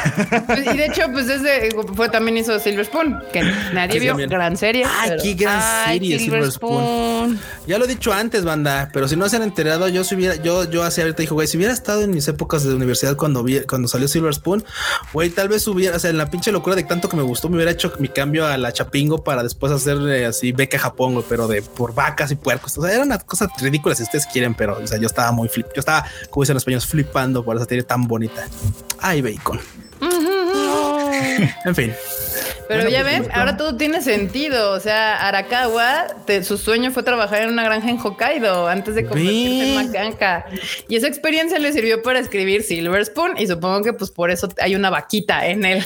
[0.47, 4.57] Pues, y de hecho, pues desde fue también hizo Silver Spoon, que nadie vio, gran
[4.57, 4.87] serie.
[5.01, 7.39] Ay, qué gran serie Silver, Spoon.
[7.66, 10.37] Ya lo he dicho antes, banda, pero si no se han enterado, yo si hubiera,
[10.37, 13.43] yo, yo así ahorita dijo, güey, si hubiera estado en mis épocas de universidad cuando
[13.43, 14.64] vi, cuando salió Silver Spoon,
[15.12, 17.49] güey, tal vez hubiera, o sea, en la pinche locura de tanto que me gustó,
[17.49, 21.23] me hubiera hecho mi cambio a la Chapingo para después hacer eh, así beca Japón,
[21.29, 22.79] pero de por vacas y puercos.
[22.79, 25.49] O sea, era una cosa ridícula si ustedes quieren, pero o sea, yo estaba muy
[25.49, 25.66] flip.
[25.75, 28.47] Yo estaba, como dicen los españoles, flipando por esa serie tan bonita.
[29.01, 29.61] Ay, bacon.
[31.64, 31.93] en fin.
[32.69, 34.73] Pero ya pues, ven, ahora todo tiene sentido.
[34.73, 36.07] O sea, Arakawa,
[36.43, 40.47] su sueño fue trabajar en una granja en Hokkaido antes de convertirse en Macanca.
[40.87, 43.39] Y esa experiencia le sirvió para escribir Silver Spoon.
[43.39, 45.85] Y supongo que pues por eso hay una vaquita en él.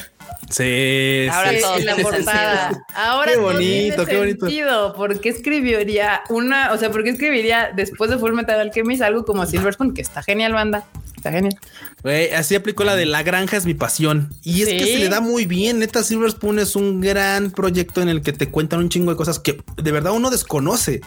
[0.53, 2.85] Sí, Ahora sí, todo la portada.
[2.95, 4.47] Ahora qué bonito, qué bonito.
[4.47, 4.93] Sentido.
[4.93, 9.25] ¿Por qué escribiría una, o sea, por qué escribiría después de Full Metal Alchemist algo
[9.25, 10.85] como Silver Spoon, que está genial, banda?
[11.17, 11.55] Está genial.
[12.03, 14.29] Güey, así aplicó la de la granja es mi pasión.
[14.43, 15.79] Y es que se le da muy bien.
[15.79, 19.17] Neta, Silver Spoon es un gran proyecto en el que te cuentan un chingo de
[19.17, 21.01] cosas que de verdad uno desconoce.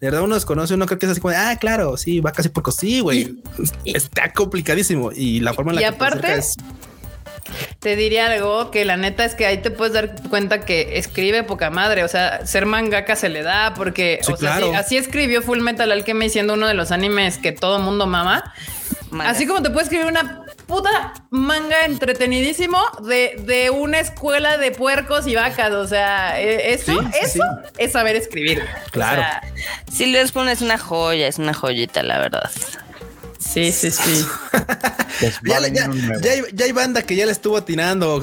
[0.00, 2.48] De verdad uno desconoce, uno cree que es así como, ah, claro, sí, va casi
[2.48, 3.40] por sí, güey.
[3.84, 5.12] Está complicadísimo.
[5.12, 6.56] Y la forma en la y que aparte, es
[7.80, 11.42] te diría algo que la neta es que ahí te puedes dar cuenta que escribe
[11.42, 12.04] poca madre.
[12.04, 14.20] O sea, ser mangaka se le da porque
[14.74, 18.54] así, escribió Full Metal Alchemist siendo uno de los animes que todo mundo mama.
[19.20, 25.34] Así como te puede escribir una puta manga entretenidísimo de, una escuela de puercos y
[25.34, 25.72] vacas.
[25.72, 27.44] O sea, e, eso, eso
[27.76, 28.62] es saber escribir.
[28.90, 29.22] Claro.
[29.90, 32.50] si sea, Spoon es una joya, es una joyita, la verdad.
[33.52, 34.26] Sí, sí, sí.
[35.20, 38.20] Pues ya, hay, banda que ya le estuvo atinando,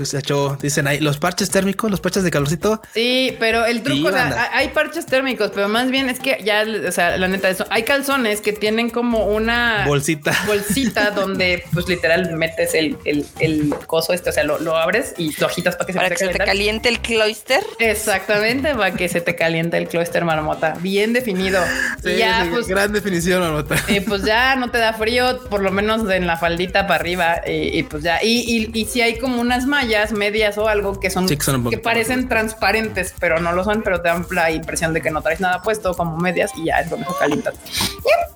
[0.61, 2.81] Dicen ahí, los parches térmicos, los parches de calorcito.
[2.93, 6.65] Sí, pero el truco, o sea, hay parches térmicos, pero más bien es que ya,
[6.87, 11.87] o sea, la neta, eso, hay calzones que tienen como una bolsita, bolsita donde, pues
[11.87, 16.17] literal, metes el, el, coso este, o sea, lo, abres y lo agitas para que
[16.17, 17.63] se, te, caliente el cloister.
[17.79, 20.75] Exactamente, para que se te caliente el cloister marmota.
[20.81, 21.61] Bien definido.
[22.03, 23.75] Sí, ya, pues, gran definición, marmota.
[23.87, 25.18] Eh, pues ya no te da frío
[25.49, 28.19] por lo menos en la faldita para arriba, y, pues ya.
[28.23, 33.13] Y, y, si hay como unas mallas medias o algo que son, que, parecen transparentes,
[33.19, 35.93] pero no lo son, pero te dan la impresión de que no traes nada puesto,
[35.93, 37.53] como medias, y ya es donde se calientan.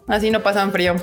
[0.08, 0.96] Así no pasan frío.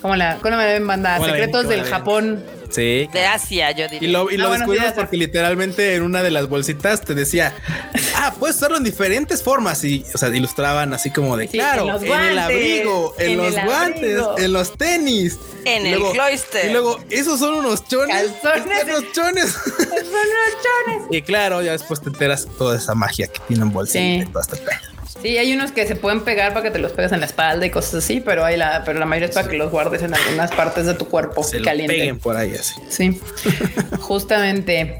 [0.00, 1.18] Como la, ¿cómo me ven banda?
[1.20, 2.44] Secretos del Japón.
[2.72, 3.08] Sí.
[3.12, 4.08] De Asia, yo diría.
[4.08, 7.54] Y lo, y lo ah, porque literalmente en una de las bolsitas te decía,
[8.16, 9.84] ah, puedes usarlo en diferentes formas.
[9.84, 14.52] Y, o sea, ilustraban así como de, claro, en, el abrigo, en, los guantes, en
[14.52, 15.38] los tenis.
[15.64, 16.70] En el cloister.
[16.70, 18.32] Y luego, esos son unos chones.
[18.42, 18.84] Calzones.
[18.92, 19.50] Unos chones.
[19.50, 21.06] son unos chones.
[21.10, 24.56] Y claro, ya después te enteras toda esa magia que tienen bolsitas y todo este
[24.56, 24.91] pedo.
[25.22, 27.64] Sí, hay unos que se pueden pegar para que te los pegues en la espalda
[27.64, 30.14] y cosas así, pero hay la, pero la mayoría es para que los guardes en
[30.14, 32.74] algunas partes de tu cuerpo se peguen por ahí así.
[32.88, 33.20] Sí,
[34.00, 34.98] justamente.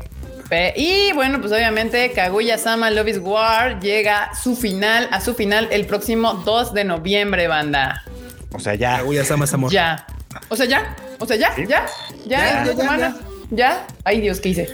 [0.76, 5.34] Y bueno, pues obviamente Kaguya Sama Love is War llega a su final, a su
[5.34, 8.04] final el próximo 2 de noviembre, banda.
[8.52, 8.98] O sea, ya.
[8.98, 9.72] Kaguya Sama es amor.
[9.72, 10.06] Ya.
[10.48, 10.94] O sea, ya.
[11.18, 11.86] O sea, ya, ya,
[12.26, 13.16] ya, ya, ya, ya,
[13.50, 13.86] ya.
[14.04, 14.68] Ay, Dios, ¿qué hice?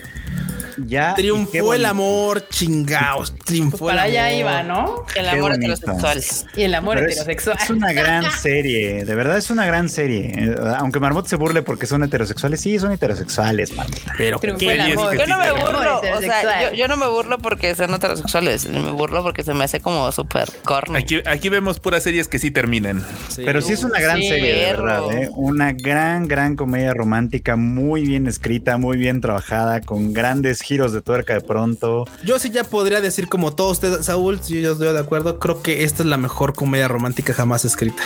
[0.87, 1.15] Ya.
[1.15, 3.35] Triunfó el amor, chingados.
[3.45, 4.39] Triunfó Pues para el allá amor.
[4.41, 5.05] iba, ¿no?
[5.15, 6.23] El amor heterosexual.
[6.57, 7.59] Y el amor Pero es, heterosexual.
[7.63, 10.55] es una gran serie, de verdad es una gran serie.
[10.79, 13.99] Aunque Marmot se burle porque son heterosexuales, sí, son heterosexuales, Marmot.
[14.17, 15.17] Pero qué el bien amor.
[15.19, 16.43] Yo no me burlo, o heterosexual.
[16.43, 19.81] sea, yo, yo no me burlo porque sean heterosexuales, me burlo porque se me hace
[19.81, 20.99] como súper corny.
[20.99, 23.05] Aquí, aquí vemos puras series que sí terminan.
[23.29, 23.43] Sí.
[23.45, 25.13] Pero sí es una gran Sí, serie, de verdad.
[25.13, 25.29] ¿eh?
[25.35, 31.01] Una gran, gran comedia romántica, muy bien escrita, muy bien trabajada, con grandes giros de
[31.01, 32.05] tuerca de pronto.
[32.25, 35.63] Yo sí ya podría decir como todos ustedes, Saúl, si yo estoy de acuerdo, creo
[35.63, 38.03] que esta es la mejor comedia romántica jamás escrita.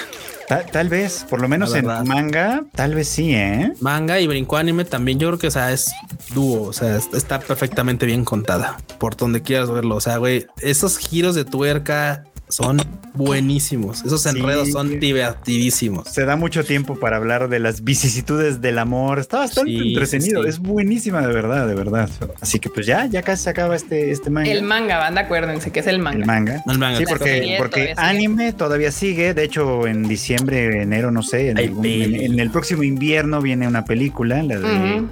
[0.46, 3.72] Ta- tal vez, por lo menos en manga, tal vez sí, ¿eh?
[3.80, 5.90] Manga y brinco anime también, yo creo que, o sea, es
[6.34, 10.46] dúo, o sea, es- está perfectamente bien contada, por donde quieras verlo, o sea, güey,
[10.60, 12.80] esos giros de tuerca son
[13.14, 14.28] buenísimos, esos Sí.
[14.30, 16.08] enredos son divertidísimos.
[16.08, 19.18] Se da mucho tiempo para hablar de las vicisitudes del amor.
[19.18, 20.42] Está bastante Sí, entretenido.
[20.42, 20.48] sí.
[20.48, 22.08] Es buenísima, de verdad, de verdad.
[22.40, 24.50] Así que pues ya, ya casi se acaba este, este manga.
[24.50, 26.18] El manga, banda, acuérdense que es el manga.
[26.18, 26.62] El manga.
[26.66, 28.08] El manga, Sí, porque, porque todavía sigue.
[28.08, 29.34] anime todavía sigue.
[29.34, 32.24] De hecho, en diciembre, enero, no sé, en, Hay algún- peli.
[32.24, 35.02] en- en el próximo invierno viene una película, la de.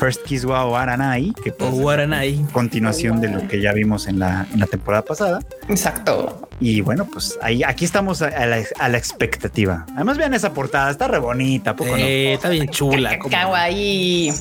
[0.00, 2.42] First Kiss Wa Aranai, que pues, O Guaranay.
[2.52, 5.40] continuación de lo que ya vimos en la, en la temporada pasada.
[5.68, 6.48] Exacto.
[6.58, 9.86] Y bueno, pues ahí aquí estamos a, a la, a la expectativa.
[9.94, 11.96] Además, vean esa portada, está re bonita, ¿a poco no?
[11.98, 13.18] Eh, está bien chula.
[13.18, 13.42] ¿cómo no?
[13.42, 14.32] Kawaii.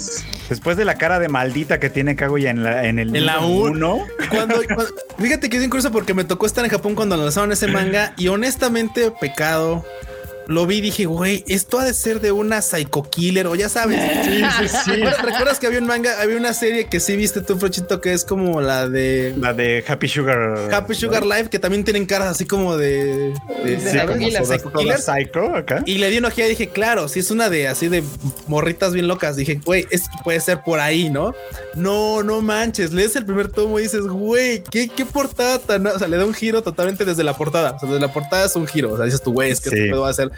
[0.50, 3.36] Después de la cara de maldita que tiene Kaguya en, la, en el En la
[3.42, 4.00] número un- uno,
[4.32, 7.68] Cuando, cuando- fíjate que es curioso porque me tocó estar en Japón cuando lanzaron ese
[7.68, 9.86] manga y honestamente, pecado.
[10.50, 13.70] Lo vi y dije, güey, esto ha de ser de una psycho killer o ya
[13.70, 14.00] sabes.
[14.30, 14.92] Sí, sí, sí.
[14.92, 18.14] ¿Recuerdas, recuerdas que había un manga, había una serie que sí viste tú, Frochito, que
[18.14, 20.74] es como la de la de Happy Sugar.
[20.74, 23.34] Happy Sugar Life, que también tienen caras así como de.
[23.64, 24.46] Sí, Psycho como Killer.
[24.46, 24.98] Psycho toda Killer.
[25.00, 25.84] psycho acá.
[25.86, 28.04] Y le di una ojeada y dije, claro, si es una de así de
[28.48, 29.36] morritas bien locas.
[29.36, 31.34] Dije, güey, esto puede ser por ahí, ¿no?
[31.76, 32.92] No, no manches.
[32.92, 35.86] Lees el primer tomo y dices, güey, ¿qué, qué portada tan.
[35.88, 37.72] O sea, le da un giro totalmente desde la portada.
[37.76, 38.94] O sea, desde la portada es un giro.
[38.94, 39.76] O sea, dices tú, güey, es que Sí.
[39.86, 40.32] esto a ser.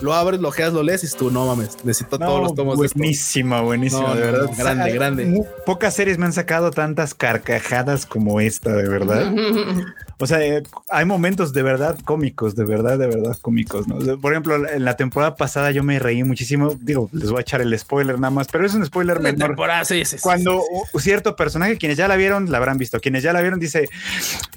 [0.00, 3.60] Lo abres, lo ojeas, lo lees y tú, no mames, necesito todos los tomos buenísima,
[3.62, 4.50] buenísima, No, de verdad.
[4.50, 5.44] no, grande, grande.
[5.64, 9.32] Pocas series me han sacado tantas carcajadas como esta, de verdad.
[10.18, 13.96] O sea, eh, hay momentos de verdad cómicos, de verdad, de verdad cómicos, ¿no?
[13.96, 16.74] O sea, Por ejemplo, en la temporada pasada yo me reí muchísimo.
[16.80, 19.48] Digo, les voy a echar el spoiler nada más, pero es un spoiler La menor.
[19.50, 20.22] temporada, sí, sí, sí.
[20.22, 22.98] Cuando u- cierto personaje, quienes ya la vieron, la habrán visto.
[23.00, 23.90] Quienes ya la vieron, dice: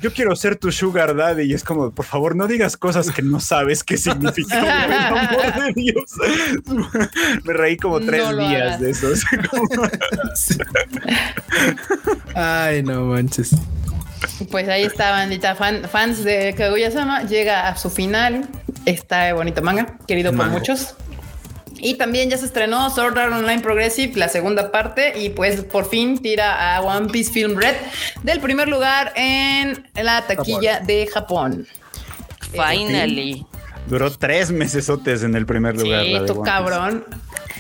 [0.02, 1.44] Yo quiero ser tu sugar daddy.
[1.44, 4.62] Y es como, por favor, no digas cosas que no sabes qué significa.
[4.62, 4.94] por el
[5.54, 6.14] amor de Dios.
[7.44, 8.80] Me reí como tres días hagas.
[8.80, 9.24] de esos.
[12.36, 13.52] Ay, no manches.
[14.52, 15.56] Pues ahí está, bandita.
[15.56, 17.24] Fan- fans de Kaguya-sama.
[17.24, 18.48] Llega a su final.
[18.86, 20.96] Está bonito manga, querido por muchos.
[21.82, 25.88] Y también ya se estrenó Sword Art Online Progressive, la segunda parte, y pues por
[25.90, 27.76] fin tira a One Piece Film Red
[28.24, 31.66] del primer lugar en la taquilla de Japón.
[32.52, 33.46] Finally.
[33.88, 36.04] Duró tres mesesotes en el primer lugar.
[36.04, 37.06] Sí, tu cabrón.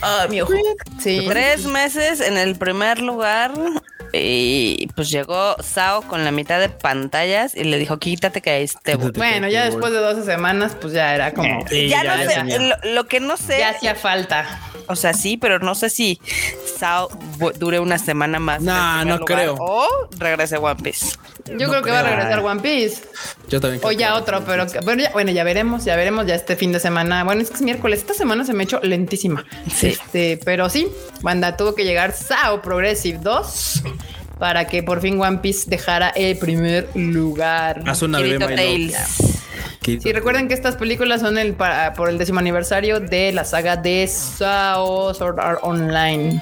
[0.02, 0.54] Ah, mi ojo.
[1.00, 1.26] Sí.
[1.28, 3.54] Tres meses en el primer lugar.
[4.14, 8.66] Y pues llegó Sao con la mitad de pantallas y le dijo, quítate que ahí
[8.84, 9.12] te voy".
[9.12, 11.68] Bueno, ya después de 12 semanas, pues ya era como.
[11.68, 14.60] Sí, Ya, ya, no ya sé, lo, lo que no sé, Ya hacía falta.
[14.88, 16.20] o sea, sí, pero no sé si
[16.78, 17.10] Sao
[17.60, 18.62] dure una semana más.
[18.62, 19.56] No, no lugar creo.
[19.60, 19.86] O
[20.18, 21.18] regrese One Piece.
[21.46, 23.02] Yo No creo que va a regresar One Piece.
[23.50, 23.82] Yo también.
[23.84, 26.56] O creo ya que- otro, pero bueno ya, bueno, ya veremos, ya veremos ya este
[26.56, 27.24] fin de semana.
[27.24, 28.00] Bueno, es que es miércoles.
[28.00, 29.44] Esta semana se me ha hecho lentísima.
[29.74, 29.88] Sí.
[29.88, 30.88] Este, pero sí,
[31.22, 33.82] banda, tuvo que llegar Sao Progressive 2
[34.40, 37.84] para que por fin One Piece dejara el primer lugar.
[37.86, 38.20] Haz una.
[39.82, 43.44] Que- Sí, recuerden que estas películas son el para- por el décimo aniversario de la
[43.46, 46.42] saga de Sao Sword Art Online.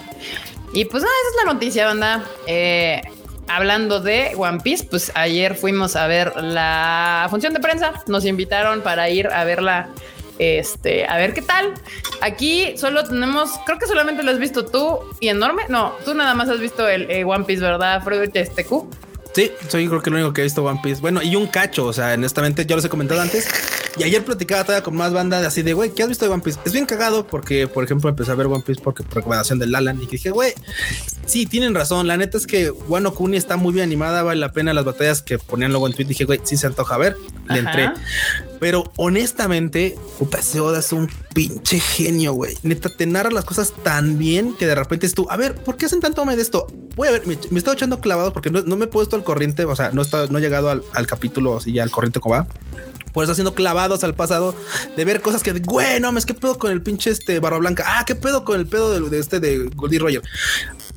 [0.74, 2.24] Y pues nada, esa es la noticia, banda.
[2.48, 3.02] Eh,
[3.48, 7.94] hablando de One Piece, pues ayer fuimos a ver la función de prensa.
[8.08, 9.90] Nos invitaron para ir a verla.
[10.40, 11.74] Este, a ver qué tal.
[12.22, 15.64] Aquí solo tenemos, creo que solamente lo has visto tú y enorme.
[15.70, 18.30] No, tú nada más has visto el eh, One Piece, ¿verdad, Freud?
[18.34, 18.90] Este Q.
[19.38, 21.00] Sí, soy creo que lo único que he visto One Piece.
[21.00, 23.48] Bueno, y un cacho, o sea, honestamente, ya los he comentado antes.
[23.96, 26.32] Y ayer platicaba todavía con más banda de así de, güey, ¿qué has visto de
[26.32, 26.60] One Piece?
[26.66, 29.76] Es bien cagado porque, por ejemplo, empecé a ver One Piece porque por recomendación del
[29.76, 30.54] Alan y dije, güey,
[31.28, 32.08] sí, tienen razón.
[32.08, 35.22] La neta es que Wano Kuni está muy bien animada, vale la pena las batallas
[35.22, 36.08] que ponían luego en Twitter.
[36.08, 37.16] Dije, güey, sí se antoja a ver,
[37.48, 37.92] le entré.
[38.60, 42.56] Pero honestamente, puta, ese Oda es un pinche genio, güey.
[42.64, 45.78] Neta, te narra las cosas tan bien que de repente es tú, a ver, ¿por
[45.78, 46.68] qué hacen tanto de esto?
[46.96, 49.66] Voy a ver, me, he estado echando clavados porque no, me he puesto al corriente,
[49.66, 52.48] o sea, no, está, no he llegado al, capítulo así ya al corriente como va
[53.12, 54.56] por eso haciendo clavados al pasado
[54.96, 57.84] de ver cosas que, güey, no mames, qué pedo con el pinche este barba blanca.
[57.88, 60.22] Ah, qué pedo con el pedo de, este de Goldie Roger.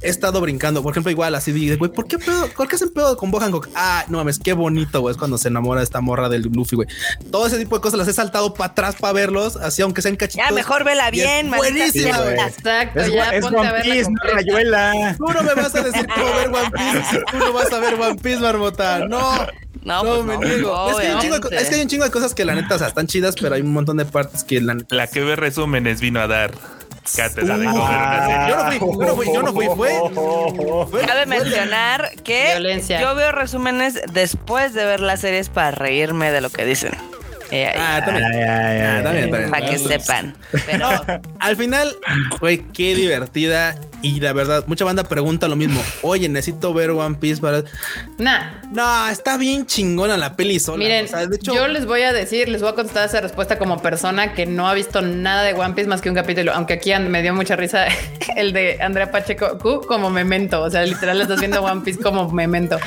[0.03, 2.49] He estado brincando, por ejemplo, igual así de, güey, ¿por qué pedo?
[2.57, 3.41] ¿Por qué hacen pedo con Bo
[3.75, 6.89] Ah, no mames, qué bonito, güey, es cuando se enamora esta morra del Luffy, güey.
[7.31, 10.17] Todo ese tipo de cosas las he saltado para atrás para verlos, así aunque sean
[10.17, 10.47] cachitos.
[10.49, 15.17] Ya, mejor vela bien, Buenísima, Exacto, es, ya es ponte One a ver Piece, Rayuela.
[15.19, 17.21] Tú no me vas a decir cómo ver One Piece.
[17.31, 19.07] Tú no vas a ver One Piece, marmota.
[19.07, 19.47] No.
[19.83, 20.91] No, no, pues me niego.
[20.91, 22.55] es, que hay un chingo de, es que hay un chingo de cosas que la
[22.55, 24.95] neta o sea, están chidas, pero hay un montón de partes que la neta.
[24.95, 26.53] La que ve resúmenes vino a dar
[27.15, 31.07] cátedra de ah, Yo no fui, yo no fui, yo no fui, fue.
[31.07, 36.51] Cabe mencionar que yo veo resúmenes después de ver las series para reírme de lo
[36.51, 36.93] que dicen.
[37.51, 39.51] Eh, ah, también.
[39.51, 40.37] Para que sepan.
[40.67, 40.89] Pero
[41.39, 41.97] al final,
[42.41, 43.77] güey, qué divertida.
[44.03, 45.83] Y la verdad, mucha banda pregunta lo mismo.
[46.03, 47.65] Oye, necesito ver One Piece para.
[48.19, 48.63] Nah.
[48.73, 50.79] No, está bien chingona la peli sola.
[50.79, 51.07] Miren,
[51.43, 54.69] yo les voy a decir, les voy a contestar esa respuesta como persona que no
[54.69, 56.53] ha visto nada de One Piece más que un capítulo.
[56.55, 57.87] Aunque aquí me dio mucha risa
[58.37, 60.63] el de Andrea Pacheco como memento.
[60.63, 62.79] O sea, literal estás viendo One Piece como memento.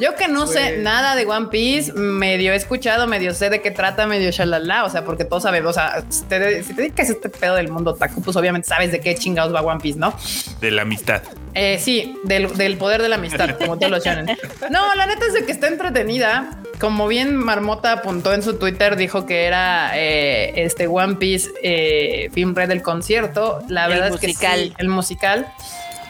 [0.00, 3.70] Yo que no sé nada de One Piece, medio he escuchado, medio sé de qué
[3.70, 7.28] trata, medio shalala, o sea, porque todos sabemos, o sea, si te, dedicas a este
[7.28, 10.14] pedo del mundo taku, pues obviamente sabes de qué chingados va One Piece, ¿no?
[10.60, 11.22] De la amistad.
[11.54, 14.36] Eh, sí, del, poder de la amistad, como todos lo llaman.
[14.70, 16.58] No, la neta es de que está entretenida.
[16.80, 22.30] Como bien Marmota apuntó en su Twitter, dijo que era eh, este One Piece eh,
[22.34, 23.62] Film Red del concierto.
[23.68, 25.46] La verdad es que sí, el musical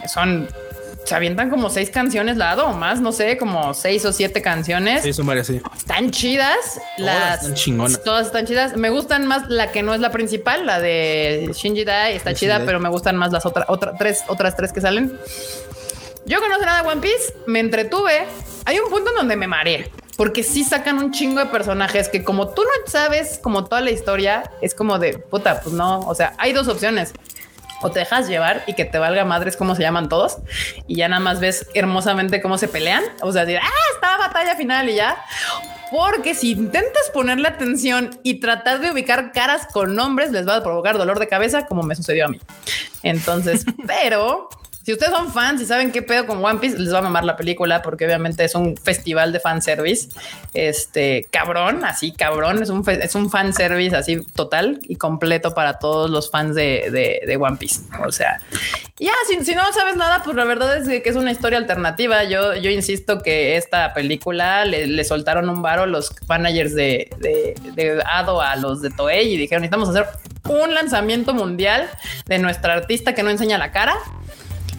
[0.06, 0.48] son
[1.04, 5.02] se avientan como seis canciones lado o más, no sé, como seis o siete canciones.
[5.02, 5.60] Sí, son varias, sí.
[5.76, 6.80] Están chidas.
[6.98, 8.02] Las están chingonas.
[8.02, 8.76] Todas están chidas.
[8.76, 12.62] Me gustan más la que no es la principal, la de Shinji Dai, está chida,
[12.64, 15.18] pero me gustan más las otras, otra, tres, otras tres que salen.
[16.26, 18.24] Yo sé nada de One Piece, me entretuve.
[18.64, 19.90] Hay un punto en donde me mareé.
[20.16, 23.90] Porque sí sacan un chingo de personajes que como tú no sabes como toda la
[23.90, 27.12] historia, es como de puta, pues no, o sea, hay dos opciones
[27.84, 30.38] o te dejas llevar y que te valga madres cómo se llaman todos
[30.86, 33.04] y ya nada más ves hermosamente cómo se pelean.
[33.20, 35.22] O sea, decir, ah, está batalla final y ya.
[35.90, 40.62] Porque si intentas ponerle atención y tratar de ubicar caras con nombres, les va a
[40.62, 42.40] provocar dolor de cabeza, como me sucedió a mí.
[43.02, 44.48] Entonces, pero
[44.84, 47.24] si ustedes son fans y saben qué pedo con One Piece, les va a mamar
[47.24, 50.10] la película porque obviamente es un festival de fanservice.
[50.52, 56.10] Este cabrón, así cabrón, es un, es un fanservice así total y completo para todos
[56.10, 57.80] los fans de, de, One Piece.
[58.06, 58.38] O sea,
[58.98, 62.24] ya, si, si, no sabes nada, pues la verdad es que es una historia alternativa.
[62.24, 68.02] Yo, yo insisto que esta película le, soltaron un varo los managers de, de, de
[68.04, 70.08] Ado a los de Toei y dijeron: necesitamos hacer
[70.46, 71.88] un lanzamiento mundial
[72.26, 73.96] de nuestra artista que no enseña la cara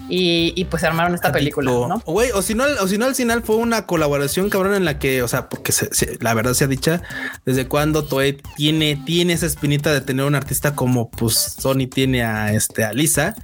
[0.09, 2.01] y, pues armaron esta película, ¿no?
[2.05, 4.99] Güey, o si no, o si no, al final fue una colaboración cabrón en la
[4.99, 5.73] que, o sea, porque
[6.19, 7.01] la verdad se ha dicha
[7.45, 12.23] desde cuando Toei tiene, tiene esa espinita de tener un artista como pues Sony tiene
[12.23, 13.35] a este a Lisa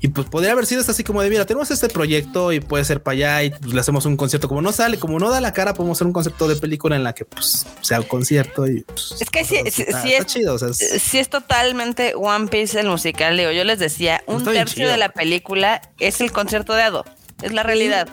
[0.00, 3.02] y pues podría haber sido así como de mira, tenemos este proyecto y puede ser
[3.02, 4.48] para allá y pues, le hacemos un concierto.
[4.48, 7.04] Como no sale, como no da la cara, podemos hacer un concepto de película en
[7.04, 10.58] la que pues sea un concierto y pues, es que sí, es, chido.
[10.58, 13.36] sí es totalmente One Piece el musical.
[13.36, 17.04] Digo, yo les decía, un tercio de la película es el concierto de Ado.
[17.42, 18.08] Es la realidad.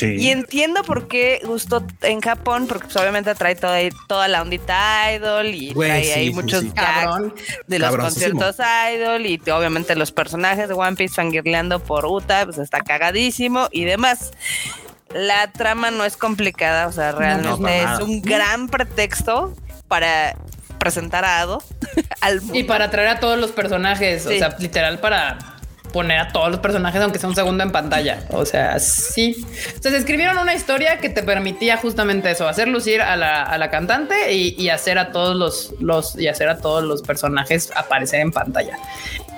[0.00, 5.12] Y entiendo por qué gustó en Japón, porque pues, obviamente trae toda, toda la ondita
[5.12, 6.64] idol y trae ahí muchos
[7.66, 8.56] de los conciertos
[8.94, 13.84] idol y obviamente los personajes de One Piece fangirleando por Uta, pues está cagadísimo y
[13.84, 14.32] demás.
[15.12, 19.54] La trama no es complicada, o sea, realmente es un gran pretexto
[19.88, 20.36] para
[20.78, 21.62] presentar a Ado
[22.20, 25.49] al Y para traer a todos los personajes, o sea, literal para
[25.92, 28.24] poner a todos los personajes, aunque sea un segundo en pantalla.
[28.30, 29.44] O sea, sí.
[29.80, 33.70] Se escribieron una historia que te permitía justamente eso, hacer lucir a la, a la
[33.70, 38.30] cantante y, hacer a todos los, los, y hacer a todos los personajes aparecer en
[38.30, 38.78] pantalla.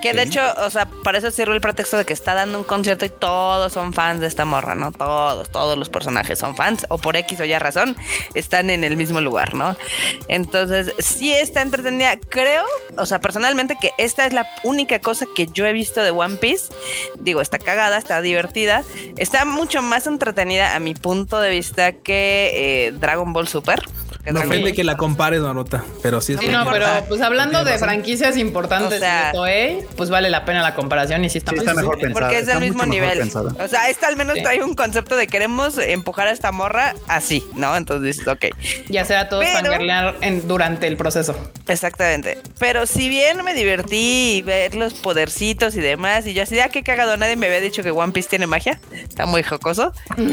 [0.03, 2.65] Que de hecho, o sea, para eso sirve el pretexto de que está dando un
[2.65, 4.91] concierto y todos son fans de esta morra, ¿no?
[4.91, 7.95] Todos, todos los personajes son fans, o por X o Y razón,
[8.33, 9.77] están en el mismo lugar, ¿no?
[10.27, 12.17] Entonces, sí está entretenida.
[12.17, 12.65] Creo,
[12.97, 16.35] o sea, personalmente que esta es la única cosa que yo he visto de One
[16.35, 16.73] Piece.
[17.21, 18.83] Digo, está cagada, está divertida,
[19.15, 23.81] está mucho más entretenida a mi punto de vista que eh, Dragon Ball Super.
[24.23, 27.63] Que no ofende que la compares, Marmota, pero sí es sí, no, pero pues hablando
[27.63, 31.57] de franquicias importantes de Toei, pues vale la pena la comparación y sí está, sí,
[31.57, 32.21] está mejor pensado.
[32.21, 33.21] Porque es del mismo nivel.
[33.21, 37.43] O sea, esta al menos trae un concepto de queremos empujar a esta morra así,
[37.55, 37.75] ¿no?
[37.75, 38.45] Entonces, ok.
[38.89, 39.41] Ya sea todo
[40.21, 41.35] en, durante el proceso.
[41.67, 42.39] Exactamente.
[42.59, 46.83] Pero si bien me divertí ver los podercitos y demás, y yo así, ah, qué
[46.83, 48.79] cagado, nadie me había dicho que One Piece tiene magia.
[48.93, 49.93] Está muy jocoso.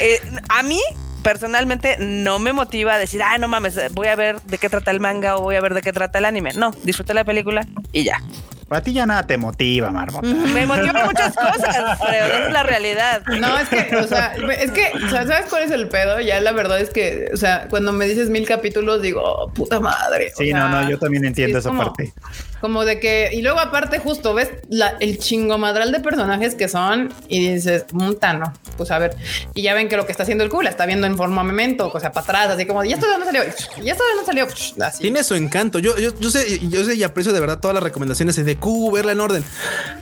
[0.00, 0.80] Eh, a mí
[1.28, 4.90] personalmente no me motiva a decir, ah, no mames, voy a ver de qué trata
[4.90, 6.54] el manga o voy a ver de qué trata el anime.
[6.54, 8.22] No, disfruté la película y ya.
[8.70, 10.26] A ti ya nada te motiva, Marmota.
[10.54, 13.22] Me motiva muchas cosas, pero es la realidad.
[13.26, 16.18] No, es que, o sea, es que, ¿sabes cuál es el pedo?
[16.20, 19.80] Ya la verdad es que, o sea, cuando me dices mil capítulos, digo, oh, puta
[19.80, 20.32] madre.
[20.34, 22.14] Sí, no, no, yo también entiendo esa parte.
[22.60, 27.12] Como de que, y luego aparte justo ves la, el chingomadral de personajes que son
[27.28, 29.16] y dices, puta, no, pues a ver,
[29.54, 31.44] y ya ven que lo que está haciendo el culo la está viendo en forma
[31.44, 33.42] memento, o sea, para atrás, así como, ya esto de dónde salió,
[33.82, 34.46] ya esto de dónde salió.
[34.84, 35.02] Así.
[35.02, 35.78] Tiene su encanto.
[35.78, 38.90] Yo, yo, yo sé, yo sé y aprecio de verdad todas las recomendaciones de Q,
[38.92, 39.44] verla en orden.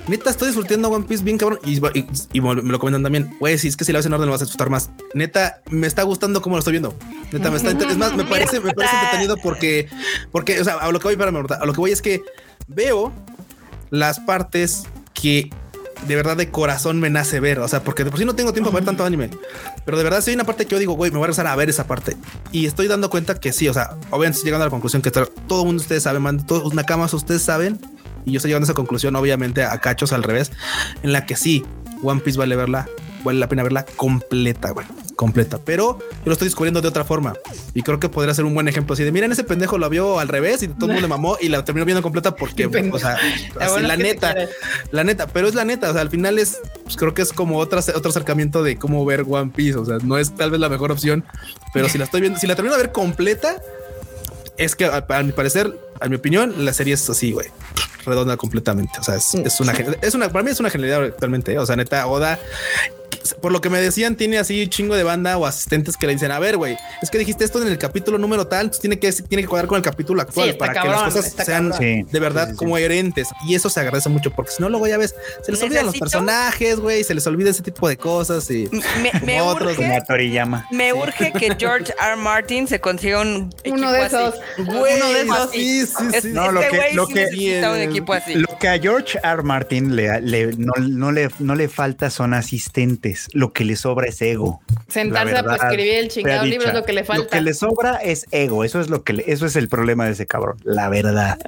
[0.08, 1.60] Neta, estoy disfrutando One Piece bien cabrón.
[1.64, 1.80] Y,
[2.40, 3.36] me lo comentan también.
[3.38, 4.90] Güey, si es que si la ves en orden, lo vas a disfrutar más.
[5.14, 6.94] Neta, me está gustando cómo lo estoy viendo.
[7.32, 9.88] Neta, me está, es más, me parece, me parece entretenido porque,
[10.32, 12.22] porque, o sea, a lo que voy para a lo que voy es que
[12.68, 13.12] veo
[13.90, 14.84] las partes
[15.14, 15.50] que
[16.06, 17.58] de verdad de corazón me nace ver.
[17.60, 19.30] O sea, porque de por sí no tengo tiempo para ver tanto anime.
[19.84, 21.46] Pero de verdad, si hay una parte que yo digo, güey, me voy a regresar
[21.46, 22.16] a ver esa parte.
[22.52, 25.10] Y estoy dando cuenta que sí, o sea, obviamente estoy llegando a la conclusión que
[25.10, 27.80] todo el mundo ustedes saben, man, todos Nakamas ustedes saben.
[28.24, 30.50] Y yo estoy llegando a esa conclusión, obviamente, a cachos al revés,
[31.02, 31.64] en la que sí,
[32.02, 32.88] One Piece vale verla,
[33.22, 34.86] vale la pena verla completa, güey
[35.16, 37.34] completa, pero yo lo estoy descubriendo de otra forma
[37.74, 40.20] y creo que podría ser un buen ejemplo así de miren ese pendejo lo vio
[40.20, 42.98] al revés y todo el mundo le mamó y la terminó viendo completa porque, o
[42.98, 43.18] sea,
[43.80, 44.34] la neta,
[44.92, 47.32] la neta, pero es la neta, o sea, al final es, pues, creo que es
[47.32, 50.60] como otra, otro acercamiento de cómo ver One Piece, o sea, no es tal vez
[50.60, 51.24] la mejor opción,
[51.72, 53.56] pero si la estoy viendo, si la termino de ver completa,
[54.58, 57.48] es que a, mi parecer, a mi opinión, la serie es así, güey
[58.04, 59.00] redonda completamente.
[59.00, 61.54] O sea, es, es, una, es una, para mí es una genialidad actualmente.
[61.54, 61.58] ¿eh?
[61.58, 62.38] O sea, neta, Oda
[63.34, 66.30] por lo que me decían, tiene así chingo de banda o asistentes que le dicen,
[66.30, 69.10] a ver, güey, es que dijiste esto en el capítulo número tal, entonces tiene que,
[69.12, 72.76] tiene que cuadrar con el capítulo actual para que las cosas sean de verdad como
[72.76, 73.28] coherentes.
[73.46, 75.98] Y eso se agradece mucho, porque si no, luego ya ves, se les olvidan los
[75.98, 78.68] personajes, güey, se les olvida ese tipo de cosas y
[79.24, 80.66] me, otros urge, Toriyama.
[80.70, 82.16] Me urge que George R.
[82.16, 85.50] Martin se consiga un uno de esos, uno de esos.
[85.52, 86.28] Sí, sí, sí.
[86.32, 88.34] No, lo que, lo que, un equipo así.
[88.34, 89.42] Lo que a George R.
[89.42, 93.15] Martin le, no, no, le, no le falta son asistentes.
[93.32, 94.60] Lo que le sobra es ego.
[94.88, 97.24] Sentarse a escribir el chingado libro es lo que le falta.
[97.24, 98.64] Lo que le sobra es ego.
[98.64, 100.58] Eso es lo que eso es el problema de ese cabrón.
[100.64, 101.38] La verdad.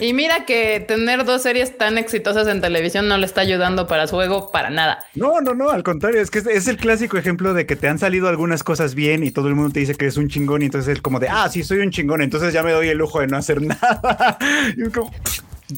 [0.00, 4.06] y mira que tener dos series tan exitosas en televisión no le está ayudando para
[4.06, 4.98] su ego para nada.
[5.14, 5.70] No, no, no.
[5.70, 8.94] Al contrario, es que es, el clásico ejemplo de que te han salido algunas cosas
[8.94, 11.20] bien y todo el mundo te dice que eres un chingón y entonces es como
[11.20, 12.22] de, ah, sí, soy un chingón.
[12.22, 14.38] Entonces ya me doy el lujo de no hacer nada.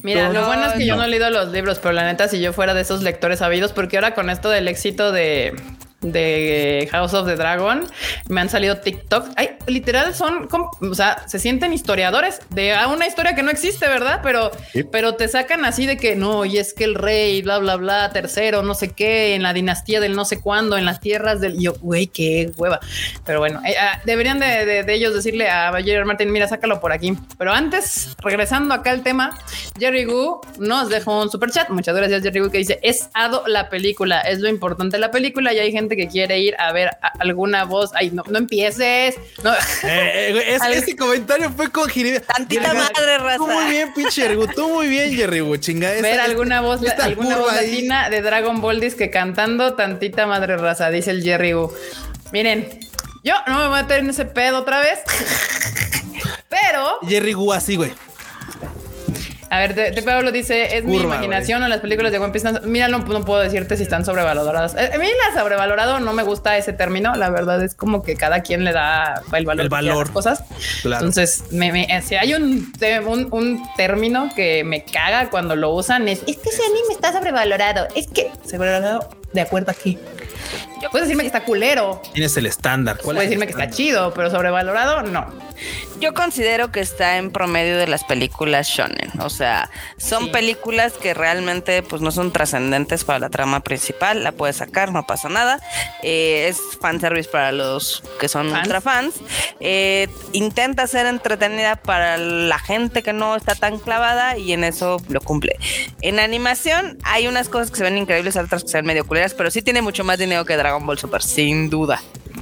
[0.03, 2.39] Mira, lo bueno es que yo no he leído los libros, pero la neta, si
[2.39, 5.55] yo fuera de esos lectores sabidos, porque ahora con esto del éxito de
[6.11, 7.85] de House of the Dragon,
[8.29, 9.29] me han salido TikTok.
[9.35, 10.47] Ay, literal son
[10.81, 14.19] o sea, se sienten historiadores de una historia que no existe, ¿verdad?
[14.23, 14.51] Pero,
[14.91, 18.11] pero te sacan así de que no, y es que el rey, bla, bla, bla,
[18.11, 21.59] tercero, no sé qué, en la dinastía del no sé cuándo, en las tierras del.
[21.59, 22.79] yo, güey, qué hueva.
[23.25, 27.13] Pero bueno, eh, ah, deberían de, ellos decirle a Jerry Martin, mira, sácalo por aquí.
[27.37, 29.37] Pero antes, regresando acá al tema,
[29.79, 31.69] Jerry Gu nos dejó un super chat.
[31.69, 35.11] Muchas gracias, Jerry Gu, que dice: Es Ado la película, es lo importante de la
[35.11, 37.91] película y hay gente que quiere ir a ver alguna voz.
[37.93, 39.15] Ay, no, no empieces.
[39.43, 39.53] No.
[39.53, 42.21] Eh, eh ese comentario fue con Jiribia.
[42.21, 43.37] Tantita madre raza.
[43.37, 44.47] Tú muy bien, pinche Jerry.
[44.55, 45.43] Tú muy bien, Jerry.
[45.59, 45.89] Chinga.
[46.01, 51.11] ver alguna voz, alguna voz latina de Dragon Ball que cantando tantita madre raza, dice
[51.11, 51.53] el Jerry.
[52.31, 52.79] Miren,
[53.23, 54.99] yo no me voy a meter en ese pedo otra vez.
[56.49, 56.99] Pero.
[57.07, 57.91] Jerry Gu así, güey.
[59.49, 62.49] A ver, de, Pablo dice, es mi imaginación o las películas de One Piece.
[62.63, 64.75] mira, no, puedo decirte si están sobrevaloradas.
[64.75, 67.15] Eh, a mí la sobrevalorado no me gusta ese término.
[67.15, 69.95] La verdad es como que cada quien le da el valor, el valor.
[69.95, 70.43] a las cosas.
[70.83, 72.71] Entonces, eh, si hay un,
[73.31, 77.87] un, término que me caga cuando lo usan es, es que ese anime está sobrevalorado.
[77.95, 79.97] Es que sobrevalorado de acuerdo aquí.
[80.91, 82.01] Puedes decirme que está culero.
[82.13, 82.97] Tienes el estándar.
[83.03, 85.25] Puedes decirme que está chido, pero sobrevalorado, no.
[85.99, 89.11] Yo considero que está en promedio de las películas shonen.
[89.19, 94.23] O sea, son películas que realmente pues no son trascendentes para la trama principal.
[94.23, 95.59] La puedes sacar, no pasa nada.
[96.03, 99.15] Eh, es fanservice para los que son ultra fans.
[99.61, 105.01] Eh, intenta ser entretenida para la gente que no está tan clavada y en eso
[105.07, 105.55] lo cumple.
[106.01, 109.24] En animación hay unas cosas que se ven increíbles, otras que se ven medio culeras,
[109.33, 112.01] pero sí tiene mucho más dinero que Dragon Ball Super, sin duda.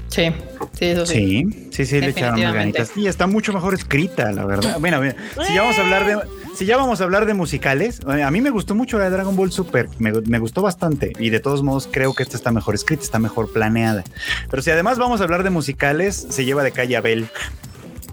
[0.10, 0.31] Sí.
[0.73, 1.69] Sí, eso sí.
[1.72, 2.91] Sí, sí, le echaron ganitas.
[2.95, 4.80] Y está mucho mejor escrita, la verdad.
[4.80, 5.01] Bueno,
[5.45, 6.18] si ya vamos a hablar de
[6.55, 9.35] si ya vamos a hablar de musicales, a mí me gustó mucho la de Dragon
[9.35, 12.76] Ball Super, me, me, gustó bastante y de todos modos creo que esta está mejor
[12.76, 14.03] escrita, está mejor planeada.
[14.51, 17.27] Pero si además vamos a hablar de musicales, se lleva de calle Abel.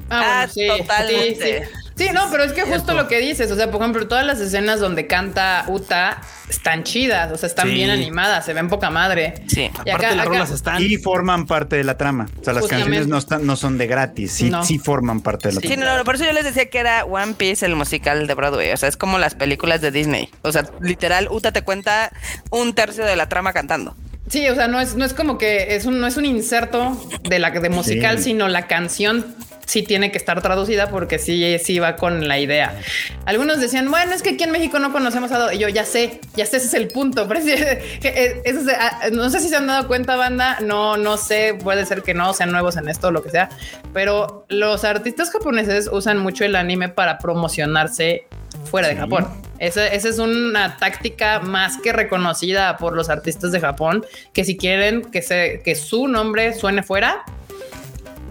[0.08, 1.64] Ah, ah sí, totalmente.
[1.64, 1.70] Sí,
[2.12, 4.80] no, pero es que justo lo que dices, o sea, por ejemplo, todas las escenas
[4.80, 9.34] donde canta Uta están chidas, o sea, están bien animadas, se ven poca madre.
[9.46, 12.28] Sí, y aparte las rolas están y forman parte de la trama.
[12.40, 15.54] O sea, las canciones no están, no son de gratis, sí, sí forman parte de
[15.54, 15.74] la trama.
[15.74, 18.72] Sí, no, por eso yo les decía que era One Piece el musical de Broadway,
[18.72, 20.30] o sea, es como las películas de Disney.
[20.42, 22.10] O sea, literal, Uta te cuenta
[22.50, 23.94] un tercio de la trama cantando.
[24.28, 26.96] Sí, o sea, no es, no es como que es un, no es un inserto
[27.28, 29.34] de la de musical, sino la canción
[29.66, 32.78] sí tiene que estar traducida porque sí, sí va con la idea.
[33.24, 35.54] Algunos decían, bueno, es que aquí en México no conocemos a...
[35.54, 37.26] Y yo ya sé, ya sé, ese es el punto.
[37.28, 38.42] Pero eh,
[38.78, 42.14] ah, no sé si se han dado cuenta, banda, no, no sé, puede ser que
[42.14, 43.50] no sean nuevos en esto o lo que sea,
[43.92, 48.26] pero los artistas japoneses usan mucho el anime para promocionarse
[48.64, 49.26] fuera de Japón.
[49.58, 54.56] Esa, esa, es una táctica más que reconocida por los artistas de Japón, que si
[54.56, 57.24] quieren que, se, que su nombre suene fuera,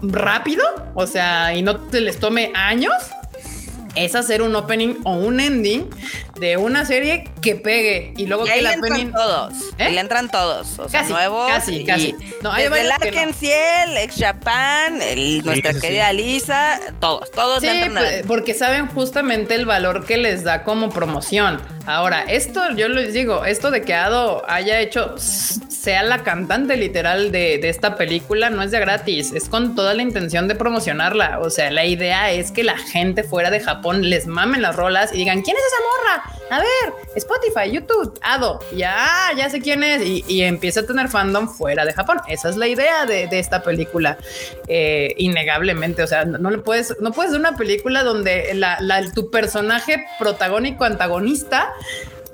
[0.02, 0.64] rápido,
[0.94, 2.94] o sea, y no te les tome años,
[3.94, 5.90] es hacer un opening o un ending
[6.40, 9.54] de una serie que pegue y luego que la entran todos.
[9.78, 9.90] ¿Eh?
[9.90, 11.48] le entran todos, o sea, nuevos.
[11.48, 12.14] Casi, casi.
[12.42, 14.98] No, hay desde el Ciel, Ex Japan,
[15.44, 20.64] nuestra querida Lisa, todos, todos entran pues, porque saben justamente el valor que les da
[20.64, 21.60] como promoción.
[21.86, 27.32] Ahora, esto yo les digo, esto de que Ado haya hecho sea la cantante literal
[27.32, 31.38] de, de esta película no es de gratis, es con toda la intención de promocionarla.
[31.40, 35.12] O sea, la idea es que la gente fuera de Japón les mamen las rolas
[35.12, 36.29] y digan, ¿quién es esa morra?
[36.50, 41.48] A ver, Spotify, YouTube, Ado, ya, ya sé quién es, y, empieza a tener fandom
[41.48, 42.18] fuera de Japón.
[42.28, 44.18] Esa es la idea de, esta película,
[44.66, 46.02] eh, innegablemente.
[46.02, 48.58] O sea, no, le puedes, no puedes una película donde
[49.14, 51.72] tu personaje protagónico, antagonista,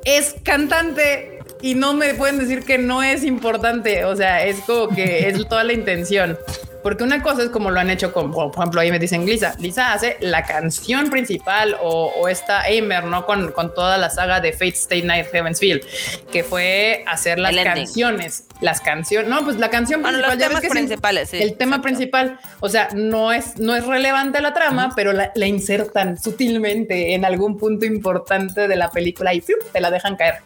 [0.05, 4.05] es cantante y no me pueden decir que no es importante.
[4.07, 6.39] O sea, es como que es toda la intención.
[6.87, 9.57] Porque una cosa es como lo han hecho con, por ejemplo, ahí me dicen Lisa.
[9.59, 13.27] Lisa hace la canción principal o, esta Aimer, ¿no?
[13.27, 15.83] Con, con, toda la saga de Fate State Night Heavensfield,
[16.31, 18.45] que fue hacer las canciones.
[18.61, 20.39] Las canciones, no, pues la canción principal.
[20.39, 22.39] Los temas principales, El tema principal.
[22.61, 27.59] O sea, no es, no es relevante la trama, pero la, insertan sutilmente en algún
[27.59, 30.37] punto importante de la película y te la dejan caer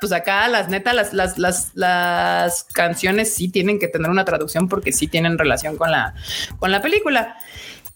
[0.00, 4.68] pues acá las neta, las, las, las, las canciones sí tienen que tener una traducción
[4.68, 6.14] porque sí tienen relación con la,
[6.58, 7.36] con la película.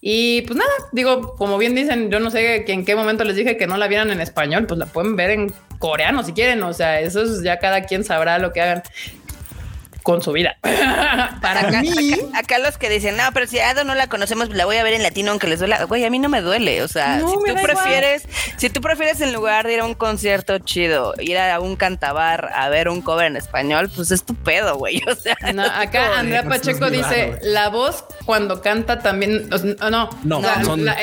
[0.07, 3.57] Y pues nada, digo, como bien dicen, yo no sé en qué momento les dije
[3.57, 6.75] que no la vieran en español, pues la pueden ver en coreano si quieren, o
[6.75, 8.83] sea, eso es ya cada quien sabrá lo que hagan
[10.05, 10.59] con su vida.
[10.63, 11.83] Para acá,
[12.35, 14.93] acá, los que dicen, no, pero si Ado no la conocemos, la voy a ver
[14.93, 15.83] en latino aunque les duela.
[15.85, 16.83] Güey, a mí no me duele.
[16.83, 18.29] O sea, si tú prefieres,
[18.59, 22.51] si tú prefieres en lugar de ir a un concierto chido, ir a un cantabar
[22.55, 25.03] a ver un cover en español, pues es tu pedo, güey.
[25.11, 25.37] O sea,
[25.81, 29.49] acá Andrea Pacheco dice, la voz cuando canta también,
[29.91, 30.43] no, no,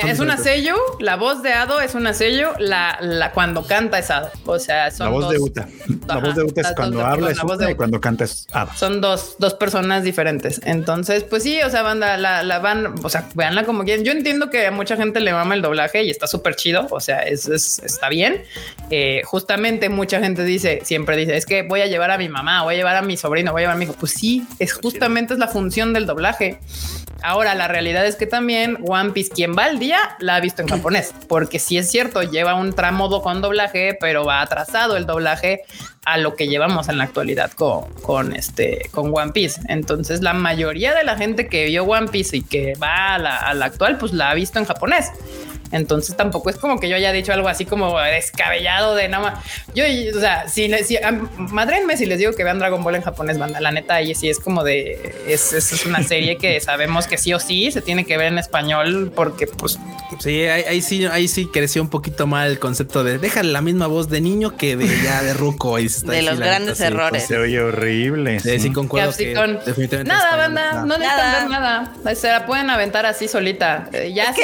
[0.06, 4.12] es una sello, la voz de Ado es una sello, la, la cuando canta es
[4.12, 4.30] Ado.
[4.46, 5.68] O sea, son la voz de Uta.
[6.08, 8.70] La voz de Uta es cuando habla es Uta y cuando canta es Ado
[9.00, 10.60] dos, dos personas diferentes.
[10.66, 14.04] Entonces, pues sí, o sea, banda, la, la van, o sea, veanla como quieran.
[14.04, 16.88] Yo entiendo que a mucha gente le mama el doblaje y está súper chido.
[16.90, 18.44] O sea, es, está bien.
[18.90, 22.64] Eh, justamente mucha gente dice, siempre dice, es que voy a llevar a mi mamá,
[22.64, 23.96] voy a llevar a mi sobrino, voy a llevar a mi hijo.
[23.98, 26.60] Pues sí, es justamente es la función del doblaje.
[27.24, 30.64] Ahora, la realidad es que también One Piece, quien va al día, la ha visto
[30.64, 35.06] en japonés, porque sí es cierto, lleva un tramo con doblaje, pero va atrasado el
[35.06, 35.62] doblaje
[36.06, 39.62] a lo que llevamos en la actualidad con, con este con One Piece.
[39.68, 43.20] Entonces, la mayoría de la gente que vio One Piece y que va a
[43.54, 45.12] la, actual, pues la ha visto en japonés.
[45.72, 49.46] Entonces tampoco es como que yo haya dicho algo así como descabellado de nada más.
[49.74, 49.86] Yo,
[50.16, 50.98] o sea, si, si
[51.38, 54.30] madrenme si les digo que vean Dragon Ball en japonés, banda, la neta, ahí sí
[54.30, 58.06] es como de, es, es, una serie que sabemos que sí o sí se tiene
[58.06, 59.80] que ver en español porque pues...
[60.20, 63.88] Sí, ahí, sí, ahí sí creció un poquito mal el concepto de déjale la misma
[63.88, 65.78] voz de niño que de ya de ruco.
[65.78, 67.28] de los grandes errores.
[67.28, 68.40] se oye horrible.
[68.40, 69.34] Sí, sí concuerdo que
[70.04, 71.94] Nada, banda, no necesitan ver nada.
[72.16, 73.88] Se la pueden aventar así solita.
[73.94, 74.42] Eh, ya sí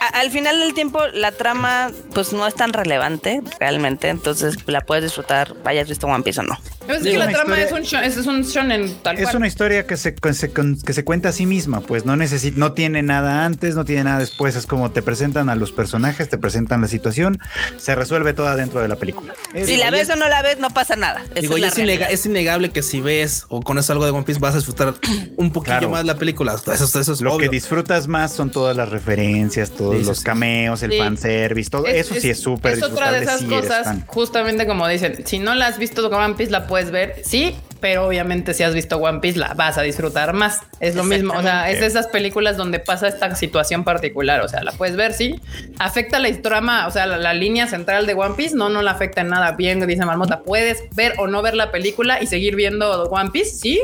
[0.00, 5.04] al final del tiempo la trama pues no es tan relevante realmente, entonces la puedes
[5.04, 6.58] disfrutar, vayas visto One Piece o no.
[6.94, 10.14] Es que la trama es un, es, un shonen tal Es una historia que se,
[10.14, 14.04] que se cuenta a sí misma, pues no necesita, no tiene nada antes, no tiene
[14.04, 14.56] nada después.
[14.56, 17.38] Es como te presentan a los personajes, te presentan la situación,
[17.76, 19.34] se resuelve toda dentro de la película.
[19.54, 21.22] Si la ves o no la ves, no pasa nada.
[21.40, 24.54] Digo, es, es, innegable que si ves o con eso algo de One Piece vas
[24.54, 24.94] a disfrutar
[25.36, 26.54] un poquito más la película.
[26.54, 30.96] Eso, eso es Lo que disfrutas más son todas las referencias, todos los cameos, el
[30.98, 35.38] fanservice, todo eso sí es súper Es otra de esas cosas, justamente como dicen, si
[35.38, 38.98] no la has visto One Piece, la puedes ver, sí, pero obviamente si has visto
[38.98, 40.60] One Piece la vas a disfrutar más.
[40.80, 44.48] Es lo mismo, o sea, es de esas películas donde pasa esta situación particular, o
[44.48, 45.40] sea, la puedes ver, sí.
[45.78, 49.22] Afecta la trama, o sea, la, línea central de One Piece, no, no la afecta
[49.22, 49.52] en nada.
[49.52, 53.50] Bien, dice Marmota, puedes ver o no ver la película y seguir viendo One Piece,
[53.50, 53.80] sí.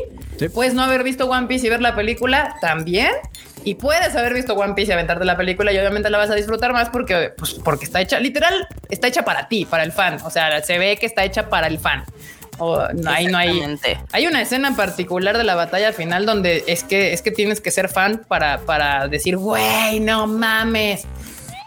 [0.52, 3.10] Puedes no haber visto One Piece y ver la película también.
[3.64, 6.35] Y puedes haber visto One Piece y aventarte la película y obviamente la vas a
[6.35, 10.18] disfrutar más porque, pues, porque está hecha, literal, está hecha para ti, para el fan.
[10.24, 12.05] O sea, se ve que está hecha para el fan.
[12.59, 13.78] O ahí no hay.
[14.12, 17.61] Hay una escena en particular de la batalla final donde es que es que tienes
[17.61, 21.07] que ser fan para, para decir, güey, no mames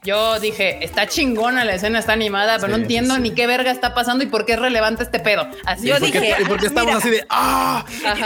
[0.03, 3.93] yo dije, está chingona la escena, está animada, pero no entiendo ni qué verga está
[3.93, 5.47] pasando y por qué es relevante este pedo.
[5.65, 7.85] Así yo dije, ¿y por qué estamos así de ah?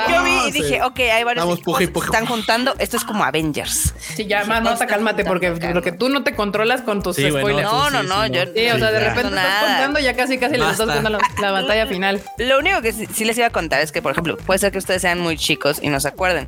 [0.10, 2.76] Yo vi y dije, ok, hay varios que están juntando.
[2.78, 3.94] Esto es como Avengers.
[4.16, 7.64] Sí, ya, más nota, cálmate, porque lo que tú no te controlas con tus spoilers.
[7.64, 8.44] no, no, no, yo.
[8.54, 11.88] Sí, o sea, de repente estás contando ya casi casi les estás contando la, batalla
[11.88, 12.22] final.
[12.38, 14.78] Lo único que sí, les iba a contar es que, por ejemplo, puede ser que
[14.78, 16.48] ustedes sean muy chicos y no se acuerden.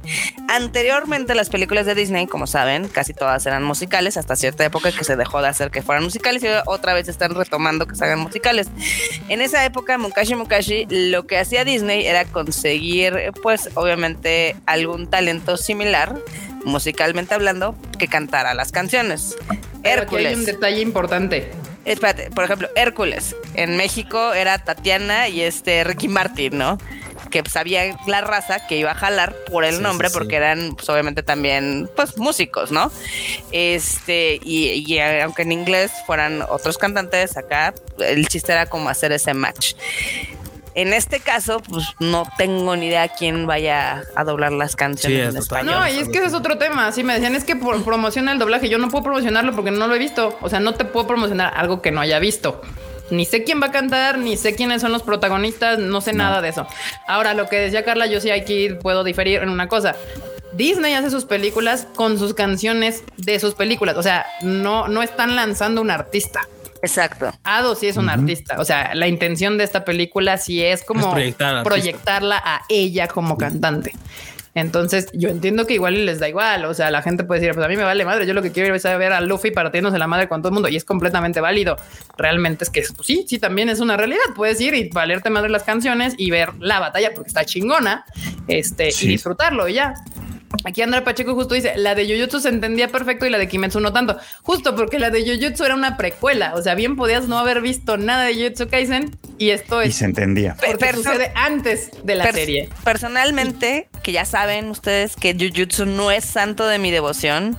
[0.49, 5.03] Anteriormente, las películas de Disney, como saben, casi todas eran musicales hasta cierta época que
[5.03, 8.19] se dejó de hacer que fueran musicales y otra vez están retomando que se hagan
[8.19, 8.67] musicales.
[9.29, 15.57] En esa época, Mukashi Mukashi, lo que hacía Disney era conseguir, pues obviamente, algún talento
[15.57, 16.15] similar,
[16.63, 19.35] musicalmente hablando, que cantara las canciones.
[19.83, 20.27] Hércules.
[20.27, 21.51] hay un detalle importante.
[21.85, 23.35] Espérate, por ejemplo, Hércules.
[23.53, 26.79] En México era Tatiana y este Ricky Martin, ¿no?
[27.43, 31.23] Que sabía la raza que iba a jalar por el nombre, porque eran pues, obviamente
[31.23, 32.91] también pues músicos, ¿no?
[33.51, 39.33] Este, y, aunque en inglés fueran otros cantantes acá, el chiste era como hacer ese
[39.33, 39.73] match.
[40.75, 45.37] En este caso, pues no tengo ni idea quién vaya a doblar las canciones en
[45.37, 45.75] español.
[45.75, 46.91] No, y es que ese es otro tema.
[46.91, 48.67] Sí, me decían, es que por promociona el doblaje.
[48.67, 50.37] Yo no puedo promocionarlo porque no lo he visto.
[50.41, 52.61] O sea, no te puedo promocionar algo que no haya visto.
[53.11, 56.41] Ni sé quién va a cantar, ni sé quiénes son los protagonistas, no sé nada
[56.41, 56.67] de eso.
[57.07, 59.95] Ahora, lo que decía Carla, yo sí aquí puedo diferir en una cosa.
[60.53, 63.97] Disney hace sus películas con sus canciones de sus películas.
[63.97, 66.47] O sea, no, no están lanzando un artista.
[66.81, 67.31] Exacto.
[67.43, 68.59] Ado sí es un artista.
[68.59, 71.13] O sea, la intención de esta película sí es como
[71.63, 73.93] proyectarla a ella como cantante.
[74.55, 76.63] Entonces, yo entiendo que igual les da igual.
[76.63, 78.25] O sea, la gente puede decir, pues a mí me vale madre.
[78.25, 80.69] Yo lo que quiero es ver a Luffy partiéndose la madre con todo el mundo
[80.69, 81.75] y es completamente válido.
[82.17, 84.23] Realmente es que pues, sí, sí, también es una realidad.
[84.33, 88.05] Puedes ir y valerte madre las canciones y ver la batalla porque está chingona
[88.47, 89.93] este y disfrutarlo y ya.
[90.63, 93.79] Aquí Andrea Pacheco justo dice, la de Jujutsu se entendía perfecto y la de Kimetsu
[93.79, 94.17] no tanto.
[94.41, 96.53] Justo porque la de Jujutsu era una precuela.
[96.55, 99.89] O sea, bien podías no haber visto nada de Jujutsu Kaisen y esto es...
[99.89, 100.55] Y se entendía.
[100.55, 102.69] Porque sucede antes de la serie.
[102.83, 107.57] Personalmente, que ya saben ustedes que Jujutsu no es santo de mi devoción,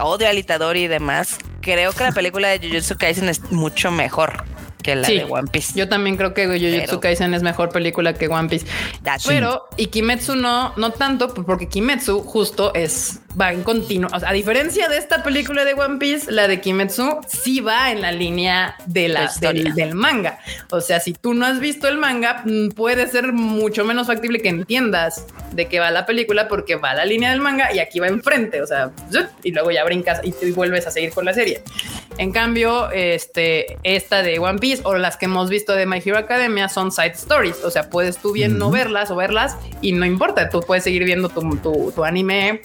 [0.00, 4.44] odio al Itadori y demás, creo que la película de Jujutsu Kaisen es mucho mejor
[4.82, 5.78] que la de One Piece.
[5.78, 8.66] Yo también creo que Jujutsu Kaisen es mejor película que One Piece.
[9.26, 14.10] Pero, y Kimetsu no, no tanto, porque Kimetsu justo es va en continuo.
[14.12, 18.12] a diferencia de esta película de One Piece, la de Kimetsu sí va en la
[18.12, 20.38] línea de la, del, manga.
[20.70, 24.40] O sea, si tú no has visto el manga, mm, puede ser mucho menos factible
[24.40, 27.78] que entiendas de qué va la película porque va a la línea del manga y
[27.78, 28.62] aquí va enfrente.
[28.62, 28.90] O sea,
[29.42, 31.62] y luego ya brincas y, y vuelves a seguir con la serie.
[32.18, 36.18] En cambio, este, esta de One Piece o las que hemos visto de My Hero
[36.18, 37.64] Academia son side stories.
[37.64, 40.50] O sea, puedes tú bien no verlas o verlas y no importa.
[40.50, 42.60] Tú puedes seguir viendo tu, tu, tu anime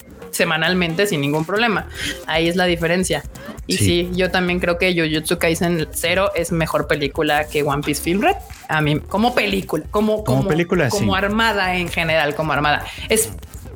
[0.56, 1.86] semanalmente sin ningún problema.
[2.26, 3.22] Ahí es la diferencia.
[3.66, 8.02] Y sí, yo también creo que Jujutsu Kaisen Zero es mejor película que One Piece
[8.02, 8.36] Film Red.
[8.68, 12.84] A mí, como película, como, como, película, como armada en general, como armada.
[13.08, 13.30] Es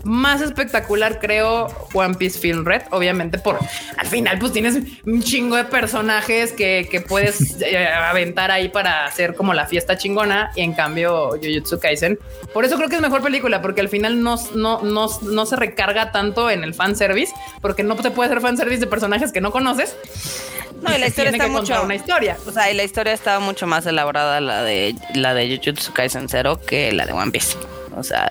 [0.05, 2.83] más espectacular, creo, One Piece Film Red.
[2.91, 3.59] Obviamente, por
[3.97, 9.07] al final, pues tienes un chingo de personajes que, que puedes eh, aventar ahí para
[9.07, 10.51] hacer como la fiesta chingona.
[10.57, 12.19] Y en cambio, Jujutsu Kaisen,
[12.53, 15.57] por eso creo que es mejor película, porque al final no, no, no, no se
[15.57, 19.33] recarga tanto en el fan service, porque no te puede hacer fan service de personajes
[19.33, 19.97] que no conoces.
[20.83, 22.37] No, y la historia está mucho una historia.
[22.47, 26.29] O sea, y la historia estaba mucho más elaborada la de la de Jujutsu Kaisen
[26.29, 27.57] Zero que la de One Piece.
[27.97, 28.31] O sea,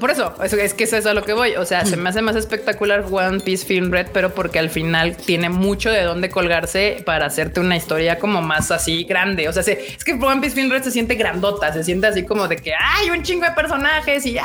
[0.00, 1.56] por eso, es, que eso es a lo que voy.
[1.56, 5.16] O sea, se me hace más espectacular One Piece Film Red, pero porque al final
[5.16, 9.48] tiene mucho de dónde colgarse para hacerte una historia como más así grande.
[9.48, 12.48] O sea, es que One Piece Film Red se siente grandota, se siente así como
[12.48, 14.44] de que hay un chingo de personajes y ah,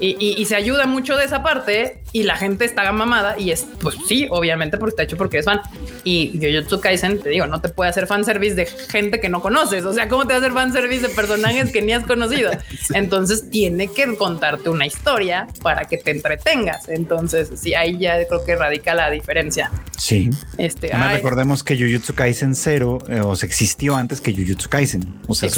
[0.00, 3.96] y, se ayuda mucho de esa parte y la gente está mamada y es, pues
[4.06, 5.60] sí, obviamente porque está hecho porque es fan.
[6.04, 9.84] Y Jujutsu Kaisen, te digo, no te puede hacer fanservice de gente que no conoces.
[9.84, 12.50] O sea, ¿cómo te va a hacer fanservice de personajes que ni has conocido?
[12.94, 16.88] Entonces tiene que contarte una historia para que te entretengas.
[16.88, 19.70] Entonces, sí, ahí ya creo que radica la diferencia.
[19.96, 20.30] Sí.
[20.58, 25.20] Este, recordemos que Jujutsu Kaisen 0 eh, o se existió antes que Jujutsu Kaisen.
[25.28, 25.48] O sea,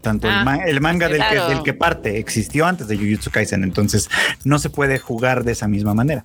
[0.00, 3.62] tanto el, ah, manga del, que, del que parte existió antes de Jujutsu Kaisen.
[3.62, 4.08] Entonces, entonces,
[4.44, 6.24] no se puede jugar de esa misma manera.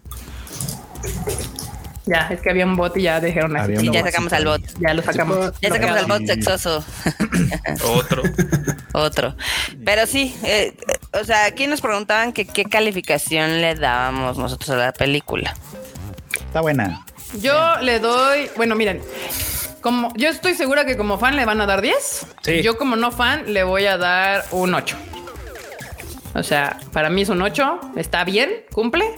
[2.08, 3.54] Ya, es que había un bot y ya dejaron
[3.84, 4.62] Y ya sacamos al bot.
[4.80, 5.54] Ya lo sacamos.
[5.62, 6.86] Ya sacamos al bot sexoso.
[7.84, 8.24] Otro.
[8.94, 9.36] Otro.
[9.84, 10.76] Pero sí, eh,
[11.12, 15.54] o sea, aquí nos preguntaban que qué calificación le dábamos nosotros a la película.
[16.34, 17.06] Está buena.
[17.42, 19.02] Yo le doy, bueno, miren,
[19.82, 22.28] como yo estoy segura que como fan le van a dar 10.
[22.64, 24.96] Yo como no fan le voy a dar un 8.
[26.36, 29.14] O sea, para mí es un 8, está bien, cumple.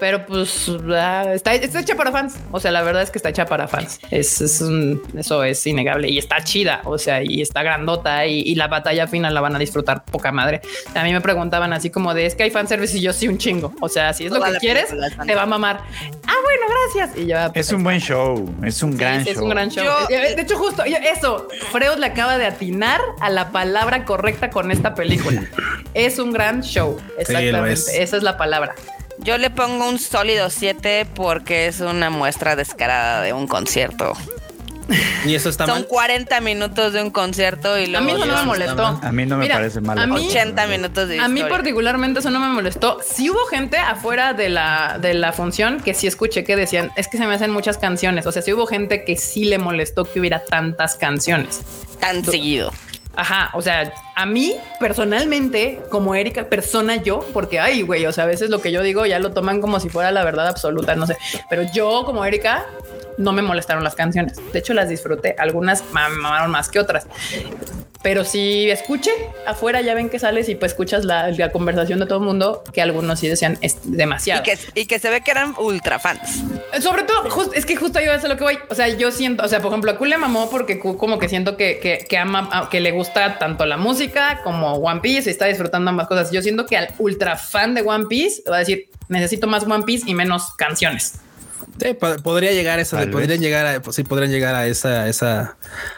[0.00, 2.34] Pero pues ah, está, hecha para fans.
[2.50, 4.00] O sea, la verdad es que está hecha para fans.
[4.10, 6.80] Es, eso es innegable y está chida.
[6.84, 10.60] O sea, y está grandota y, la batalla final la van a disfrutar poca madre.
[10.94, 13.38] A mí me preguntaban así como de es que hay fanservice y yo sí un
[13.38, 13.72] chingo.
[13.80, 14.86] O sea, si es lo que quieres,
[15.26, 15.82] te va a mamar.
[16.26, 17.18] Ah, bueno, gracias.
[17.18, 18.52] Y ya, pues, es un buen show.
[18.64, 19.32] Es un gran show.
[19.32, 19.86] Es un gran show.
[20.08, 24.70] Eh, de hecho, justo eso, Freud le acaba de atinar a la palabra correcta con
[24.70, 25.44] esta película.
[25.94, 26.98] es un gran show.
[27.18, 28.02] Exactamente.
[28.02, 28.74] Esa es la palabra.
[29.22, 34.14] Yo le pongo un sólido 7 porque es una muestra descarada de un concierto.
[35.24, 37.98] Y eso está Son 40 minutos de un concierto y luego.
[37.98, 38.86] A mí eso no me molestó.
[38.86, 39.98] A mí no me parece mal.
[39.98, 42.98] A mí, 80 minutos de A mí, particularmente, eso no me molestó.
[43.04, 47.08] Sí hubo gente afuera de la, de la función que sí escuché que decían es
[47.08, 48.26] que se me hacen muchas canciones.
[48.26, 51.60] O sea, sí hubo gente que sí le molestó que hubiera tantas canciones.
[52.00, 52.72] Tan seguido.
[53.16, 58.24] Ajá, o sea, a mí personalmente, como Erika, persona yo, porque ay, güey, o sea,
[58.24, 60.94] a veces lo que yo digo ya lo toman como si fuera la verdad absoluta,
[60.94, 61.16] no sé,
[61.48, 62.66] pero yo como Erika
[63.20, 64.38] no me molestaron las canciones.
[64.52, 65.36] De hecho, las disfruté.
[65.38, 67.06] Algunas me mamaron más que otras.
[68.02, 69.10] Pero si escuche
[69.46, 72.80] afuera, ya ven que sales y pues escuchas la, conversación de todo el mundo, que
[72.80, 74.42] algunos sí decían es demasiado.
[74.74, 76.42] Y que, se ve que eran ultra fans.
[76.80, 78.58] Sobre todo, es que justo yo es lo que voy.
[78.70, 81.18] O sea, yo siento, o sea, por ejemplo, a Q le mamó porque Q como
[81.18, 85.32] que siento que, que, ama, que le gusta tanto la música como One Piece y
[85.32, 86.30] está disfrutando ambas cosas.
[86.30, 89.84] Yo siento que al ultra fan de One Piece va a decir necesito más One
[89.84, 91.20] Piece y menos canciones.
[91.80, 95.56] Sí, podría llegar a esa, podrían llegar a, pues sí, podrían llegar a esa, esa,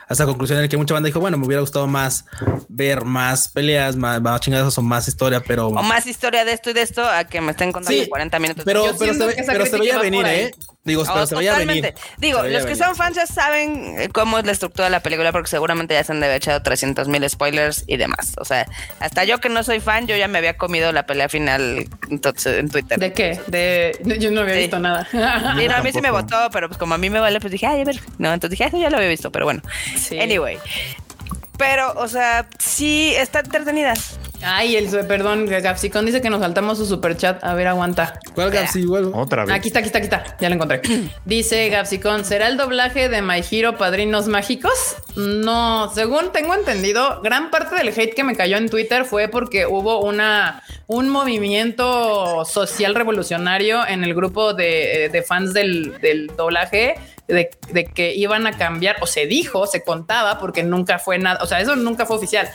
[0.09, 2.25] a esa conclusión en la que mucha banda dijo, bueno, me hubiera gustado más
[2.69, 5.69] ver más peleas, más, más chingadas o más historia, pero.
[5.69, 8.65] O más historia de esto y de esto a que me estén contando 40 minutos.
[8.65, 10.51] Pero, pero, se, pero se veía venir, ¿eh?
[10.85, 11.95] Digo, pero se veía venir.
[12.19, 15.31] Digo, los que son fans ya saben eh, cómo es la estructura de la película
[15.31, 18.33] porque seguramente ya se han de haber echado 300 mil spoilers y demás.
[18.39, 18.67] O sea,
[18.99, 22.59] hasta yo que no soy fan, yo ya me había comido la pelea final entonces,
[22.59, 22.99] en Twitter.
[22.99, 23.41] ¿De qué?
[23.47, 25.09] De yo no había visto nada.
[25.63, 27.53] Sí, no, a mí sí me votó, pero pues como a mí me vale, pues
[27.53, 28.01] dije, ay, a ver.
[28.19, 29.63] No, entonces dije, eso ya lo había visto, pero bueno.
[30.21, 30.59] Anyway.
[31.59, 33.95] Pero, o sea, sí está entretenida.
[34.43, 37.43] Ay, el perdón, Gapsicón dice que nos saltamos su super chat.
[37.45, 38.19] A ver, aguanta.
[38.35, 38.85] ¿Cuál Gapsi?
[39.13, 39.55] Otra vez.
[39.55, 40.37] Aquí está, aquí está, aquí está.
[40.41, 40.81] Ya lo encontré.
[41.25, 44.97] dice Gapsicón, ¿será el doblaje de My Hero Padrinos Mágicos?
[45.17, 49.67] No, según tengo entendido, gran parte del hate que me cayó en Twitter fue porque
[49.67, 56.97] hubo una un movimiento social revolucionario en el grupo de, fans del, del doblaje
[57.29, 61.43] de, de, que iban a cambiar, o se dijo, se contaba, porque nunca fue nada,
[61.43, 62.51] o sea, eso nunca fue oficial,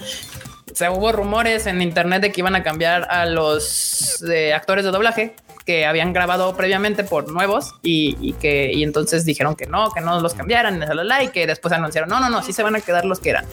[0.78, 4.24] se hubo rumores en internet de que iban a cambiar a los
[4.54, 5.34] actores de doblaje
[5.66, 10.20] que habían grabado previamente por nuevos y, que y entonces dijeron que no, que no
[10.22, 10.80] los cambiaran
[11.24, 13.46] y que después anunciaron no, no, no, sí se van a quedar los que eran.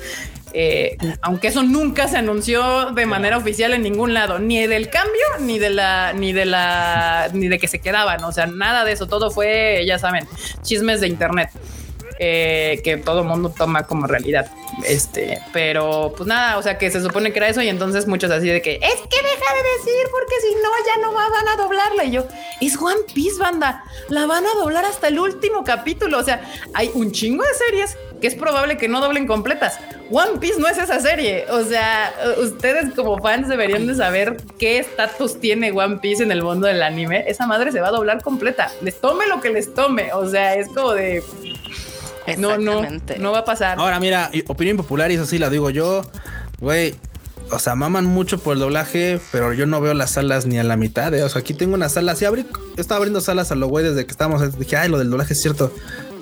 [0.53, 5.25] Eh, aunque eso nunca se anunció de manera oficial en ningún lado, ni del cambio,
[5.41, 8.23] ni de la, ni de la, ni de que se quedaban.
[8.23, 9.09] O sea, nada de eso.
[9.09, 10.29] Todo fue, ya saben,
[10.63, 11.51] chismes de internet.
[12.19, 14.49] Eh, que todo el mundo toma como realidad.
[14.85, 18.31] Este, pero pues nada, o sea que se supone que era eso y entonces muchos
[18.31, 21.57] así de que es que deja de decir porque si no ya no van a
[21.57, 22.05] doblarla.
[22.05, 22.27] Y yo,
[22.61, 26.19] es One Piece, banda, la van a doblar hasta el último capítulo.
[26.19, 26.41] O sea,
[26.73, 29.79] hay un chingo de series que es probable que no doblen completas.
[30.11, 31.47] One Piece no es esa serie.
[31.51, 36.43] O sea, ustedes como fans deberían de saber qué estatus tiene One Piece en el
[36.43, 37.25] mundo del anime.
[37.27, 38.71] Esa madre se va a doblar completa.
[38.83, 40.13] Les tome lo que les tome.
[40.13, 41.23] O sea, es como de
[42.39, 42.83] no, no,
[43.19, 43.79] no va a pasar.
[43.79, 46.03] Ahora, mira, opinión popular, y eso sí la digo yo,
[46.61, 46.95] güey.
[47.51, 50.65] o sea, maman mucho por el doblaje, pero yo no veo las salas ni a
[50.65, 51.13] la mitad.
[51.15, 51.23] ¿eh?
[51.23, 52.15] O sea, aquí tengo una sala.
[52.17, 52.47] Sí, abrí,
[52.77, 54.59] estaba abriendo salas a lo güey desde que estábamos.
[54.59, 55.73] Dije, ay, lo del doblaje es cierto.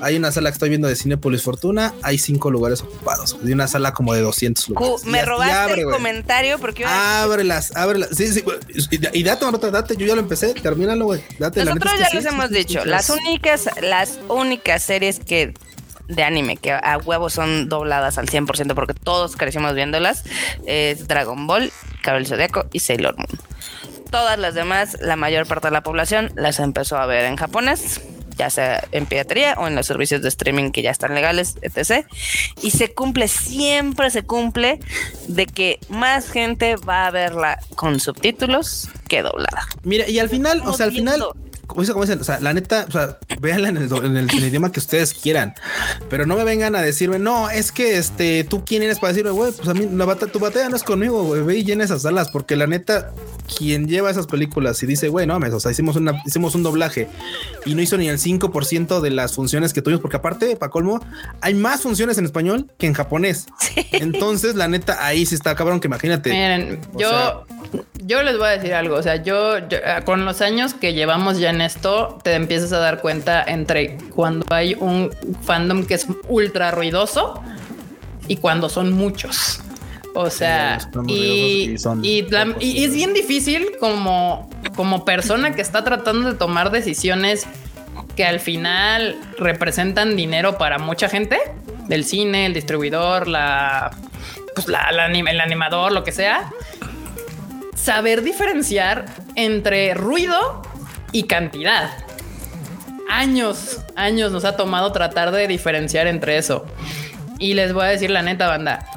[0.02, 1.94] Hay una sala que estoy viendo de Cinepolis Fortuna.
[2.02, 3.36] Hay cinco lugares ocupados.
[3.40, 5.04] De una sala como de 200 lugares.
[5.04, 6.84] Me robaste el comentario porque.
[6.84, 8.08] Ábrelas, ábrelas.
[8.12, 8.42] Sí, sí.
[8.90, 9.96] Y, date, otra, date.
[9.96, 10.54] Yo ya lo empecé.
[10.54, 11.22] Termínalo, güey.
[11.38, 11.64] Date.
[11.64, 12.84] Nosotros ya les hemos dicho.
[12.84, 15.54] Las únicas, las únicas series que
[16.08, 20.24] de anime que a huevo son dobladas al 100% porque todos crecimos viéndolas
[20.66, 21.72] es Dragon Ball,
[22.02, 23.28] Cabello Zodiaco y Sailor Moon.
[24.10, 28.02] Todas las demás, la mayor parte de la población las empezó a ver en japonés,
[28.36, 32.06] ya sea en piratería o en los servicios de streaming que ya están legales, etc.
[32.60, 34.80] Y se cumple, siempre se cumple
[35.28, 39.66] de que más gente va a verla con subtítulos que doblada.
[39.82, 41.24] Mira, y al final, o sea, al final
[41.74, 43.77] como dicen, o sea, la neta, o sea, véanla en
[44.16, 45.55] el, idioma que ustedes quieran,
[46.09, 49.31] pero no me vengan a decirme, no, es que este, tú quién eres para decirme,
[49.31, 52.03] güey, pues a mí la tu batalla no es conmigo, güey, ve y llena esas
[52.03, 53.12] salas, porque la neta,
[53.57, 57.09] quien lleva esas películas y dice, güey, no, o sea, hicimos una, hicimos un doblaje
[57.65, 61.05] y no hizo ni el 5% de las funciones que tuvimos, porque aparte, para colmo,
[61.40, 63.47] hay más funciones en español que en japonés.
[63.93, 66.31] Entonces, la neta, ahí sí está cabrón, que imagínate.
[66.31, 67.44] Miren, yo,
[68.05, 69.55] yo les voy a decir algo, o sea, yo,
[70.05, 74.47] con los años que llevamos ya en esto, te empiezas a dar cuenta entre cuando
[74.51, 75.10] hay un
[75.43, 77.43] fandom que es ultra ruidoso
[78.28, 79.60] y cuando son muchos.
[80.14, 87.47] O sea, y, es bien difícil como, como persona que está tratando de tomar decisiones
[88.14, 91.39] que al final representan dinero para mucha gente,
[91.89, 93.90] del cine, el distribuidor, la,
[94.55, 96.51] pues la, el animador, lo que sea.
[97.74, 100.62] Saber diferenciar entre ruido
[101.12, 101.90] y cantidad.
[103.09, 106.64] Años, años nos ha tomado tratar de diferenciar entre eso.
[107.39, 108.89] Y les voy a decir la neta, banda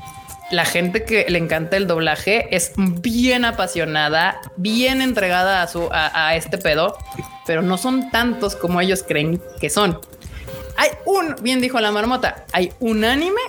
[0.51, 6.35] la gente que le encanta el doblaje es bien apasionada, bien entregada a, su, a,
[6.35, 6.97] este pedo,
[7.47, 9.99] pero no son tantos como ellos creen que son.
[10.77, 13.41] Hay un, bien dijo la marmota, hay un anime,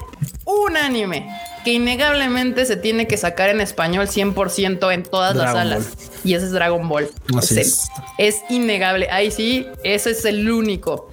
[0.47, 1.29] un anime
[1.65, 5.89] que innegablemente se tiene que sacar en español 100% en todas las salas.
[6.25, 7.11] Y ese es Dragon Ball.
[7.51, 7.89] es.
[8.19, 9.09] es innegable.
[9.11, 11.11] Ahí sí, ese es el único.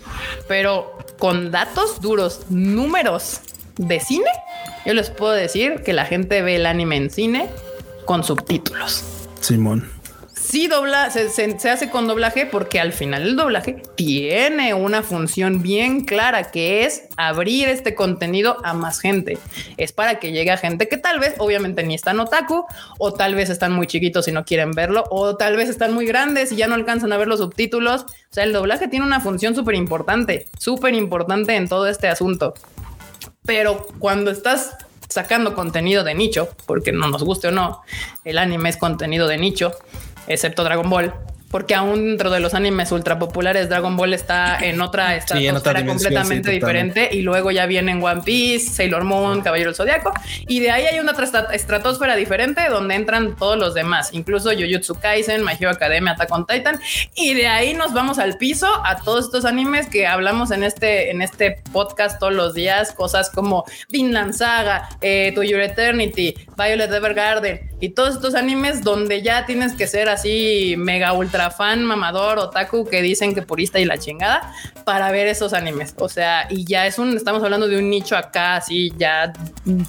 [0.48, 3.40] Pero con datos duros, números
[3.78, 4.30] de cine,
[4.86, 7.50] yo les puedo decir que la gente ve el anime en cine
[8.06, 9.04] con subtítulos.
[9.42, 9.90] Simón.
[10.54, 16.06] Sí, dobla, se, hace con doblaje porque al final el doblaje tiene una función bien
[16.06, 19.40] clara que es abrir este contenido a más gente.
[19.78, 22.68] Es para que llegue a gente que tal vez, obviamente, ni están otaku,
[23.00, 26.06] o tal vez están muy chiquitos y no quieren verlo, o tal vez están muy
[26.06, 28.04] grandes y ya no alcanzan a ver los subtítulos.
[28.04, 32.54] O sea, el doblaje tiene una función súper importante, súper importante en todo este asunto.
[33.44, 34.78] Pero cuando estás
[35.10, 37.82] sacando contenido de nicho, porque no nos guste o no,
[38.24, 39.72] el anime es contenido de nicho,
[40.28, 41.14] excepto Dragon Ball,
[41.54, 46.50] porque aún dentro de los animes ultra populares, Dragon Ball está en otra estratosfera completamente
[46.50, 50.12] diferente y luego ya vienen One Piece, Sailor Moon, Caballero del Zodiaco
[50.48, 51.14] y de ahí hay una
[51.52, 56.48] estratosfera diferente donde entran todos los demás, incluso Jujutsu Kaisen, My Hero Academia, Attack on
[56.48, 56.80] Titan
[57.14, 61.12] y de ahí nos vamos al piso a todos estos animes que hablamos en este
[61.12, 66.92] en este podcast todos los días, cosas como Vinland Saga, eh, To Your Eternity, Violet
[66.92, 72.40] Evergarden y todos estos animes donde ya tienes que ser así mega ultra fan mamador
[72.40, 74.54] otaku que dicen que purista y la chingada
[74.84, 75.94] para ver esos animes.
[75.98, 79.34] O sea, y ya es un, estamos hablando de un nicho acá así ya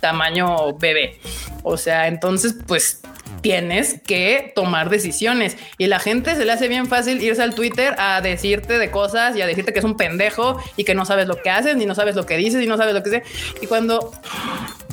[0.00, 1.20] tamaño bebé.
[1.62, 3.00] O sea, entonces pues
[3.44, 7.94] tienes que tomar decisiones y la gente se le hace bien fácil irse al Twitter
[7.98, 11.28] a decirte de cosas y a decirte que es un pendejo y que no sabes
[11.28, 13.22] lo que haces, ni no sabes lo que dices, y no sabes lo que sé.
[13.60, 14.12] Y cuando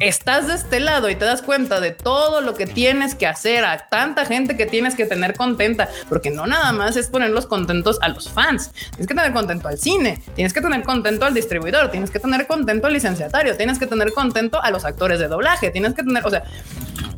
[0.01, 3.63] estás de este lado y te das cuenta de todo lo que tienes que hacer
[3.63, 7.99] a tanta gente que tienes que tener contenta, porque no nada más es ponerlos contentos
[8.01, 11.89] a los fans, tienes que tener contento al cine, tienes que tener contento al distribuidor,
[11.89, 15.71] tienes que tener contento al licenciatario, tienes que tener contento a los actores de doblaje,
[15.71, 16.43] tienes que tener, o sea,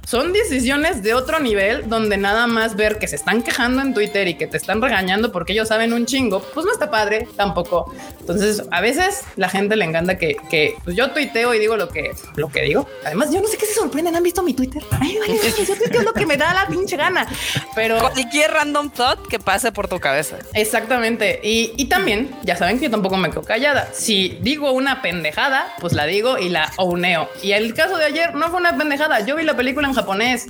[0.06, 4.28] son decisiones de otro nivel donde nada más ver que se están quejando en Twitter
[4.28, 7.94] y que te están regañando porque ellos saben un chingo, pues no está padre tampoco.
[8.20, 11.90] Entonces, a veces la gente le encanta que, que pues yo tuiteo y digo lo
[11.90, 12.88] que, lo que digo.
[13.06, 14.16] Además, yo no sé qué se sorprenden.
[14.16, 14.82] ¿Han visto mi Twitter?
[14.92, 17.28] Ay, vale, yo tuiteo lo que me da la pinche gana.
[17.76, 20.38] Pero cualquier random thought que pase por tu cabeza.
[20.54, 21.40] Exactamente.
[21.44, 23.90] Y, y también, ya saben que yo tampoco me quedo callada.
[23.94, 27.30] Si digo una pendejada, pues la digo y la ouneo.
[27.42, 29.22] Y el caso de ayer no fue una pendejada.
[29.22, 30.48] Yo vi la película en japonés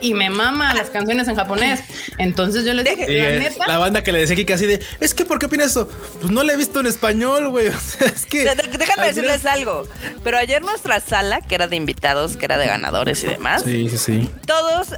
[0.00, 1.80] y me mama las canciones en japonés.
[2.18, 3.66] Entonces yo les dije, la neta.
[3.66, 5.88] La banda que le decía que así de, es que, ¿por qué opinas eso?
[6.20, 7.66] Pues no la he visto en español, güey.
[8.00, 8.44] es que.
[8.78, 9.86] Déjame decirles algo.
[10.22, 13.62] Pero ayer nuestra sala, que era de invitados, que era de ganadores y demás.
[13.64, 14.30] Sí, sí, sí.
[14.46, 14.88] Todos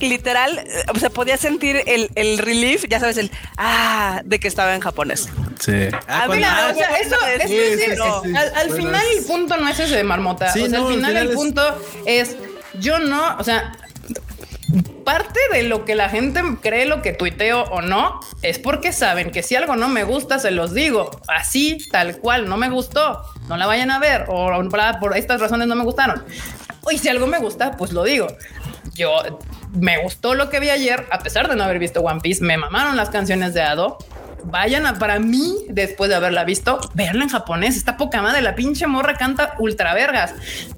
[0.00, 0.64] literal,
[0.94, 4.80] o sea, podía sentir el, el relief, ya sabes, el ah, de que estaba en
[4.80, 5.28] japonés.
[5.58, 5.72] Sí.
[6.06, 8.00] Ah, o sea, eso, es,
[8.54, 10.50] al, final el punto no es ese de marmota.
[10.50, 11.62] o sea, al final el punto
[12.06, 12.36] es
[12.80, 13.72] yo no, o sea,
[15.04, 19.30] parte de lo que la gente cree lo que tuiteo o no es porque saben
[19.30, 23.22] que si algo no me gusta, se los digo así, tal cual, no me gustó,
[23.48, 24.50] no la vayan a ver o
[25.00, 26.24] por estas razones no me gustaron.
[26.90, 28.28] Y si algo me gusta, pues lo digo.
[28.94, 29.22] Yo
[29.72, 32.56] me gustó lo que vi ayer, a pesar de no haber visto One Piece, me
[32.56, 33.98] mamaron las canciones de Ado
[34.50, 37.76] vayan a para mí, después de haberla visto, verla en japonés.
[37.76, 38.42] Está poca madre.
[38.42, 40.34] La pinche morra canta ultra vergas.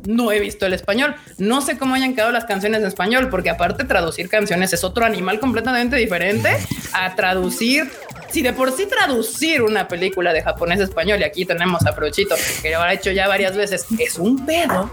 [0.06, 1.14] No he visto el español.
[1.38, 5.04] No sé cómo hayan quedado las canciones en español, porque aparte traducir canciones es otro
[5.04, 6.56] animal completamente diferente
[6.92, 7.90] a traducir
[8.30, 12.36] si de por sí traducir una película de japonés español, y aquí tenemos a Prochito,
[12.62, 14.90] que lo ha hecho ya varias veces, es un pedo.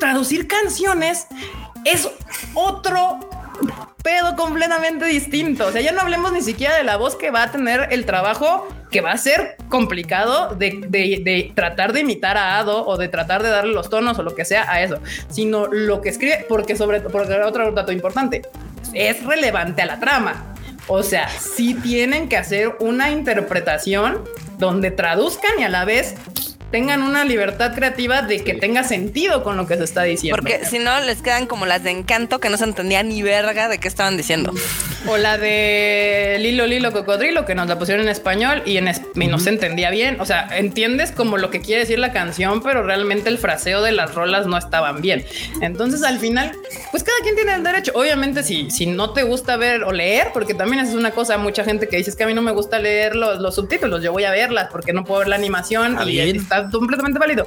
[0.00, 1.26] Traducir canciones
[1.84, 2.08] es
[2.54, 3.20] otro
[4.02, 5.66] pedo completamente distinto.
[5.66, 8.04] O sea, ya no hablemos ni siquiera de la voz que va a tener el
[8.04, 13.42] trabajo que va a ser complicado de, tratar de imitar a Ado o de tratar
[13.42, 14.98] de darle los tonos o lo que sea a eso,
[15.30, 18.42] sino lo que escribe, porque sobre porque otro dato importante,
[18.92, 20.54] es relevante a la trama.
[20.88, 24.22] O sea, sí tienen que hacer una interpretación
[24.58, 26.16] donde traduzcan y a la vez
[26.72, 30.36] tengan una libertad creativa de que tenga sentido con lo que se está diciendo.
[30.36, 33.68] Porque si no, les quedan como las de encanto que no se entendía ni verga
[33.68, 34.52] de qué estaban diciendo.
[35.06, 39.38] O la de Lilo Lilo Cocodrilo, que nos la pusieron en español y, en no
[39.38, 40.20] se entendía bien.
[40.20, 43.92] O sea, entiendes como lo que quiere decir la canción, pero realmente el fraseo de
[43.92, 45.24] las rolas no estaban bien.
[45.60, 46.52] Entonces, al final,
[46.90, 47.92] pues cada quien tiene el derecho.
[47.94, 51.64] Obviamente, si, si no te gusta ver o leer, porque también es una cosa, mucha
[51.64, 54.30] gente que dice que a mí no me gusta leer los, subtítulos, yo voy a
[54.30, 57.46] verlas porque no puedo ver la animación y está completamente válido.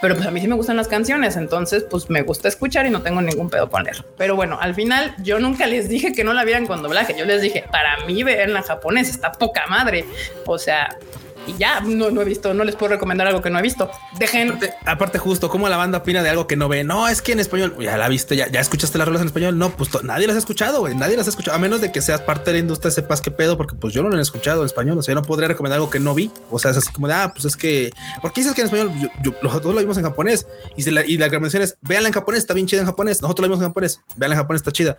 [0.00, 2.90] Pero pues a mí sí me gustan las canciones, entonces pues me gusta escuchar y
[2.90, 4.04] no tengo ningún pedo con leer.
[4.16, 7.14] Pero bueno, al final yo nunca les dije que no la vieran con doblaje.
[7.18, 10.04] Yo les dije, para mí ver en japonés está poca madre.
[10.46, 10.96] O sea,
[11.46, 13.90] y ya no, no he visto, no les puedo recomendar algo que no he visto.
[14.18, 14.58] Dejen.
[14.84, 16.84] Aparte, justo como la banda opina de algo que no ve.
[16.84, 19.58] No, es que en español ya la viste, ya, ya escuchaste las rolas en español.
[19.58, 20.94] No, pues nadie las ha escuchado, güey.
[20.94, 23.30] Nadie las ha escuchado, a menos de que seas parte de la industria, sepas qué
[23.30, 24.98] pedo, porque pues yo no lo he escuchado en español.
[24.98, 26.30] O sea, yo no podría recomendar algo que no vi.
[26.50, 27.90] O sea, es así como de ah, pues es que,
[28.20, 28.92] ¿por qué dices que en español?
[29.22, 30.46] Yo, nosotros lo vimos en japonés
[30.76, 33.22] y, la, y la recomendación es véanla en japonés, está bien chida en japonés.
[33.22, 34.96] Nosotros lo vimos en japonés, véanla en japonés, está chida.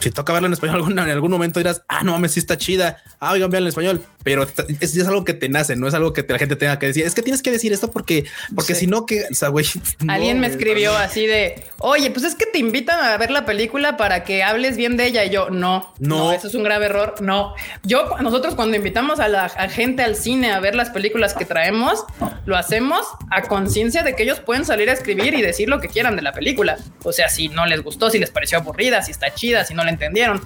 [0.00, 2.98] Si toca verla en español en algún momento dirás, ah, no mames, sí está chida.
[3.20, 6.12] Ah, oigan, véanla en español, pero es, es algo que te nace, no es algo
[6.12, 7.04] que la gente tenga que decir.
[7.04, 8.24] Es que tienes que decir esto porque,
[8.54, 9.66] porque si no, que, o sea, güey.
[10.08, 13.96] Alguien me escribió así de, oye, pues es que te invitan a ver la película
[13.96, 15.24] para que hables bien de ella.
[15.24, 17.14] Y yo, no, no, eso es un grave error.
[17.20, 21.44] No, yo, nosotros cuando invitamos a la gente al cine a ver las películas que
[21.44, 22.04] traemos,
[22.44, 25.88] lo hacemos a conciencia de que ellos pueden salir a escribir y decir lo que
[25.88, 26.76] quieran de la película.
[27.04, 29.84] O sea, si no les gustó, si les pareció aburrida, si está chida, si no
[29.84, 30.40] la entendieron.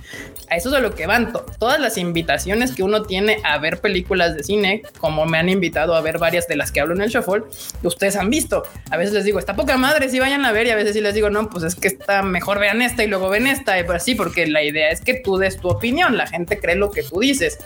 [0.49, 3.81] A eso es a lo que van todas las invitaciones que uno tiene a ver
[3.81, 7.03] películas de cine, como me han invitado a ver varias de las que hablo en
[7.03, 7.45] el shuffle,
[7.83, 8.63] ustedes han visto.
[8.91, 11.01] A veces les digo, está poca madre, si vayan a ver, y a veces sí
[11.01, 13.85] les digo, no, pues es que está mejor vean esta y luego ven esta, y
[13.85, 16.91] pues sí, porque la idea es que tú des tu opinión, la gente cree lo
[16.91, 17.59] que tú dices.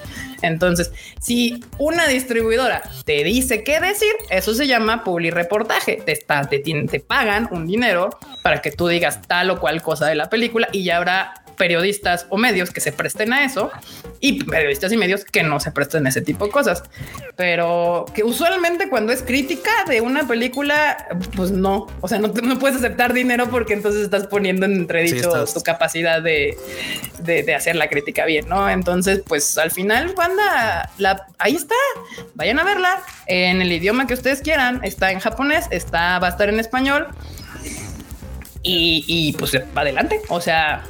[0.42, 6.02] Entonces, si una distribuidora te dice qué decir, eso se llama reportaje.
[6.04, 8.10] Te, te, te pagan un dinero
[8.42, 12.26] para que tú digas tal o cual cosa de la película y ya habrá periodistas
[12.28, 13.70] o medios que se presten a eso
[14.20, 16.82] y periodistas y medios que no se presten a ese tipo de cosas.
[17.36, 22.58] Pero que usualmente cuando es crítica de una película, pues no, o sea, no, no
[22.58, 26.56] puedes aceptar dinero porque entonces estás poniendo en entredicho tu capacidad de,
[27.20, 28.68] de, hacer la crítica bien, ¿no?
[28.68, 31.74] Entonces, pues al final, banda, la, ahí está,
[32.34, 36.30] vayan a verla en el idioma que ustedes quieran, está en japonés, está, va a
[36.30, 37.08] estar en español.
[38.66, 40.22] Y, y pues adelante.
[40.30, 40.84] O sea,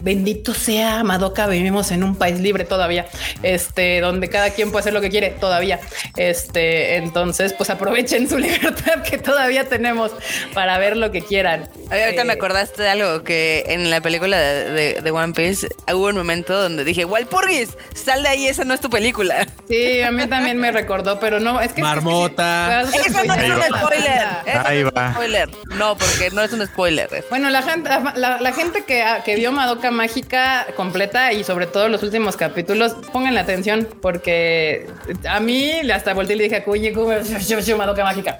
[0.00, 3.06] bendito sea Madoka, vivimos en un país libre todavía,
[3.42, 5.80] este, donde cada quien puede hacer lo que quiere todavía.
[6.16, 10.12] Este, entonces, pues aprovechen su libertad que todavía tenemos
[10.54, 11.68] para ver lo que quieran.
[11.90, 16.16] ahorita me eh, acordaste de algo que en la película de, One Piece hubo un
[16.16, 19.46] momento donde dije, Walpurgis, sal de ahí, esa no es tu película.
[19.68, 21.82] Sí, a mí también me recordó, pero no, es que...
[21.82, 22.82] Marmota.
[22.82, 24.26] Es eso no es un spoiler.
[24.64, 25.12] Ahí va.
[25.12, 25.48] spoiler.
[25.76, 27.08] No, porque no es un spoiler.
[27.30, 32.02] Bueno, la gente, la, gente que, que vio Madoka Mágica completa y sobre todo los
[32.02, 34.86] últimos capítulos, pongan la atención porque
[35.28, 36.94] a mí hasta volteé y le dije, oye,
[37.76, 38.38] Madoka Mágica.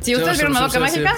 [0.00, 1.14] Si ustedes vieron Madoka Mágica,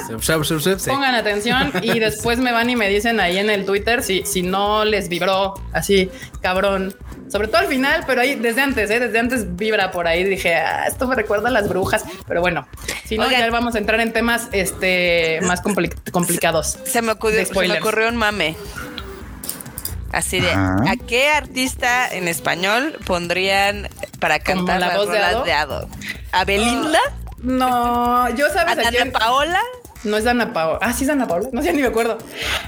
[0.87, 4.43] pongan atención y después me van y me dicen ahí en el Twitter si, si
[4.43, 6.95] no les vibró así, cabrón.
[7.31, 9.01] Sobre todo al final, pero ahí desde antes, ¿eh?
[9.01, 10.23] desde antes vibra por ahí.
[10.25, 12.05] Dije, ah, esto me recuerda a las brujas.
[12.29, 12.69] Pero bueno,
[13.05, 16.79] si no, ya vamos a entrar en temas este, más complicados.
[16.85, 18.57] Se, me ocurrió, se me ocurrió un mame.
[20.15, 23.89] Así de, ¿a qué artista en español pondrían
[24.21, 25.89] para cantar la voz de Ado?
[26.33, 27.01] ¿A Belinda?
[27.43, 29.61] no, yo sabes a, a Paola.
[30.05, 30.79] No es Dana Paola.
[30.83, 31.49] Ah, sí es Dana Paola.
[31.53, 32.19] No sé, ni me acuerdo.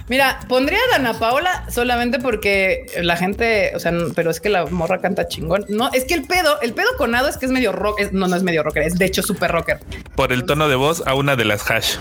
[0.08, 4.64] Mira, pondría a Dana Paola solamente porque la gente, o sea, pero es que la
[4.66, 5.66] morra canta chingón.
[5.68, 8.00] No, es que el pedo, el pedo con Ado es que es medio rock.
[8.12, 9.80] no, no es medio rocker, es de hecho súper rocker.
[10.14, 11.96] Por el tono de voz a una de las hash.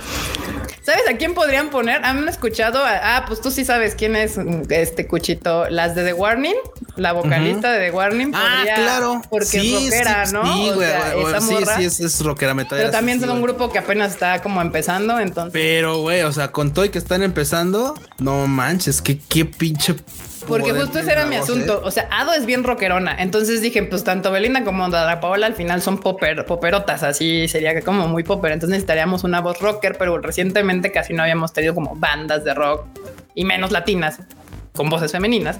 [0.85, 2.05] ¿Sabes a quién podrían poner?
[2.05, 2.79] ¿Han escuchado?
[2.85, 4.37] ah, pues tú sí sabes quién es
[4.69, 5.67] este cuchito.
[5.69, 6.55] Las de The Warning,
[6.95, 8.31] la vocalista de The Warning.
[8.35, 9.21] Ah, claro.
[9.27, 10.43] Porque es rockera, ¿no?
[10.45, 10.89] Sí, güey.
[11.41, 12.77] sí, sí, es, es rockera metal.
[12.77, 15.53] Pero también son un grupo que apenas está como empezando, entonces.
[15.53, 19.95] Pero, güey, o sea, con todo y que están empezando, no manches, que qué pinche
[20.47, 21.81] porque justo ese era mi asunto.
[21.83, 23.15] O sea, Ado es bien rockerona.
[23.17, 27.03] Entonces dije, pues tanto Belinda como Dada Paola al final son popper, poperotas.
[27.03, 28.51] Así sería que como muy popper.
[28.51, 32.85] Entonces necesitaríamos una voz rocker, pero recientemente casi no habíamos tenido como bandas de rock
[33.33, 34.19] y menos latinas
[34.75, 35.59] con voces femeninas.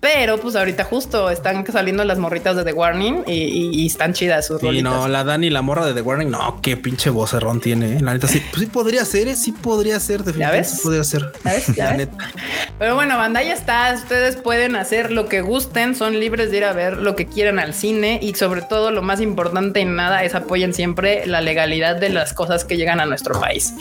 [0.00, 4.62] Pero pues ahorita justo están saliendo las morritas de The Warning y, están chidas sus
[4.62, 7.96] Y no, la Dani, la morra de The Warning, no, qué pinche vocerrón tiene.
[7.96, 8.00] ¿eh?
[8.00, 9.36] La neta sí, pues sí podría ser, ¿eh?
[9.36, 10.68] sí podría ser, definitivamente.
[10.76, 11.32] ¿Ya podría ser.
[11.44, 12.08] ¿Ya ves?
[12.78, 13.92] Pero bueno, banda, ya está.
[13.94, 17.58] Ustedes pueden hacer lo que gusten, son libres de ir a ver lo que quieran
[17.58, 21.96] al cine y sobre todo lo más importante en nada es apoyen siempre la legalidad
[21.96, 23.74] de las cosas que llegan a nuestro país.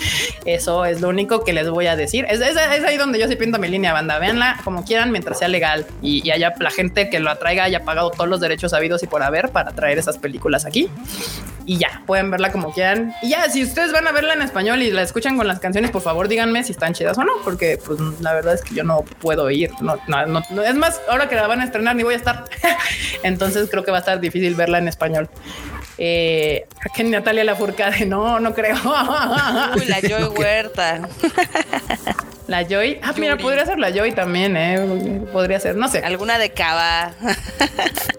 [0.46, 2.26] Eso es lo único que les voy a decir.
[2.30, 4.20] Es, es, es ahí donde yo sí pinto mi línea, banda.
[4.20, 8.10] Véanla como quieran mientras sea legal y, haya la gente que lo atraiga haya pagado
[8.12, 10.90] todos los derechos habidos y por haber para traer esas películas aquí.
[11.66, 13.14] Y ya, pueden verla como quieran.
[13.22, 15.90] Y ya, si ustedes van a verla en español y la escuchan con las canciones,
[15.90, 18.84] por favor díganme si están chidas o no, porque pues la verdad es que yo
[18.84, 19.72] no puedo ir.
[19.80, 22.44] No, no, no, es más, ahora que la van a estrenar ni voy a estar.
[23.24, 25.30] Entonces creo que va a estar difícil verla en español.
[25.98, 28.76] Eh, que Natalia Lafourcade, no, no creo.
[29.76, 31.08] Uy, la Joy Huerta.
[32.48, 33.00] La Joy.
[33.04, 35.22] Ah, mira, podría ser la Joy también, ¿eh?
[35.32, 36.00] Podría ser, no sé.
[36.00, 37.12] Alguna de Cava.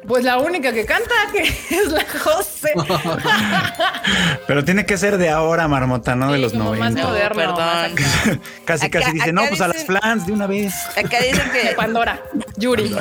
[0.07, 2.73] Pues la única que canta, que es la José.
[4.47, 7.31] Pero tiene que ser de ahora, Marmota, no de los 90.
[7.35, 7.95] perdón.
[8.65, 10.75] casi, casi dice, no, pues a las flans de una vez.
[10.97, 11.75] Acá dicen que...
[11.75, 12.21] Pandora.
[12.57, 12.95] Yuri.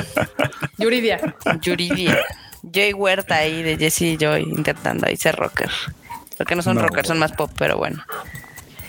[0.76, 1.34] Yuridia.
[1.62, 2.18] Yuridia.
[2.62, 5.70] Joy Huerta ahí de Jesse Joy intentando ahí ser rocker.
[6.36, 8.02] Porque no son rockers, son más pop, pero bueno.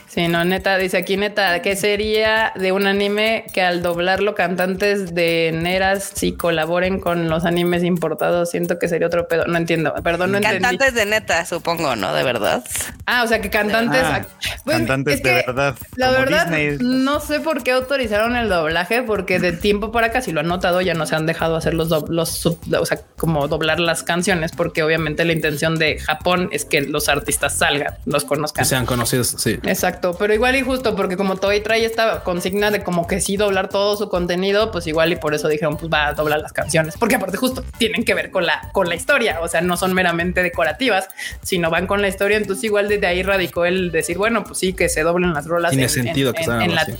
[0.09, 5.13] Sí, no, neta, dice aquí neta, ¿qué sería de un anime que al doblarlo cantantes
[5.13, 8.49] de Neras si colaboren con los animes importados?
[8.49, 9.45] Siento que sería otro pedo.
[9.45, 12.11] No entiendo, perdón, no Cantantes de neta, supongo, ¿no?
[12.11, 12.63] De verdad.
[13.05, 14.01] Ah, o sea que cantantes.
[14.03, 14.25] Ah,
[14.63, 15.75] pues, cantantes de verdad.
[15.95, 16.49] La verdad,
[16.79, 20.47] no sé por qué autorizaron el doblaje, porque de tiempo para acá, si lo han
[20.47, 24.53] notado, ya no se han dejado hacer los, los o sea, como doblar las canciones,
[24.53, 28.63] porque obviamente la intención de Japón es que los artistas salgan, los conozcan.
[28.63, 29.59] Que sean conocidos, sí.
[29.61, 33.37] Exacto pero igual y justo porque como Toy trae esta consigna de como que sí
[33.37, 36.53] doblar todo su contenido, pues igual y por eso dijeron pues va a doblar las
[36.53, 39.77] canciones, porque aparte justo tienen que ver con la con la historia, o sea, no
[39.77, 41.07] son meramente decorativas,
[41.41, 44.73] sino van con la historia, entonces igual desde ahí radicó el decir, bueno, pues sí
[44.73, 46.33] que se doblen las rolas en, sentido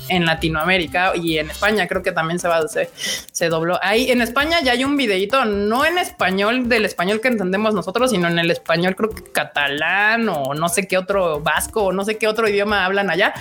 [0.08, 2.90] en, Latinoamérica y en España creo que también se va se,
[3.32, 3.78] se dobló.
[3.82, 8.10] Ahí en España ya hay un videito, no en español del español que entendemos nosotros,
[8.10, 12.04] sino en el español creo que catalán o no sé qué otro vasco o no
[12.04, 13.34] sé qué otro idioma hablan allá,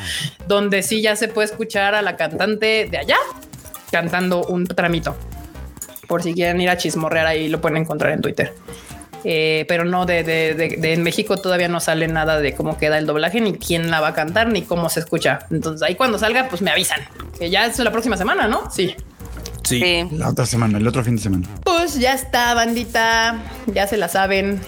[0.48, 3.18] donde sí ya se puede escuchar a la cantante de allá
[3.92, 5.16] cantando un tramito.
[6.08, 8.54] Por si quieren ir a chismorrear ahí lo pueden encontrar en Twitter.
[9.26, 13.06] Eh, pero no de, de, en México todavía no sale nada de cómo queda el
[13.06, 15.40] doblaje, ni quién la va a cantar, ni cómo se escucha.
[15.52, 17.02] Entonces ahí cuando salga, pues me avisan.
[17.38, 18.72] Que ya es la próxima semana, ¿no?
[18.72, 18.96] Sí.
[19.70, 20.08] Sí.
[20.12, 21.48] La otra semana, el otro fin de semana.
[21.64, 23.40] Pues ya está, bandita.
[23.68, 24.60] Ya se la saben.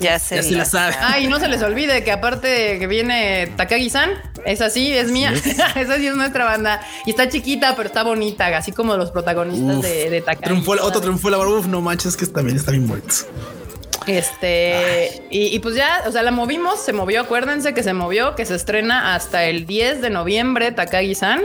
[0.00, 0.96] Ya se, la, saben.
[1.00, 4.10] Ay, no se les olvide que aparte que viene Takagi-san,
[4.44, 5.32] es así, es mía.
[5.76, 6.80] Esa sí es nuestra banda.
[7.06, 10.62] Y está chiquita, pero está bonita, así como los protagonistas de, de Takagi.
[10.80, 13.14] otro triunfo la Uf, no manches, que también está bien muerto.
[14.06, 18.44] Este, y, pues ya, o sea, la movimos, se movió, acuérdense que se movió, que
[18.44, 21.40] se estrena hasta el 10 de noviembre, Takagi-san.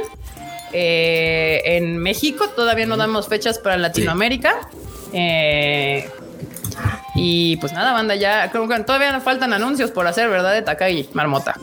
[0.74, 4.56] Eh, en México todavía no damos fechas para Latinoamérica.
[5.14, 6.10] Eh,
[7.16, 10.54] y pues nada, banda, ya creo que todavía nos faltan anuncios por hacer, ¿verdad?
[10.54, 11.56] De Takagi, Marmota.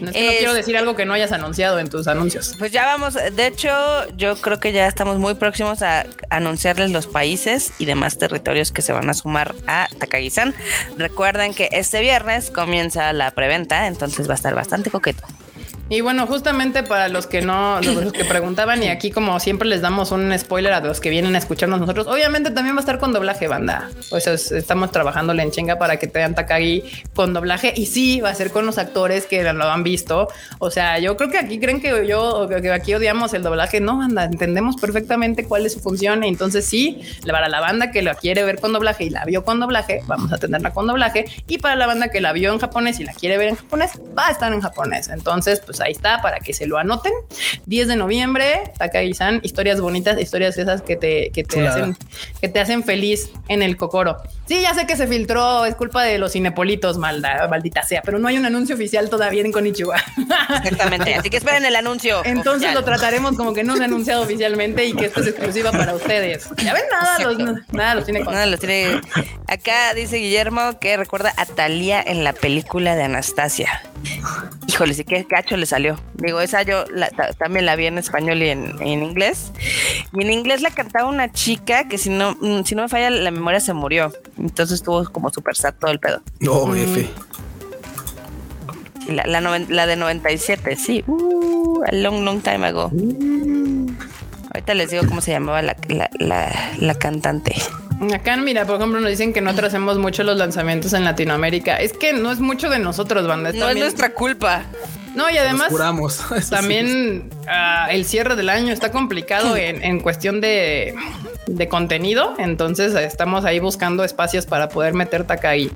[0.00, 2.54] No, quiero decir algo que no hayas anunciado en tus anuncios.
[2.58, 3.14] Pues ya vamos.
[3.14, 3.70] De hecho,
[4.16, 8.80] yo creo que ya estamos muy próximos a anunciarles los países y demás territorios que
[8.82, 10.54] se van a sumar a Takagi-san.
[10.96, 15.22] Recuerden que este viernes comienza la preventa, entonces va a estar bastante coqueto.
[15.90, 19.80] Y bueno, justamente para los que no, los que preguntaban, y aquí como siempre les
[19.80, 23.00] damos un spoiler a los que vienen a escucharnos nosotros, obviamente también va a estar
[23.00, 23.90] con doblaje, banda.
[24.08, 27.74] Pues estamos trabajando en chinga para que te dan Takagi con doblaje.
[27.76, 30.28] Y sí, va a ser con los actores que lo han visto.
[30.60, 33.80] O sea, yo creo que aquí creen que yo, que aquí odiamos el doblaje.
[33.80, 36.22] No, banda, entendemos perfectamente cuál es su función.
[36.22, 39.58] Entonces sí, para la banda que lo quiere ver con doblaje y la vio con
[39.58, 41.24] doblaje, vamos a tenerla con doblaje.
[41.48, 43.90] Y para la banda que la vio en japonés y la quiere ver en japonés,
[44.16, 45.08] va a estar en japonés.
[45.08, 47.12] Entonces, pues ahí está para que se lo anoten.
[47.66, 51.96] 10 de noviembre, Takagi-san, historias bonitas, historias esas que te, que te hacen,
[52.40, 54.16] que te hacen feliz en el Cocoro.
[54.46, 58.18] Sí, ya sé que se filtró, es culpa de los cinepolitos, malda, maldita sea, pero
[58.18, 59.96] no hay un anuncio oficial todavía en Konichiwa.
[60.64, 62.22] Exactamente, así que esperen el anuncio.
[62.24, 65.70] Entonces lo trataremos como que no se ha anunciado oficialmente y que esto es exclusiva
[65.70, 66.48] para ustedes.
[66.56, 68.24] Ya ven, nada, los, nada los tiene.
[68.24, 69.00] Nada los tiene.
[69.46, 73.82] Acá dice Guillermo que recuerda a Talía en la película de Anastasia.
[74.66, 75.98] Híjole, sí que cacho le salió.
[76.14, 76.84] Digo, esa yo
[77.38, 79.52] también la vi en español y en, inglés.
[80.12, 83.10] Y en inglés la cantaba una chica que si no, mm, si no me falla
[83.10, 84.12] la memoria se murió.
[84.38, 86.22] Entonces estuvo como súper sad todo el pedo.
[86.40, 86.76] No, mm.
[86.76, 87.10] F.
[89.08, 91.02] La, la, de 97, sí.
[91.06, 92.92] Uh, a long, long time ago.
[94.52, 95.76] Ahorita les digo cómo se llamaba la,
[96.18, 97.54] la, cantante.
[98.14, 101.76] Acá, mira, por ejemplo, nos dicen que no tracemos mucho los lanzamientos en Latinoamérica.
[101.76, 103.52] Es que no es mucho de nosotros, banda.
[103.52, 104.64] no es nuestra culpa.
[105.14, 105.72] No, y además
[106.50, 110.94] también ah, el cierre del año está complicado en, cuestión de,
[111.68, 112.34] contenido.
[112.38, 115.70] Entonces estamos ahí buscando espacios para poder meter Takai.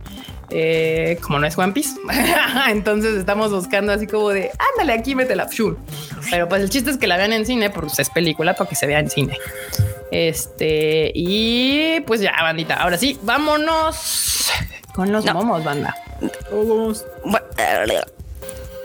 [0.50, 1.98] Eh, como no es One Piece,
[2.68, 5.50] entonces estamos buscando así como de ándale aquí, métela.
[5.50, 5.76] Sure.
[6.30, 8.76] Pero pues el chiste es que la vean en cine, porque es película para que
[8.76, 9.38] se vea en cine.
[10.10, 12.74] Este, y pues ya, bandita.
[12.74, 14.50] Ahora sí, vámonos
[14.94, 15.96] con los momos, banda.
[16.52, 17.04] Vamos.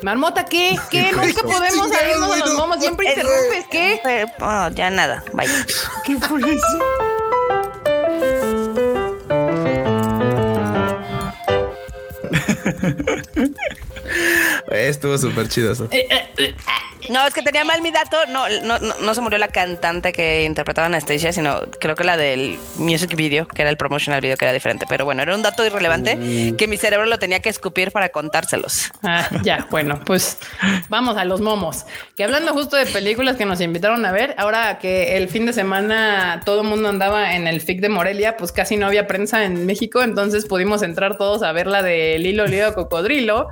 [0.01, 0.77] Marmota, ¿qué?
[0.89, 1.11] ¿Qué?
[1.11, 2.79] Nunca podemos salirnos de los momos.
[2.79, 3.65] Siempre interrumpes.
[3.69, 4.25] ¿Qué?
[4.39, 5.23] Oh, ya nada.
[5.33, 5.65] Vaya.
[6.05, 6.79] ¿Qué fue eso?
[14.71, 15.87] Estuvo súper chido eso.
[15.91, 16.55] Eh, eh, eh,
[17.09, 18.17] no, es que tenía mal mi dato.
[18.29, 22.59] No, no, no, se murió la cantante que interpretaba Anastasia, sino creo que la del
[22.77, 24.85] music video, que era el promotional video, que era diferente.
[24.87, 26.55] Pero bueno, era un dato irrelevante mm.
[26.57, 28.91] que mi cerebro lo tenía que escupir para contárselos.
[29.03, 30.37] Ah, ya, bueno, pues
[30.89, 31.85] vamos a los momos.
[32.15, 35.53] Que hablando justo de películas que nos invitaron a ver, ahora que el fin de
[35.53, 39.45] semana todo el mundo andaba en el FIC de Morelia, pues casi no había prensa
[39.45, 43.49] en México, entonces pudimos entrar todos a ver la de Lilo Lío Cocodrilo.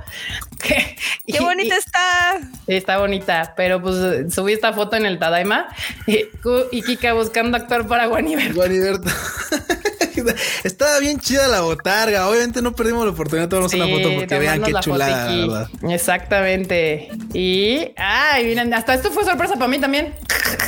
[1.26, 2.40] Qué bonita está.
[2.66, 5.68] Está bonita pero pues subí esta foto en el Tadaima
[6.06, 8.54] y, Kika buscando actuar para Guaniberto.
[8.54, 9.08] Guaniberto.
[10.64, 12.28] Estaba bien chida la botarga.
[12.28, 15.70] Obviamente no perdimos la oportunidad de tomarnos una foto porque vean qué chulada.
[15.88, 17.08] Exactamente.
[17.32, 20.14] Y ay, miren, hasta esto fue sorpresa para mí también.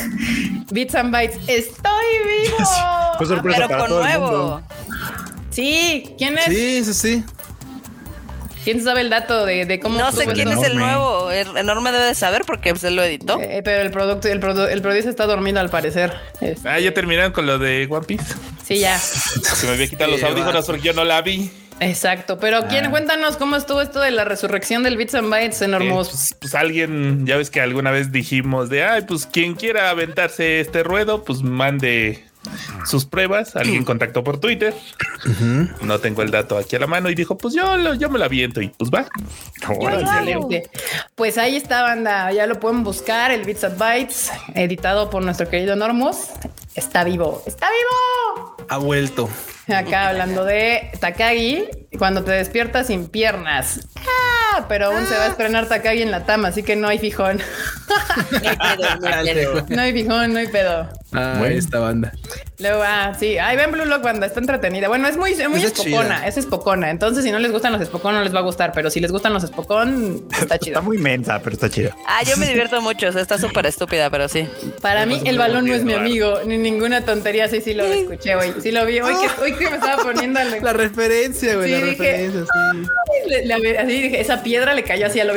[0.71, 1.37] Bits and Bytes.
[1.47, 2.57] Estoy vivo.
[3.17, 4.25] fue sorpresa Pero para todo nuevo.
[4.25, 4.63] El mundo.
[5.49, 6.45] Sí, ¿quién es?
[6.45, 7.23] Sí, sí, sí.
[8.63, 9.97] ¿Quién sabe el dato de, cómo?
[9.97, 11.31] No sé quién es el nuevo.
[11.31, 13.39] Enorme debe de saber porque se lo editó.
[13.41, 16.13] Eh, pero el producto, el, el producto está dormido al parecer.
[16.63, 18.35] Ah, ya terminaron con lo de One Piece.
[18.63, 18.97] Sí, ya.
[18.97, 21.51] Se me había quitado los audífonos porque yo no la vi.
[21.81, 22.91] Exacto, pero quién, ah.
[22.91, 26.07] cuéntanos cómo estuvo esto de la resurrección del Bits and Bytes enormos.
[26.07, 29.89] Eh, pues, pues, alguien, ya ves que alguna vez dijimos de, ay, pues quien quiera
[29.89, 32.23] aventarse este ruedo, pues mande
[32.85, 33.55] sus pruebas.
[33.55, 34.73] Alguien contactó por Twitter.
[35.81, 38.27] No tengo el dato aquí a la mano y dijo, pues yo, yo me la
[38.27, 39.05] viento y pues va.
[41.15, 42.31] Pues ahí está, banda.
[42.31, 43.31] Ya lo pueden buscar.
[43.31, 46.29] El Bits and Bytes, editado por nuestro querido Normos.
[46.75, 47.43] Está vivo.
[47.45, 48.60] Está vivo.
[48.71, 49.29] Ha vuelto.
[49.67, 51.65] Acá hablando de Takagi,
[51.97, 53.85] cuando te despiertas sin piernas.
[53.97, 55.31] Ah, pero aún se va a ah.
[55.31, 57.41] estrenar Takagi en la Tama, así que no hay fijón.
[59.67, 60.87] no hay fijón, no hay pedo.
[61.13, 62.13] Ah, esta banda.
[62.59, 63.37] Luego, ah, sí.
[63.37, 64.87] Ahí ven Blue Lock Banda, está entretenida.
[64.87, 66.89] Bueno, es muy, muy espocona, es espocona.
[66.89, 68.71] Entonces, si no les gustan los espocón, no les va a gustar.
[68.71, 70.77] Pero si les gustan los espocón, está chido.
[70.77, 71.91] Está muy mensa, pero está chido.
[72.07, 73.07] Ah, yo me divierto mucho.
[73.07, 74.47] está súper estúpida, pero sí.
[74.81, 77.49] Para mí, el balón no es mi amigo, ni ninguna tontería.
[77.49, 78.53] Sí, sí lo escuché hoy.
[78.61, 78.99] Sí lo vi.
[78.99, 81.71] Hoy que, hoy que me estaba poniendo la referencia, güey.
[81.71, 83.77] la referencia, sí.
[83.77, 85.33] así dije, esa piedra le cayó así a, lo,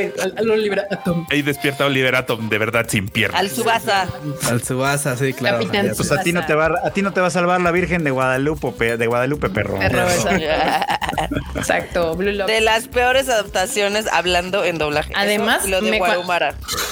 [0.52, 1.26] Oliver Atom.
[1.30, 3.40] Ahí despierta Oliver Atom, de verdad, sin piernas.
[3.40, 4.08] Al Subasa.
[4.48, 5.66] Al Subasa, sí, claro.
[5.96, 8.04] pues a ti no te va a ti no te va a salvar la Virgen
[8.04, 9.78] de Guadalupe, de Guadalupe, perro.
[9.78, 10.06] perro
[11.56, 12.14] exacto.
[12.14, 12.48] Blue Lock.
[12.48, 15.12] De las peores adaptaciones hablando en doblaje.
[15.16, 15.94] Además, lo de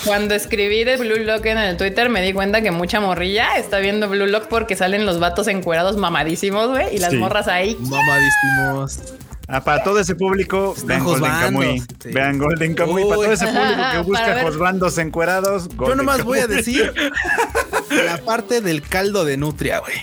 [0.04, 3.78] cuando escribí de Blue Lock en el Twitter me di cuenta que mucha morrilla está
[3.78, 7.76] viendo Blue Lock porque salen los vatos encuerados mamadísimos, güey, y las morras ahí.
[7.80, 9.14] Mamadísimos.
[9.48, 11.82] Ah, para todo ese público, vean Golden Kamuy.
[12.04, 13.02] Vean Golden Kamuy.
[13.02, 15.68] Para todo ese público que busca Josbandos encuerados.
[15.68, 16.94] Yo nomás voy a decir
[17.90, 19.96] la parte del caldo de nutria, güey.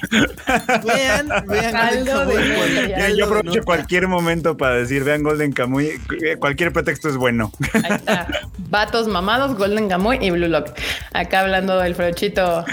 [0.86, 3.10] Vean, vean caldo de nutria.
[3.10, 6.00] Yo aprovecho cualquier momento para decir, vean Golden Kamuy.
[6.40, 7.52] Cualquier pretexto es bueno.
[7.74, 8.28] Ahí está.
[8.70, 10.72] Vatos mamados, Golden Kamuy y Blue Lock.
[11.14, 12.66] Acá hablando del frochito.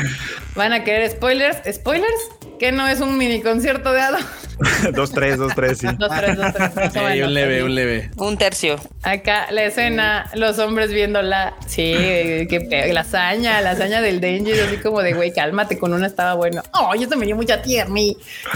[0.56, 1.58] ¿Van a querer spoilers?
[1.72, 2.36] ¿Spoilers?
[2.58, 4.18] Que no es un mini concierto de hado.
[4.94, 5.86] dos, tres, dos, tres, sí.
[5.98, 6.72] Dos, tres, dos, tres.
[7.22, 8.10] un leve, un leve.
[8.16, 8.76] Un tercio.
[9.02, 11.54] Acá la escena, los hombres viéndola.
[11.66, 11.92] Sí,
[12.48, 16.34] que la hazaña, la hazaña del Danger, así como de güey, cálmate, con una estaba
[16.34, 16.62] bueno.
[16.72, 17.90] Oh, eso me dio mucha tierra,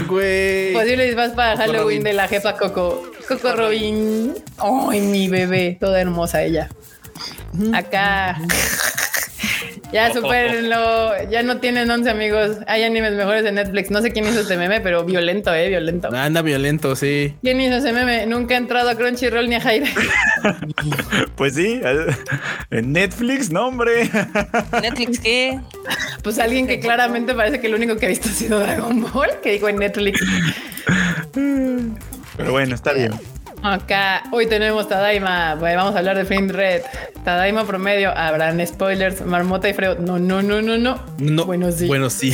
[0.07, 0.73] Güey.
[0.73, 3.11] Posible vas para Halloween de la jefa Coco.
[3.27, 4.33] Coco Robin.
[4.57, 6.69] Ay, mi bebé, toda hermosa ella.
[7.73, 8.37] Acá.
[9.91, 12.57] Ya supérenlo, ya no tienen 11 amigos.
[12.67, 13.91] Hay animes mejores de Netflix.
[13.91, 16.09] No sé quién hizo este meme, pero violento, eh, violento.
[16.13, 17.35] Anda violento, sí.
[17.41, 18.25] ¿Quién hizo ese meme?
[18.25, 19.89] Nunca ha entrado a Crunchyroll ni a Jaime.
[21.35, 21.81] pues sí,
[22.69, 24.09] en Netflix, no, hombre.
[24.81, 25.59] ¿Netflix qué?
[26.23, 29.29] Pues alguien que claramente parece que lo único que ha visto ha sido Dragon Ball,
[29.41, 30.21] que dijo en Netflix.
[31.33, 33.11] Pero bueno, está bien.
[33.63, 35.53] Acá hoy tenemos Tadaima.
[35.55, 36.81] vamos a hablar de Flame Red.
[37.23, 38.11] Tadaima promedio.
[38.17, 39.23] Habrán spoilers.
[39.23, 39.95] Marmota y Freo.
[39.95, 40.99] No, no, no, no, no.
[41.19, 41.45] No.
[41.45, 41.87] Bueno, sí.
[41.91, 42.33] Bueno, sí.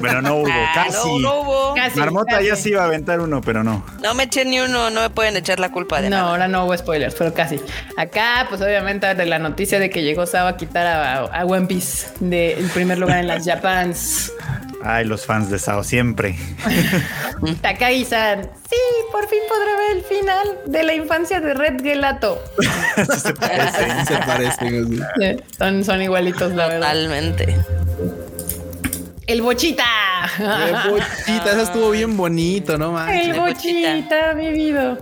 [0.00, 0.48] pero no hubo.
[0.48, 1.18] Ah, casi.
[1.18, 1.74] No, hubo.
[1.96, 3.84] Marmota ya sí iba a aventar uno, pero no.
[4.02, 4.90] No me eché ni uno.
[4.90, 6.30] No me pueden echar la culpa de no, nada.
[6.30, 7.60] ahora no hubo spoilers, pero casi.
[7.96, 10.86] Acá, pues obviamente, de la noticia de que llegó Saba a quitar
[11.32, 14.32] a, One Piece del primer lugar en las Japans.
[14.82, 16.36] Ay, los fans de Sao siempre.
[17.60, 18.42] Takagi-san.
[18.68, 18.76] Sí,
[19.12, 22.42] por fin podré ver el final de la infancia de Red Gelato.
[23.22, 25.06] se parecen, se parecen.
[25.58, 26.92] son, son igualitos, la verdad.
[26.92, 27.56] Totalmente.
[29.26, 29.84] El bochita.
[30.38, 32.92] El bochita, eso estuvo bien bonito, ¿no?
[32.92, 33.28] Manches.
[33.28, 34.98] El bochita, mi vida.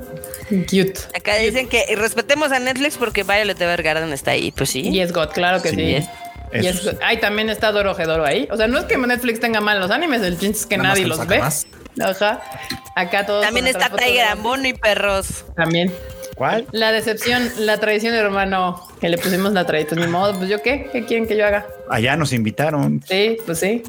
[0.51, 1.01] Cute.
[1.15, 4.89] Acá dicen que respetemos a Netflix porque Violet Evergarden está ahí, pues sí.
[4.89, 6.07] Y es God, claro que sí.
[6.53, 8.49] Y es, ay, también está Dorojedoro ahí.
[8.51, 11.07] O sea, no es que Netflix tenga mal los animes, el chiste es que nadie
[11.07, 11.41] los ve.
[12.01, 12.41] Ajá.
[12.95, 13.45] Acá todos.
[13.45, 15.45] También está Tiger Ambono y perros.
[15.57, 15.93] También.
[16.35, 16.66] ¿Cuál?
[16.70, 20.01] La decepción, la tradición, hermano, que le pusimos la tradición.
[20.01, 21.66] Ni modo, pues yo qué, ¿qué quieren que yo haga?
[21.91, 23.03] Allá nos invitaron.
[23.09, 23.83] Sí, pues sí.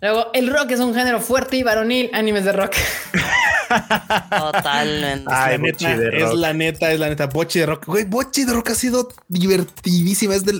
[0.00, 2.74] Luego, el rock es un género fuerte y varonil, animes de rock.
[4.30, 5.30] Totalmente.
[6.12, 7.86] es, la neta, es la neta, Bochi de rock.
[7.86, 10.34] Güey, Bochi de rock ha sido divertidísima.
[10.34, 10.58] Es del,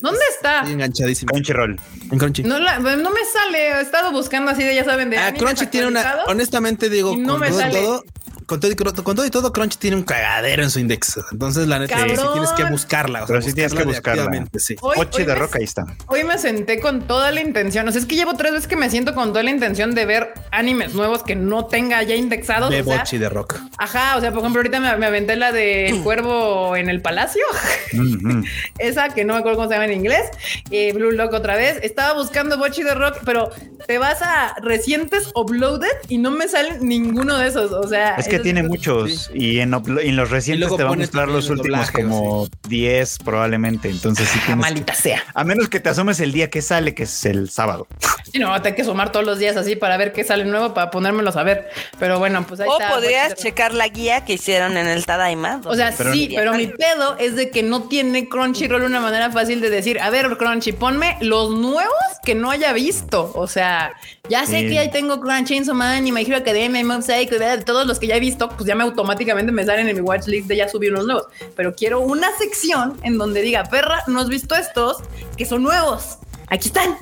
[0.00, 0.60] ¿Dónde está?
[0.60, 1.30] Enganchadísima.
[1.32, 1.80] Crunchyroll.
[2.10, 2.42] En Crunchy.
[2.44, 3.68] No, no me sale.
[3.70, 5.18] He estado buscando así de, ya saben, de.
[5.18, 6.24] Ah, Crunchy tiene una.
[6.26, 7.80] Honestamente, digo, no me sale.
[7.80, 8.04] todo
[8.46, 11.18] con todo, con todo y todo, Crunchy tiene un cagadero en su index.
[11.32, 13.24] Entonces, la neta, sí, tienes que buscarla.
[13.26, 14.46] Pero sí tienes que buscarla.
[14.58, 14.76] Sí.
[14.80, 15.84] Hoy, de roca, ahí está.
[16.06, 17.88] Hoy me senté con toda la intención.
[17.88, 20.06] O sea, es que llevo tres veces que me siento con toda la intención de
[20.06, 22.70] ver animes nuevos que no tenga ya indexados.
[22.70, 23.58] De Bochi de rock.
[23.78, 24.16] Ajá.
[24.16, 27.44] O sea, por ejemplo, ahorita me, aventé la de El Cuervo en el Palacio.
[28.78, 30.30] Esa que no me acuerdo cómo se llama en inglés.
[30.70, 31.78] y Blue Lock otra vez.
[31.82, 33.50] Estaba buscando Bochi de rock, pero
[33.86, 37.72] te vas a recientes uploaded y no me salen ninguno de esos.
[37.72, 41.50] O sea, es que tiene muchos y en, los recientes te va a mostrar los
[41.50, 43.90] últimos como 10 probablemente.
[43.90, 45.22] Entonces, sí tienes Malita sea.
[45.34, 47.86] A menos que te asomes el día que sale, que es el sábado.
[48.30, 50.74] Sí, no, te hay que sumar todos los días así para ver qué sale nuevo,
[50.74, 51.70] para ponérmelos a ver.
[51.98, 52.90] Pero bueno, pues ahí o está.
[52.90, 55.60] O podrías checar la guía que hicieron en el Tadaima.
[55.64, 59.60] O sea, sí, pero mi pedo es de que no tiene Crunchyroll una manera fácil
[59.60, 61.94] de decir, a ver, Crunchy, ponme los nuevos
[62.24, 63.32] que no haya visto.
[63.34, 63.92] O sea,
[64.28, 67.86] ya sé que ahí tengo Crunchy, Chainsaw Man y My Hero Academia, Mob Psycho, todos
[67.86, 70.56] los que ya he visto, pues ya me automáticamente me salen en mi watchlist de
[70.56, 71.26] ya subir unos nuevos.
[71.56, 74.98] Pero quiero una sección en donde diga, perra, no has visto estos
[75.36, 76.18] que son nuevos.
[76.48, 76.96] Aquí están.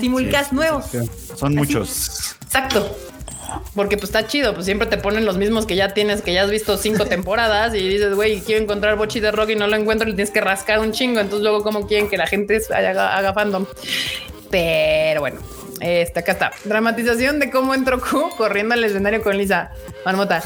[0.00, 0.86] Simulcast nuevos.
[1.36, 2.36] Son muchos.
[2.42, 2.96] Exacto.
[3.74, 6.42] Porque pues está chido, pues siempre te ponen los mismos que ya tienes, que ya
[6.42, 9.76] has visto cinco temporadas y dices, güey, quiero encontrar Bochi de Rock y no lo
[9.76, 11.20] encuentro y tienes que rascar un chingo.
[11.20, 13.66] Entonces luego, ¿cómo quieren que la gente haga, haga fandom?
[14.50, 15.40] Pero bueno,
[15.84, 16.50] Este, acá está.
[16.64, 19.70] Dramatización de cómo entró Q corriendo al escenario con Lisa.
[20.06, 20.42] Marmota.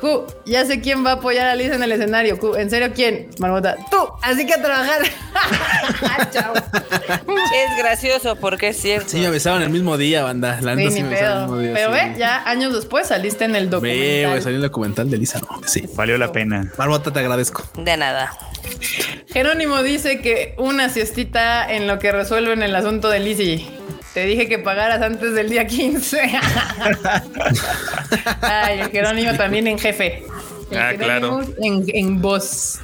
[0.00, 2.38] Q, ya sé quién va a apoyar a Lisa en el escenario.
[2.38, 3.28] Q, ¿en serio quién?
[3.38, 3.76] Marmota.
[3.90, 5.02] Tú, así que a trabajar.
[6.32, 6.54] Chao.
[6.54, 9.08] Es gracioso porque es cierto.
[9.08, 10.58] Sí, me besaban el mismo día, banda.
[10.60, 11.72] La Sí, neta sí me besaban el mismo día.
[11.74, 11.98] Pero sí.
[12.00, 14.30] ve, ya años después saliste en el Ve, documental.
[14.30, 15.88] güey, salió el documental de Lisa, no, sí.
[15.94, 16.72] Valió la pena.
[16.78, 17.62] Marmota, te agradezco.
[17.76, 18.32] De nada.
[19.28, 23.66] Jerónimo dice que una siestita en lo que resuelven el asunto de Lizzie.
[24.14, 26.20] Te dije que pagaras antes del día 15.
[28.42, 30.24] Ay, el Jerónimo también en jefe.
[30.70, 32.78] El Ah, Jerónimo En, en voz.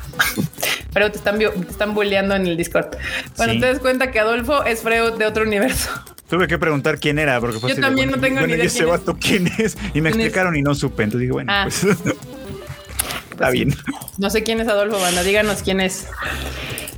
[0.92, 2.96] Pero te están, te están bulleando en el Discord.
[3.36, 3.60] Bueno, Sí.
[3.60, 5.90] te das cuenta que Adolfo es Freud de otro universo.
[6.30, 8.48] Tuve que preguntar quién era, porque fue Yo así de, también bueno, no tengo bueno,
[8.48, 9.00] ni idea ¿y ese quién es.
[9.00, 9.76] vato quién es?
[9.94, 11.02] Y me explicaron y no supe.
[11.04, 11.62] Entonces dije, bueno, Ah.
[11.64, 11.84] pues
[13.30, 13.74] está bien.
[14.18, 16.06] No sé quién es Adolfo Banda, díganos quién es.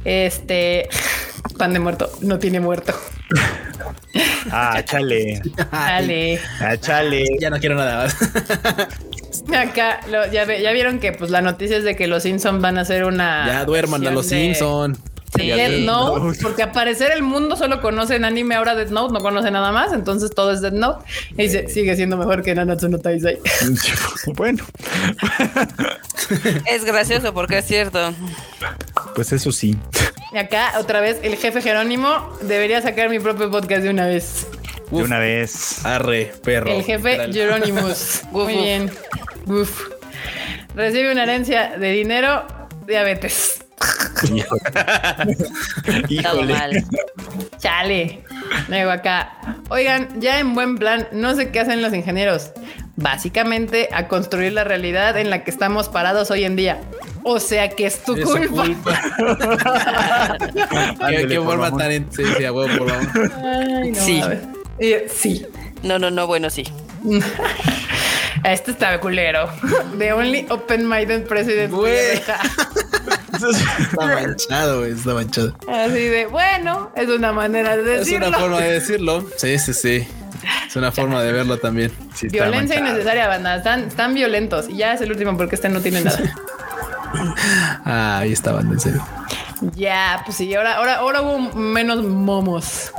[0.05, 0.89] Este
[1.59, 2.95] pan de muerto, no tiene muerto.
[4.51, 5.41] Ah, chale.
[5.71, 6.41] Dale.
[6.61, 7.25] Ah, chale.
[7.41, 8.17] Ya no quiero nada más.
[9.55, 12.61] Acá lo- ya, ve- ya vieron que pues la noticia es de que los Simpsons
[12.61, 13.47] van a hacer una.
[13.47, 14.99] ya duerman a los de- Simpson.
[15.47, 15.81] De Death.
[15.85, 19.51] Note, porque al parecer el mundo solo conoce en anime ahora Death Note, no conoce
[19.51, 21.05] nada más, entonces todo es Death Note.
[21.37, 23.39] Y dice, sigue siendo mejor que Nanatsu no Taizai.
[24.37, 24.65] Bueno,
[26.67, 28.13] Es gracioso porque es cierto.
[29.15, 29.77] pues eso sí.
[30.33, 34.47] Y acá otra vez el jefe Jerónimo debería sacar mi propio podcast de una vez.
[34.91, 35.85] De una vez.
[35.85, 36.71] Arre, perro.
[36.71, 37.33] El jefe Literal.
[37.33, 38.23] Jerónimos.
[38.33, 38.91] Muy bien.
[39.47, 39.89] Uf.
[40.75, 42.47] Recibe una herencia de dinero,
[42.87, 43.65] diabetes.
[46.09, 46.53] Híjole.
[46.55, 46.85] mal.
[47.59, 48.25] Chale.
[48.69, 49.33] Luego acá.
[49.71, 52.51] Oigan, ya en buen plan, no sé qué hacen los ingenieros.
[52.97, 56.81] Básicamente a construir la realidad en la que estamos parados hoy en día.
[57.25, 58.65] O sea que es tu Es culpa.
[58.65, 59.01] culpa.
[60.53, 60.63] Qué,
[61.05, 63.33] Ándale, qué por forma tan en- sí, sí, a huevo, por favor.
[63.45, 64.21] Ay, no, Sí.
[64.21, 64.43] a ver.
[64.81, 65.47] Eh, sí.
[65.83, 66.65] No, no, no, bueno, sí.
[68.45, 69.49] Este está culero.
[69.99, 71.73] The only open-minded president.
[73.81, 75.55] Está manchado, güey, está manchado.
[75.69, 78.29] Así de, bueno, es una manera de Es decirlo.
[78.29, 79.25] una forma de decirlo.
[79.37, 80.09] Sí, sí, sí.
[80.67, 81.93] Es una forma de verlo también.
[82.15, 83.57] Sí está Violencia innecesaria, banda.
[83.57, 84.69] Están, están violentos.
[84.69, 86.19] Y ya es el último porque este no tiene nada.
[87.87, 89.03] Ah, ahí estaban, en serio.
[89.75, 92.93] ya, pues sí, ahora, ahora, ahora hubo menos momos.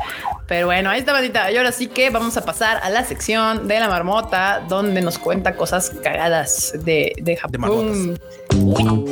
[0.48, 1.52] Pero bueno, ahí está, bandita.
[1.52, 5.20] Y ahora sí que vamos a pasar a la sección de la marmota, donde nos
[5.20, 8.20] cuenta cosas cagadas de, de Japón.
[8.51, 9.05] Wow.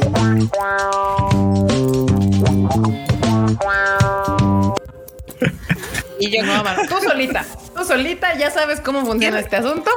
[6.20, 7.46] Y yo No, mano, tú solita,
[7.76, 9.92] tú solita ya sabes cómo funciona este asunto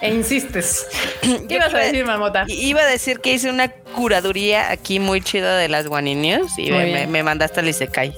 [0.00, 0.86] e insistes.
[1.48, 2.44] ¿Qué ibas a decir, marmota?
[2.46, 6.70] I- Iba a decir que hice una curaduría aquí muy chida de las News y
[6.70, 8.16] me, me mandaste al Isekai.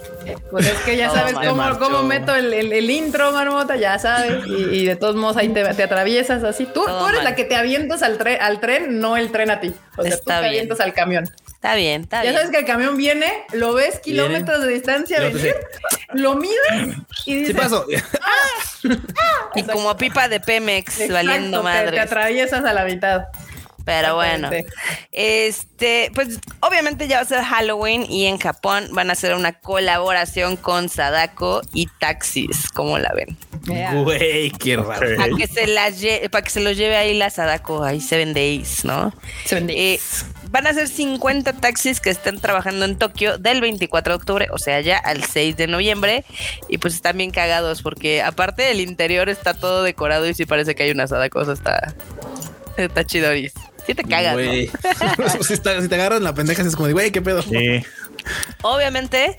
[0.50, 4.46] Pues es que ya sabes cómo, cómo meto el, el- el intro, marmota, ya sabes.
[4.46, 6.64] Y, y de todos modos ahí te, te atraviesas así.
[6.66, 7.24] Tú, tú eres mal.
[7.24, 9.72] la que te avientas al, tren al tren, no el tren a ti.
[9.96, 10.54] O sea, tú Está te bien.
[10.54, 11.28] avientas al camión.
[11.58, 12.34] Está bien, está Ya bien.
[12.36, 15.20] sabes que el camión viene, lo ves kilómetros de distancia
[16.12, 17.48] lo mides y dices...
[17.48, 17.84] Sí pasó.
[19.56, 23.24] Y como pipa de Pemex Exacto, valiendo te- Te, atraviesas a la mitad.
[23.84, 24.50] Pero bueno,
[25.12, 29.54] este, pues obviamente ya va a ser Halloween y en Japón van a hacer una
[29.54, 33.36] colaboración con Sadako y Taxis, como la ven?
[34.04, 35.16] Güey, qué raro.
[35.16, 35.94] Para que se las
[36.30, 39.12] para que se los lleve ahí la Sadako, ahí Seven Days, ¿no?
[39.46, 39.94] Se vende.
[39.94, 40.00] Eh,
[40.50, 44.58] van a ser 50 taxis que están trabajando en Tokio del 24 de octubre, o
[44.58, 46.24] sea, ya al 6 de noviembre.
[46.68, 50.74] Y pues están bien cagados porque aparte del interior está todo decorado y sí parece
[50.74, 51.94] que hay una Sadako, o sea, está,
[52.76, 53.52] está chidoris.
[53.88, 54.36] Sí te cagas,
[55.46, 57.40] si, está- si te agarran la pendeja, es como de, güey, qué pedo.
[57.42, 57.82] Sí.
[58.62, 59.34] Obviamente,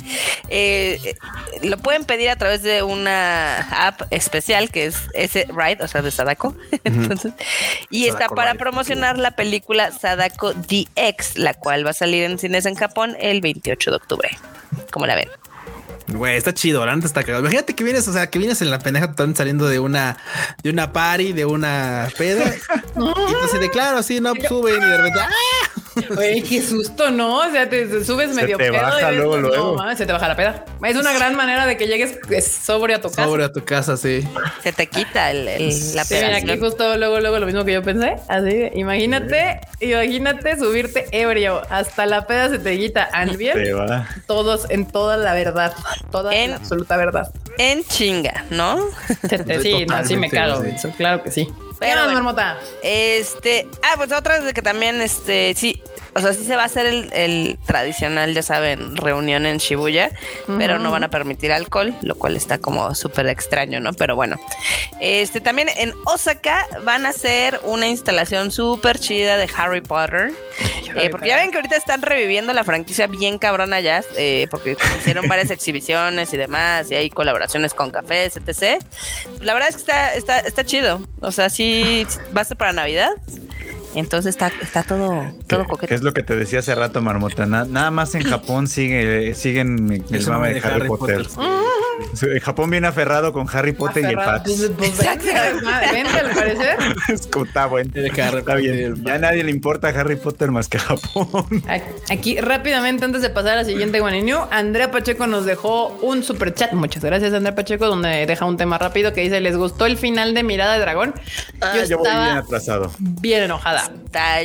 [0.49, 1.15] eh, eh,
[1.63, 6.01] lo pueden pedir a través de una app especial que es ese Ride, o sea,
[6.01, 6.55] de Sadako.
[6.83, 7.33] Entonces,
[7.91, 8.59] y está para Ride.
[8.59, 13.41] promocionar la película Sadako DX, la cual va a salir en cines en Japón el
[13.41, 14.29] 28 de octubre.
[14.91, 15.29] como la ven?
[16.13, 17.41] Güey, está chido, la neta está cagado.
[17.41, 20.17] Imagínate que vienes, o sea, que vienes en la pendeja totalmente saliendo de una,
[20.63, 22.45] de una party, de una peda.
[22.95, 25.78] y entonces de claro, así, no, pues, suben y de repente, ¡ah!
[26.15, 27.37] Güey, qué susto, ¿no?
[27.37, 29.75] O sea, te, te subes Se medio te pedo baja y luego, no, luego.
[29.75, 30.65] mames, se te baja la peda.
[30.83, 33.25] Es una gran manera de que llegues sobrio a tu casa.
[33.25, 34.27] Sobre a tu casa, sí.
[34.63, 37.73] Se te quita el, el- la Sí, mira, aquí justo luego, luego lo mismo que
[37.73, 38.15] yo pensé.
[38.27, 41.61] Así, imagínate, imagínate subirte ebrio.
[41.69, 43.03] Hasta la peda se te quita.
[43.03, 43.57] Al bien,
[44.27, 45.73] todos en toda la verdad.
[46.11, 47.31] Toda En- la absoluta verdad.
[47.57, 48.79] En chinga, ¿no?
[49.61, 50.63] Sí, no, sí me cago.
[50.63, 50.87] sí.
[50.97, 51.47] claro que sí.
[51.79, 52.13] Pero Pero, bueno.
[52.23, 52.57] marmota.
[52.83, 55.81] Este, ah, pues otra de que también, este, sí,
[56.15, 60.11] o sea, sí se va a hacer el, tradicional, ya saben, reunión en Shibuya,
[60.57, 63.93] pero no van a permitir alcohol, lo cual está como súper extraño, ¿no?
[63.93, 64.37] Pero bueno,
[64.99, 70.31] este también en Osaka van a hacer una instalación súper chida de Harry Potter,
[70.95, 74.77] eh, porque ya ven que ahorita están reviviendo la franquicia bien cabrona ya, eh, porque
[74.97, 78.83] hicieron varias exhibiciones y demás, y hay colaboraciones con cafés, etc.
[79.41, 82.05] La verdad es que está, está, está chido, o sea, sí
[82.35, 83.11] va a ser para Navidad.
[83.95, 85.93] Entonces está, está todo, todo coqueto.
[85.93, 87.45] es lo que te decía hace rato, Marmota?
[87.45, 91.25] nada más en Japón sigue, siguen el mame de Harry, Potter.
[92.21, 94.69] En Japón viene aferrado con Harry Potter y el Pax.
[94.77, 96.77] Vente, al parecer.
[97.07, 97.91] Está bueno.
[97.93, 99.03] Está bien.
[99.03, 101.63] Ya a nadie le importa Harry Potter más que a Japón.
[102.09, 106.53] Aquí, rápidamente, antes de pasar a la siguiente New, Andrea Pacheco nos dejó un super
[106.53, 106.73] chat.
[106.73, 110.33] Muchas gracias, Andrea Pacheco, donde deja un tema rápido que dice: ¿Les gustó el final
[110.33, 111.13] de Mirada de Dragón?
[111.61, 112.91] Ah, yo, voy bien atrasado.
[112.99, 113.91] Bien enojada.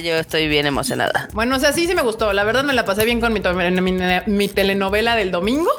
[0.03, 1.29] yo estoy bien emocionada.
[1.33, 2.33] Bueno, o sea, sí, sí me gustó.
[2.33, 5.71] La verdad me la pasé bien con mi telenovela del domingo.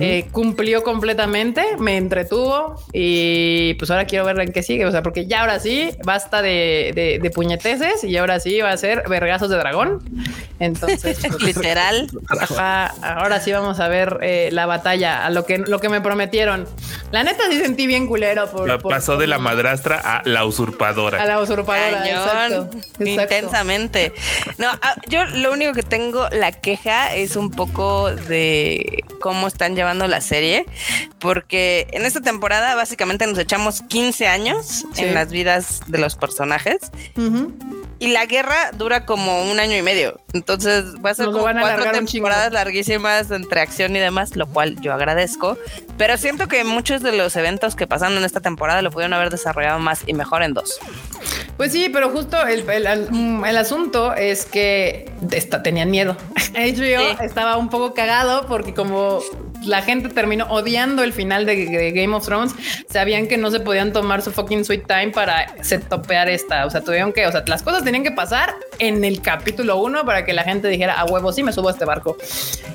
[0.00, 4.86] Eh, cumplió completamente, me entretuvo y pues ahora quiero ver en qué sigue.
[4.86, 8.76] O sea, porque ya ahora sí basta de, de, puñeteces y ahora sí va a
[8.76, 10.02] ser vergazos de dragón.
[10.58, 12.08] Entonces, pues, literal.
[13.02, 16.66] ahora sí vamos a ver eh, la batalla, a lo que, lo que me prometieron.
[17.12, 18.50] La neta sí sentí bien culero.
[18.50, 21.22] Por, Pasó de la madrastra a la usurpadora.
[21.22, 22.08] A la usurpadora.
[22.08, 22.70] Exacto,
[23.04, 24.12] Intensamente.
[24.58, 29.74] No, ah, yo lo único que tengo la queja es un poco de cómo están
[29.74, 30.66] llevando la serie,
[31.18, 36.92] porque en esta temporada básicamente nos echamos 15 años en las vidas de los personajes.
[37.98, 40.20] Y la guerra dura como un año y medio.
[40.34, 44.92] Entonces va a ser como cuatro temporadas larguísimas entre acción y demás, lo cual yo
[44.92, 45.56] agradezco.
[45.96, 49.30] Pero siento que muchos de los eventos que pasaron en esta temporada lo pudieron haber
[49.30, 50.78] desarrollado más y mejor en dos.
[51.56, 55.10] Pues sí, pero justo el, el, mm, asunto es que
[55.64, 56.16] tenían miedo.
[56.54, 59.20] HBO estaba un poco cagado porque como
[59.64, 62.54] la gente terminó odiando el final de, Game of Thrones,
[62.88, 65.54] sabían que no se podían tomar su fucking sweet time para
[65.88, 66.66] topear esta.
[66.66, 70.04] O sea, tuvieron que, o sea, las cosas tenían que pasar en el capítulo uno
[70.04, 72.16] para que la gente dijera a huevo, sí me subo a este barco.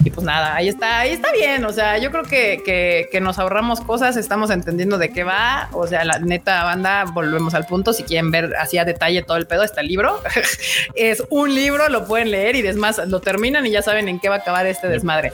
[0.03, 1.64] Y pues nada, ahí está, ahí está bien.
[1.66, 5.70] O sea, yo creo que, que, que nos ahorramos cosas, estamos entendiendo de qué va.
[5.74, 7.94] O sea, la neta banda, volvemos al punto.
[7.94, 10.22] Si quieren ver así a detalle todo el pedo, está el libro.
[10.95, 14.30] es un libro, lo pueden leer y después lo terminan y ya saben en qué
[14.30, 15.32] va a acabar este desmadre.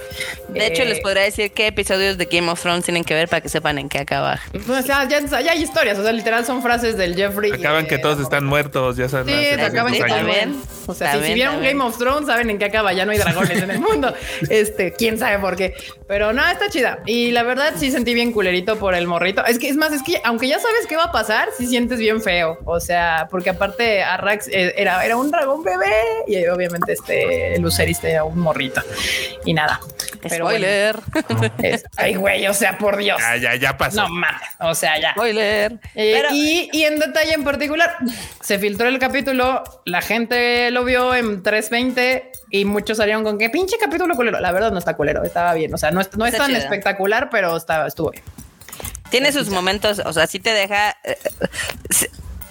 [0.49, 3.27] De hecho, les eh, podría decir qué episodios de Game of Thrones tienen que ver
[3.27, 4.39] para que sepan en qué acaba.
[4.67, 7.51] O sea, ya, hay historias, o sea, literal son frases del Jeffrey.
[7.51, 9.35] Acaban que todos están muertos, ya saben.
[9.35, 10.61] Sí, acaban que también.
[10.87, 13.61] O sea, si, vieron Game of Thrones, saben en qué acaba, ya no hay dragones
[13.61, 14.13] en el mundo.
[14.49, 15.73] Este, quién sabe por qué.
[16.07, 16.99] Pero no, está chida.
[17.05, 19.43] Y la verdad sí sentí bien culerito por el morrito.
[19.45, 21.99] Es que es más, es que aunque ya sabes qué va a pasar, sí sientes
[21.99, 22.57] bien feo.
[22.65, 25.93] O sea, porque aparte Arrax eh, era, era un dragón bebé
[26.27, 28.81] y obviamente este Luceris era un morrito.
[29.45, 29.81] Y nada.
[30.25, 30.99] Spoiler.
[31.97, 33.19] ay, güey, o sea, por Dios.
[33.19, 34.03] Ya, ya, ya pasó.
[34.03, 35.11] No mames, o sea, ya.
[35.11, 35.79] Spoiler.
[35.95, 37.97] Eh, y, y, en detalle en particular,
[38.41, 43.49] se filtró el capítulo, la gente lo vio en 320 y muchos salieron con que
[43.49, 44.39] pinche capítulo culero.
[44.39, 45.73] La verdad no está culero, estaba bien.
[45.73, 48.23] O sea, no, no es tan espectacular, pero estaba, estuvo bien.
[49.09, 50.97] Tiene sus momentos, o sea, sí te deja...
[51.03, 51.17] Eh,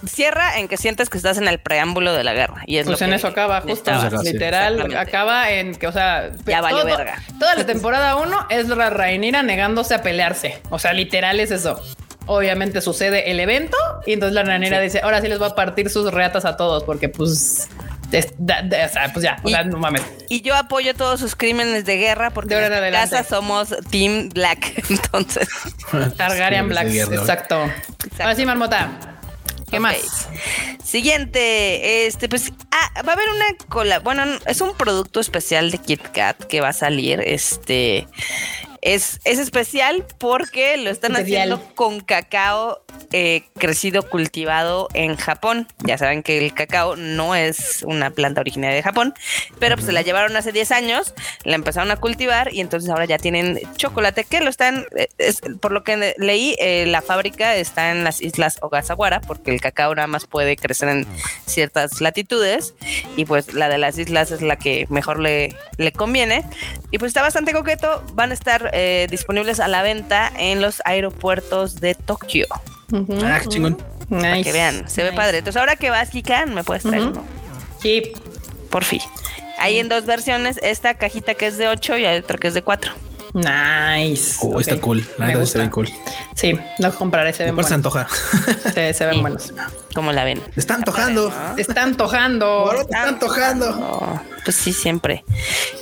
[0.06, 2.62] cierra en que sientes que estás en el preámbulo de la guerra.
[2.66, 3.90] Y es pues en eso acaba, justo.
[4.22, 7.22] Literal, acaba en que, o sea, ya valió verga.
[7.38, 10.60] Toda la temporada uno es la Rhaenyra negándose a pelearse.
[10.70, 11.80] O sea, literal es eso.
[12.26, 15.90] Obviamente sucede el evento y entonces la Rhaenyra dice, ahora sí les va a partir
[15.90, 17.68] sus reatas a todos porque pues
[18.06, 20.02] o sea, pues ya, no mames.
[20.28, 24.84] Y yo apoyo todos sus crímenes de guerra porque en en casa somos Team Black.
[24.90, 25.48] Entonces,
[26.16, 26.88] Targaryen Black.
[26.88, 27.64] Exacto.
[27.64, 28.22] Exacto.
[28.22, 29.15] Ahora sí, Marmota.
[29.76, 30.26] ¿Qué más?
[30.82, 35.76] Siguiente, este, pues, ah, va a haber una cola, bueno, es un producto especial de
[35.76, 38.08] Kit Kat que va a salir, este,
[38.86, 42.82] es, especial porque lo están haciendo con cacao
[43.12, 45.66] eh, crecido, cultivado en Japón.
[45.84, 49.14] Ya saben que el cacao no es una planta originaria de Japón,
[49.58, 51.14] pero pues se la llevaron hace 10 años,
[51.44, 55.08] la empezaron a cultivar y entonces ahora ya tienen chocolate que lo están, eh,
[55.60, 59.94] por lo que leí, eh, la fábrica está en las islas Ogasawara porque el cacao
[59.94, 61.06] nada más puede crecer en
[61.44, 62.74] ciertas latitudes
[63.16, 66.44] y pues la de las islas es la que mejor le, le conviene.
[66.92, 70.82] Y pues está bastante coqueto, van a estar eh, disponibles a la venta en los
[70.84, 72.46] aeropuertos de Tokio.
[73.24, 73.78] Ah, chingón.
[74.10, 75.38] Para que vean, se ve padre.
[75.38, 77.24] Entonces, ahora que vas, Kika, me puedes traer uno.
[77.80, 78.12] Sí.
[78.70, 79.00] Por fin.
[79.58, 82.54] Hay en dos versiones, esta cajita que es de 8 y hay otra que es
[82.54, 82.92] de 4.
[83.32, 84.36] Nice.
[84.42, 85.06] Oh, está cool.
[85.16, 85.88] La verdad se ven cool.
[86.34, 87.32] Sí, lo compraré.
[87.32, 87.68] Se ven buenos.
[87.68, 88.06] se antoja.
[88.74, 89.54] Sí, se ven buenos.
[89.94, 90.42] ¿Cómo la ven?
[90.54, 91.32] Está antojando.
[91.56, 92.72] Está antojando.
[92.78, 94.22] Está antojando.
[94.46, 95.24] Pues sí, siempre.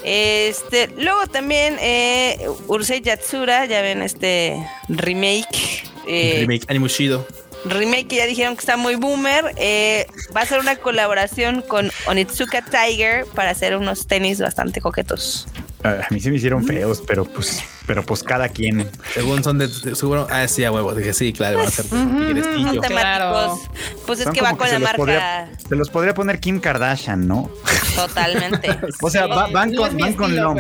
[0.05, 4.57] Este, luego también eh, Urusei Yatsura, ya ven este
[4.89, 5.85] remake.
[6.09, 7.27] Eh, remake Animushido
[7.67, 9.55] remake que ya dijeron que está muy boomer.
[9.57, 15.47] Eh, va a ser una colaboración con Onitsuka Tiger para hacer unos tenis bastante coquetos.
[15.85, 18.89] A mí se me hicieron feos, pero pues, pero pues cada quien.
[19.13, 20.27] Según son de, seguro.
[20.31, 20.95] Ah, sí, a huevo.
[20.95, 23.61] Dije, sí, claro, van a ser uh Claro.
[24.07, 25.51] Pues es que va con la marca.
[25.69, 27.51] se los podría poner Kim Kardashian, ¿no?
[27.95, 28.79] Totalmente.
[29.03, 30.57] o sea, van, con, van con LOM.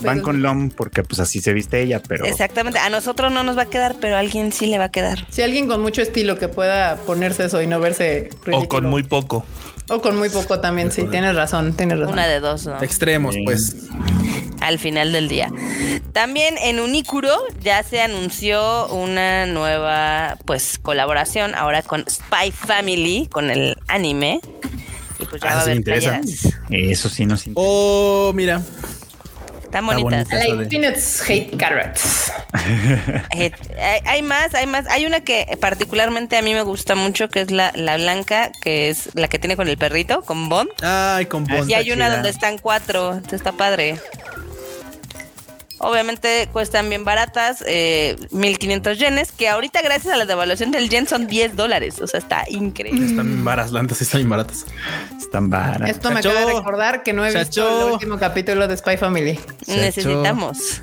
[0.00, 2.24] van con LOM porque pues así se viste ella, pero.
[2.24, 2.78] Exactamente.
[2.78, 5.26] A nosotros no nos va a quedar, pero a alguien sí le va a quedar.
[5.30, 8.30] Si alguien con mucho estilo que pueda ponerse eso y no verse.
[8.52, 9.44] O con muy poco.
[9.92, 12.14] O con muy poco también, sí, tienes razón, tienes razón.
[12.14, 12.82] Una de dos, ¿no?
[12.82, 13.76] Extremos, pues
[14.62, 15.50] al final del día.
[16.12, 23.50] También en Unicuro ya se anunció una nueva pues colaboración ahora con Spy Family, con
[23.50, 24.40] el anime.
[25.18, 25.82] Y pues ya ah, va a haber
[26.70, 27.52] Eso sí nos interesa.
[27.56, 28.62] Oh, mira.
[29.72, 30.28] Están bonitas.
[30.68, 32.30] Peanuts Hate Carrots.
[34.04, 34.86] hay, más, hay más.
[34.88, 38.90] Hay una que particularmente a mí me gusta mucho, que es la, la blanca, que
[38.90, 40.68] es la que tiene con el perrito, con Bond.
[40.82, 41.70] Ay, con Bond.
[41.70, 43.22] Y hay una donde están cuatro.
[43.32, 43.98] está padre.
[45.82, 51.08] Obviamente cuestan bien baratas, eh, 1500 yenes, que ahorita gracias a la devaluación del yen
[51.08, 52.00] son 10 dólares.
[52.00, 53.04] O sea, está increíble.
[53.04, 54.64] Están bien baratas, antes están bien baratas.
[55.18, 55.90] Están baratas.
[55.90, 59.40] Esto me acaba de recordar que no he visto el último capítulo de Spy Family.
[59.66, 60.80] Necesitamos.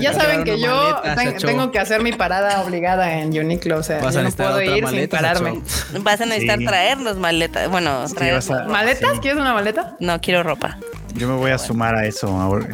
[0.00, 1.02] ya saben que yo
[1.40, 3.78] tengo que hacer mi parada obligada en Uniqlo.
[3.78, 5.60] O sea, yo no puedo ir sin pararme.
[6.00, 7.70] Vas a necesitar traernos maletas.
[7.70, 9.20] Bueno, traer ¿Maletas?
[9.20, 9.96] ¿Quieres una maleta?
[10.00, 10.78] No, quiero ropa.
[11.14, 12.68] Yo me voy a sumar a eso ahora.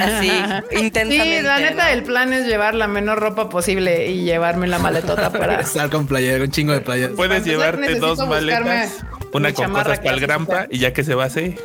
[0.00, 0.30] Así,
[0.72, 1.38] intensamente.
[1.38, 5.30] Sí, la neta, el plan es llevar la menor ropa posible y llevarme la maletota
[5.32, 7.12] para estar con playera, un chingo de playera.
[7.14, 11.56] Puedes llevarte dos maletas, una con cosas para el grampa y ya que se base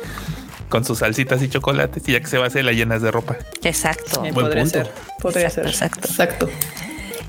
[0.68, 3.36] con sus salsitas y chocolates y ya que se base la llenas de ropa.
[3.62, 4.20] Exacto.
[4.20, 4.90] Buen podría Ser.
[5.20, 5.66] Podría ser.
[5.66, 6.08] Exacto.
[6.08, 6.48] Exacto.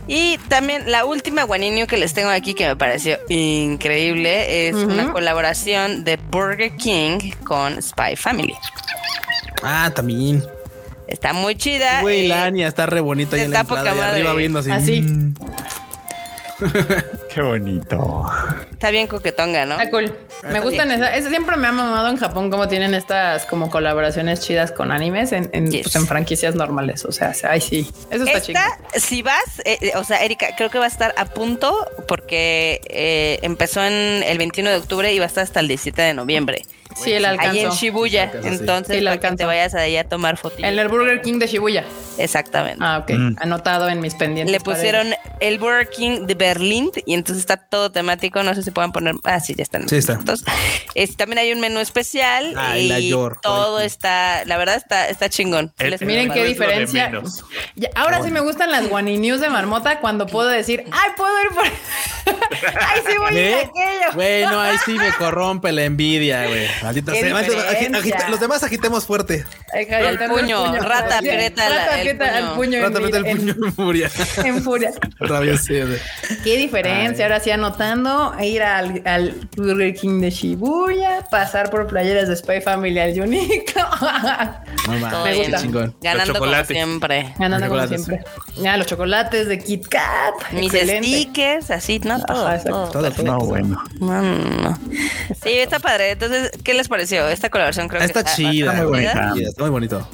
[0.10, 5.12] Y también la última guaninio que les tengo aquí que me pareció increíble es una
[5.12, 8.56] colaboración de Burger King con Spy Family.
[9.62, 10.44] Ah, también.
[11.08, 12.02] Está muy chida.
[12.02, 13.38] Güey, Lania está re bonita.
[13.38, 14.22] Está poca madre.
[14.22, 14.72] Arriba viendo así.
[14.72, 15.02] Así.
[15.02, 15.36] Mm.
[17.34, 18.26] Qué bonito.
[18.72, 19.76] Está bien coquetonga, ¿no?
[19.76, 20.14] Está cool.
[20.50, 21.30] Me gustan esas.
[21.30, 25.50] siempre me ha mamado en Japón cómo tienen estas como colaboraciones chidas con animes en,
[25.54, 27.06] en, pues, franquicias normales.
[27.06, 27.92] O sea, ay, sí.
[28.10, 28.60] Eso está chido.
[28.96, 32.82] Si vas, eh, eh, o sea, Erika, creo que va a estar a punto porque
[32.90, 36.14] eh, empezó en el 21 de octubre y va a estar hasta el 17 de
[36.14, 36.66] noviembre.
[36.96, 37.52] Sí, el alcanzó.
[37.52, 38.32] Ahí en Shibuya.
[38.44, 40.60] Entonces, para que te vayas ahí a tomar fotos.
[40.60, 41.86] En el Burger King de Shibuya.
[42.18, 42.84] Exactamente.
[42.84, 43.12] Ah, ok.
[43.12, 43.36] Mm.
[43.40, 44.52] Anotado en mis pendientes.
[44.52, 45.08] Le pusieron
[45.40, 48.42] el Burger King de Berlín y entonces está todo temático.
[48.44, 49.16] No sé si puedan poner.
[49.24, 49.88] Ah, sí, ya están.
[49.88, 50.20] Sí, está.
[50.96, 54.44] Es, también hay un menú especial y todo está.
[54.46, 55.74] La verdad está, está chingón.
[56.02, 57.12] miren qué diferencia.
[57.96, 61.50] ahora sí me gustan las Guani News de Marmota cuando puedo decir, ay, puedo ir
[61.50, 61.66] por.
[62.80, 64.14] ay, sí voy a ir aquello.
[64.16, 66.68] Bueno, ahí sí me corrompe la envidia, güey.
[66.84, 68.30] Maldita sea.
[68.30, 69.46] los demás agitemos fuerte.
[69.74, 72.82] El puño, rata, aprieta el puño.
[72.82, 74.12] Rata, aprieta el puño en furia.
[74.38, 74.92] En furia.
[76.44, 77.26] Qué diferencia.
[77.26, 82.62] Ahora sí, anotando, ir al, al Burger King de Shibuya, pasar por playeras de Spy
[82.62, 83.74] Family al Unique.
[85.24, 85.92] Me gusta.
[86.02, 87.34] Ganando como siempre.
[87.38, 88.24] Ganando como siempre.
[88.58, 90.52] Ya, los chocolates de Kit Kat.
[90.52, 92.20] Mis stickers, así, ¿no?
[92.24, 92.90] Todo.
[92.92, 93.84] todo, todo, No, bueno.
[95.44, 96.12] Sí, está padre.
[96.12, 97.28] Entonces, ¿qué les pareció?
[97.28, 98.72] Esta colaboración creo está que está, chida.
[98.74, 99.34] Está muy bonita.
[99.40, 100.08] Está muy bonito.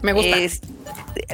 [0.00, 0.36] Me gusta.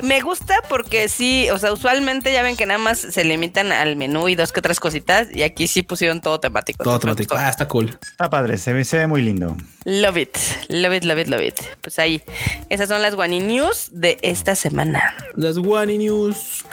[0.03, 3.95] me gusta porque sí, o sea, usualmente ya ven que nada más se limitan al
[3.95, 6.83] menú y dos que otras cositas y aquí sí pusieron todo temático.
[6.83, 7.37] Todo temático.
[7.39, 7.97] Ah, está cool.
[8.03, 9.57] Está padre, se ve, se ve muy lindo.
[9.85, 10.37] Love it,
[10.69, 11.61] love it, love it, love it.
[11.81, 12.21] Pues ahí,
[12.69, 15.15] esas son las Wani News de esta semana.
[15.37, 16.65] Las Wani News.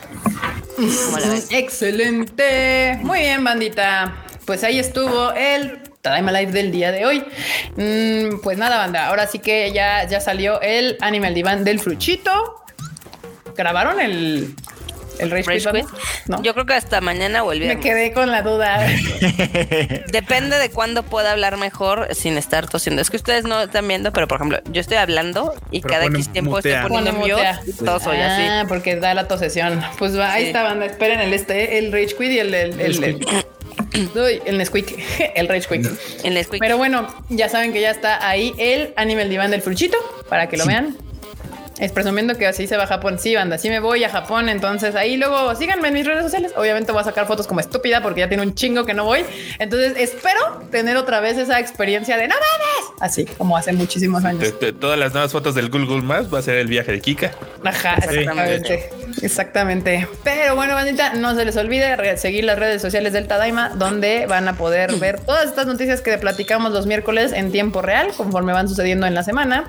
[1.52, 2.98] Excelente.
[3.04, 4.16] Muy bien, bandita.
[4.46, 7.24] Pues ahí estuvo el Tadaima Live del día de hoy.
[7.76, 9.08] Mm, pues nada, banda.
[9.08, 12.64] Ahora sí que ya, ya salió el Animal Divan del Fruchito.
[13.56, 14.56] ¿Grabaron el,
[15.20, 15.84] el Rage,
[16.28, 16.42] ¿No?
[16.42, 18.88] Yo creo que hasta mañana o Me quedé con la duda.
[20.12, 23.02] Depende de cuándo pueda hablar mejor sin estar tosiendo.
[23.02, 26.30] Es que ustedes no están viendo, pero por ejemplo, yo estoy hablando y cada X
[26.30, 27.36] tiempo estoy poniendo mute,
[27.86, 28.44] toso y así.
[28.44, 29.84] Ah, porque da la tosesión.
[30.00, 30.86] Pues va, ahí está, banda.
[30.86, 33.28] Esperen el este, el Rage Quit y el, el, el el
[34.52, 34.98] Nesquik,
[35.36, 35.92] el Rage Quick.
[36.24, 36.60] El Nesquik.
[36.60, 39.98] Pero bueno, ya saben que ya está ahí el Animal Divan del Fruchito
[40.30, 40.98] para que lo vean.
[41.82, 43.18] Es presumiendo que así se va a Japón.
[43.18, 44.50] Sí, banda, sí me voy a Japón.
[44.50, 46.54] Entonces ahí luego síganme en mis redes sociales.
[46.56, 49.26] Obviamente voy a sacar fotos como estúpida porque ya tiene un chingo que no voy.
[49.58, 54.54] Entonces espero tener otra vez esa experiencia de no mames, así como hace muchísimos años.
[54.80, 57.32] todas las nuevas fotos del Google Maps va a ser el viaje de Kika.
[57.64, 58.90] Ajá, exactamente.
[59.24, 60.08] Exactamente.
[60.24, 64.48] Pero bueno, bandita, no se les olvide seguir las redes sociales del Tadaima, donde van
[64.48, 68.70] a poder ver todas estas noticias que platicamos los miércoles en tiempo real, conforme van
[68.70, 69.66] sucediendo en la semana.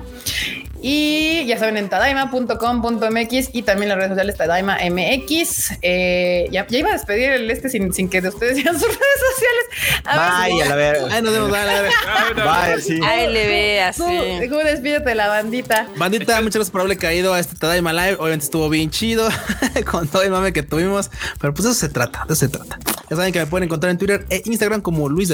[0.85, 5.71] Y ya saben, en tadaima.com.mx y también las redes sociales Tadaima MX.
[5.81, 9.21] Eh, ya, iba a despedir el este sin, sin que de ustedes sean sus redes
[9.31, 10.03] sociales.
[10.03, 10.97] Vaya, a ver.
[11.09, 11.91] Ay, nos vemos, a ver.
[12.35, 12.99] Vaya, sí.
[12.99, 14.03] Ve así.
[14.49, 15.87] Tú, despídete la bandita.
[15.95, 18.17] Bandita, muchas gracias por haberle caído a este Tadaima Live.
[18.19, 19.29] Obviamente estuvo bien chido
[19.89, 22.77] con todo el mame que tuvimos, pero pues eso se trata, de eso se trata.
[23.09, 25.29] Ya saben que me pueden encontrar en Twitter e Instagram como Luis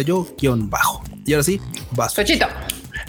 [0.69, 1.59] bajo Y ahora sí,
[1.91, 2.13] vas.
[2.13, 2.45] Fechito.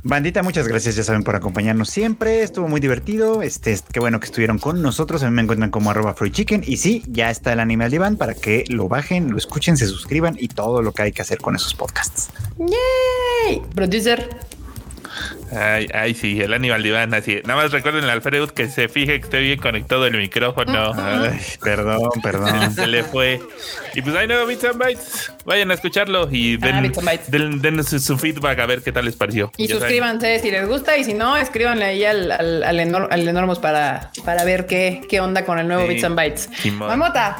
[0.02, 2.42] Bandita, muchas gracias, ya saben, por acompañarnos siempre.
[2.42, 3.42] Estuvo muy divertido.
[3.42, 5.22] Este, qué bueno que estuvieron con nosotros.
[5.22, 6.64] A mí me encuentran como arroba Chicken.
[6.66, 9.86] Y sí, ya está el anime al diván para que lo bajen, lo escuchen, se
[9.86, 12.30] suscriban y todo lo que hay que hacer con esos podcasts.
[12.58, 13.62] Yay!
[13.74, 14.28] Producer.
[15.52, 17.40] Ay, ay, sí, el Aníbal Diván, así.
[17.44, 20.92] Nada más recuerden al Alfredo que se fije que esté bien conectado el micrófono.
[20.94, 22.74] Ay, perdón, perdón.
[22.74, 23.40] se le fue.
[23.94, 25.32] Y pues hay nuevo Bits and Bytes.
[25.44, 26.82] Vayan a escucharlo y ah,
[27.28, 29.50] den, su, feedback a ver qué tal les pareció.
[29.56, 34.10] Y suscríbanse si les gusta y si no, escríbanle ahí al, al, al, Enormos para,
[34.24, 36.48] para ver qué, qué onda con el nuevo Bits and Bytes.
[36.72, 37.36] Mamota.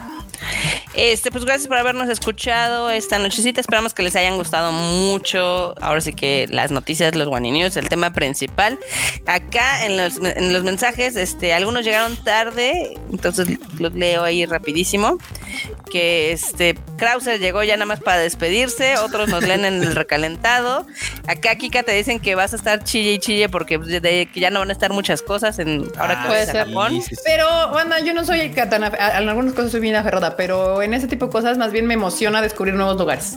[0.94, 3.60] Este, pues gracias por habernos escuchado esta nochecita.
[3.60, 5.75] Esperamos que les hayan gustado mucho.
[5.81, 8.78] Ahora sí que las noticias, los One News, el tema principal.
[9.27, 13.47] Acá en los, en los mensajes, este, algunos llegaron tarde, entonces
[13.78, 15.19] los leo ahí rapidísimo.
[15.91, 20.86] Que este Krauser llegó ya nada más para despedirse, otros nos leen en el recalentado.
[21.27, 24.51] Acá Kika te dicen que vas a estar chille y chille porque de, que ya
[24.51, 27.02] no van a estar muchas cosas en ahora que ah, vas a Japón.
[27.25, 31.07] Pero, bueno, yo no soy katana, en algunas cosas soy bien aferrada, pero en ese
[31.07, 33.36] tipo de cosas más bien me emociona descubrir nuevos lugares.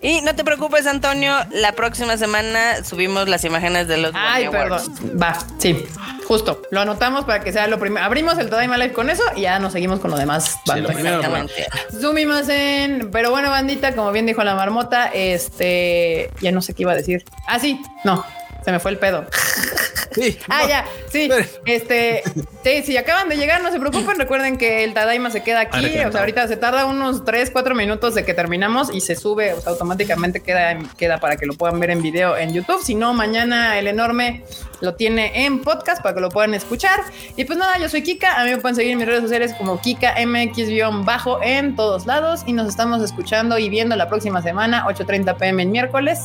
[0.00, 4.80] Y no te preocupes, Antonio, la próxima semana subimos las imágenes de los Ay, perdón.
[5.20, 5.84] Va, sí.
[6.26, 8.04] Justo, lo anotamos para que sea lo primero.
[8.04, 10.58] Abrimos el Tadaima Live con eso y ya nos seguimos con lo demás.
[10.64, 11.66] Sí, exactamente.
[11.98, 13.10] Zoomimos en.
[13.10, 16.30] Pero bueno, bandita, como bien dijo la marmota, este.
[16.40, 17.24] Ya no sé qué iba a decir.
[17.46, 18.24] Ah, sí, no,
[18.64, 19.26] se me fue el pedo.
[20.12, 21.28] Sí, ah, ya, sí.
[21.64, 22.22] Este,
[22.64, 24.18] sí, si acaban de llegar, no se preocupen.
[24.18, 25.86] Recuerden que el Tadaima se queda aquí.
[26.00, 29.52] O sea, ahorita se tarda unos 3, 4 minutos de que terminamos y se sube.
[29.54, 32.82] O sea, automáticamente queda, queda para que lo puedan ver en video en YouTube.
[32.82, 34.44] Si no, mañana el enorme
[34.80, 37.00] lo tiene en podcast para que lo puedan escuchar.
[37.36, 38.40] Y pues nada, yo soy Kika.
[38.40, 42.42] A mí me pueden seguir en mis redes sociales como Kika MX-bajo en todos lados.
[42.46, 46.18] Y nos estamos escuchando y viendo la próxima semana, 8:30 pm en miércoles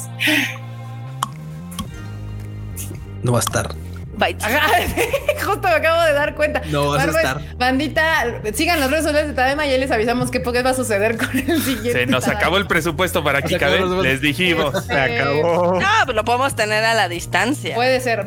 [3.23, 3.73] no va a estar.
[5.43, 6.61] Justo me acabo de dar cuenta.
[6.67, 7.41] No vas a estar.
[7.57, 11.17] Bandita, sigan las redes sociales de Tadema y ya les avisamos qué va a suceder
[11.17, 11.91] con el siguiente.
[11.93, 13.57] Se nos acabó el presupuesto para aquí,
[14.01, 14.83] Les dijimos.
[14.85, 15.79] Se acabó.
[15.79, 17.75] No, pues lo podemos tener a la distancia.
[17.75, 18.23] Puede ser.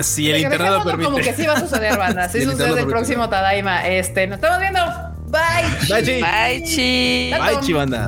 [0.00, 1.10] Si el internet lo permite.
[1.10, 2.28] Como que sí va a suceder, banda.
[2.38, 3.86] Sí, sucede el próximo Tadaima.
[3.88, 4.80] Este, nos estamos viendo.
[5.26, 5.42] Bye.
[5.88, 6.22] Bye, chi.
[6.22, 7.30] Bye, chi.
[7.32, 8.06] Bye, chi, banda.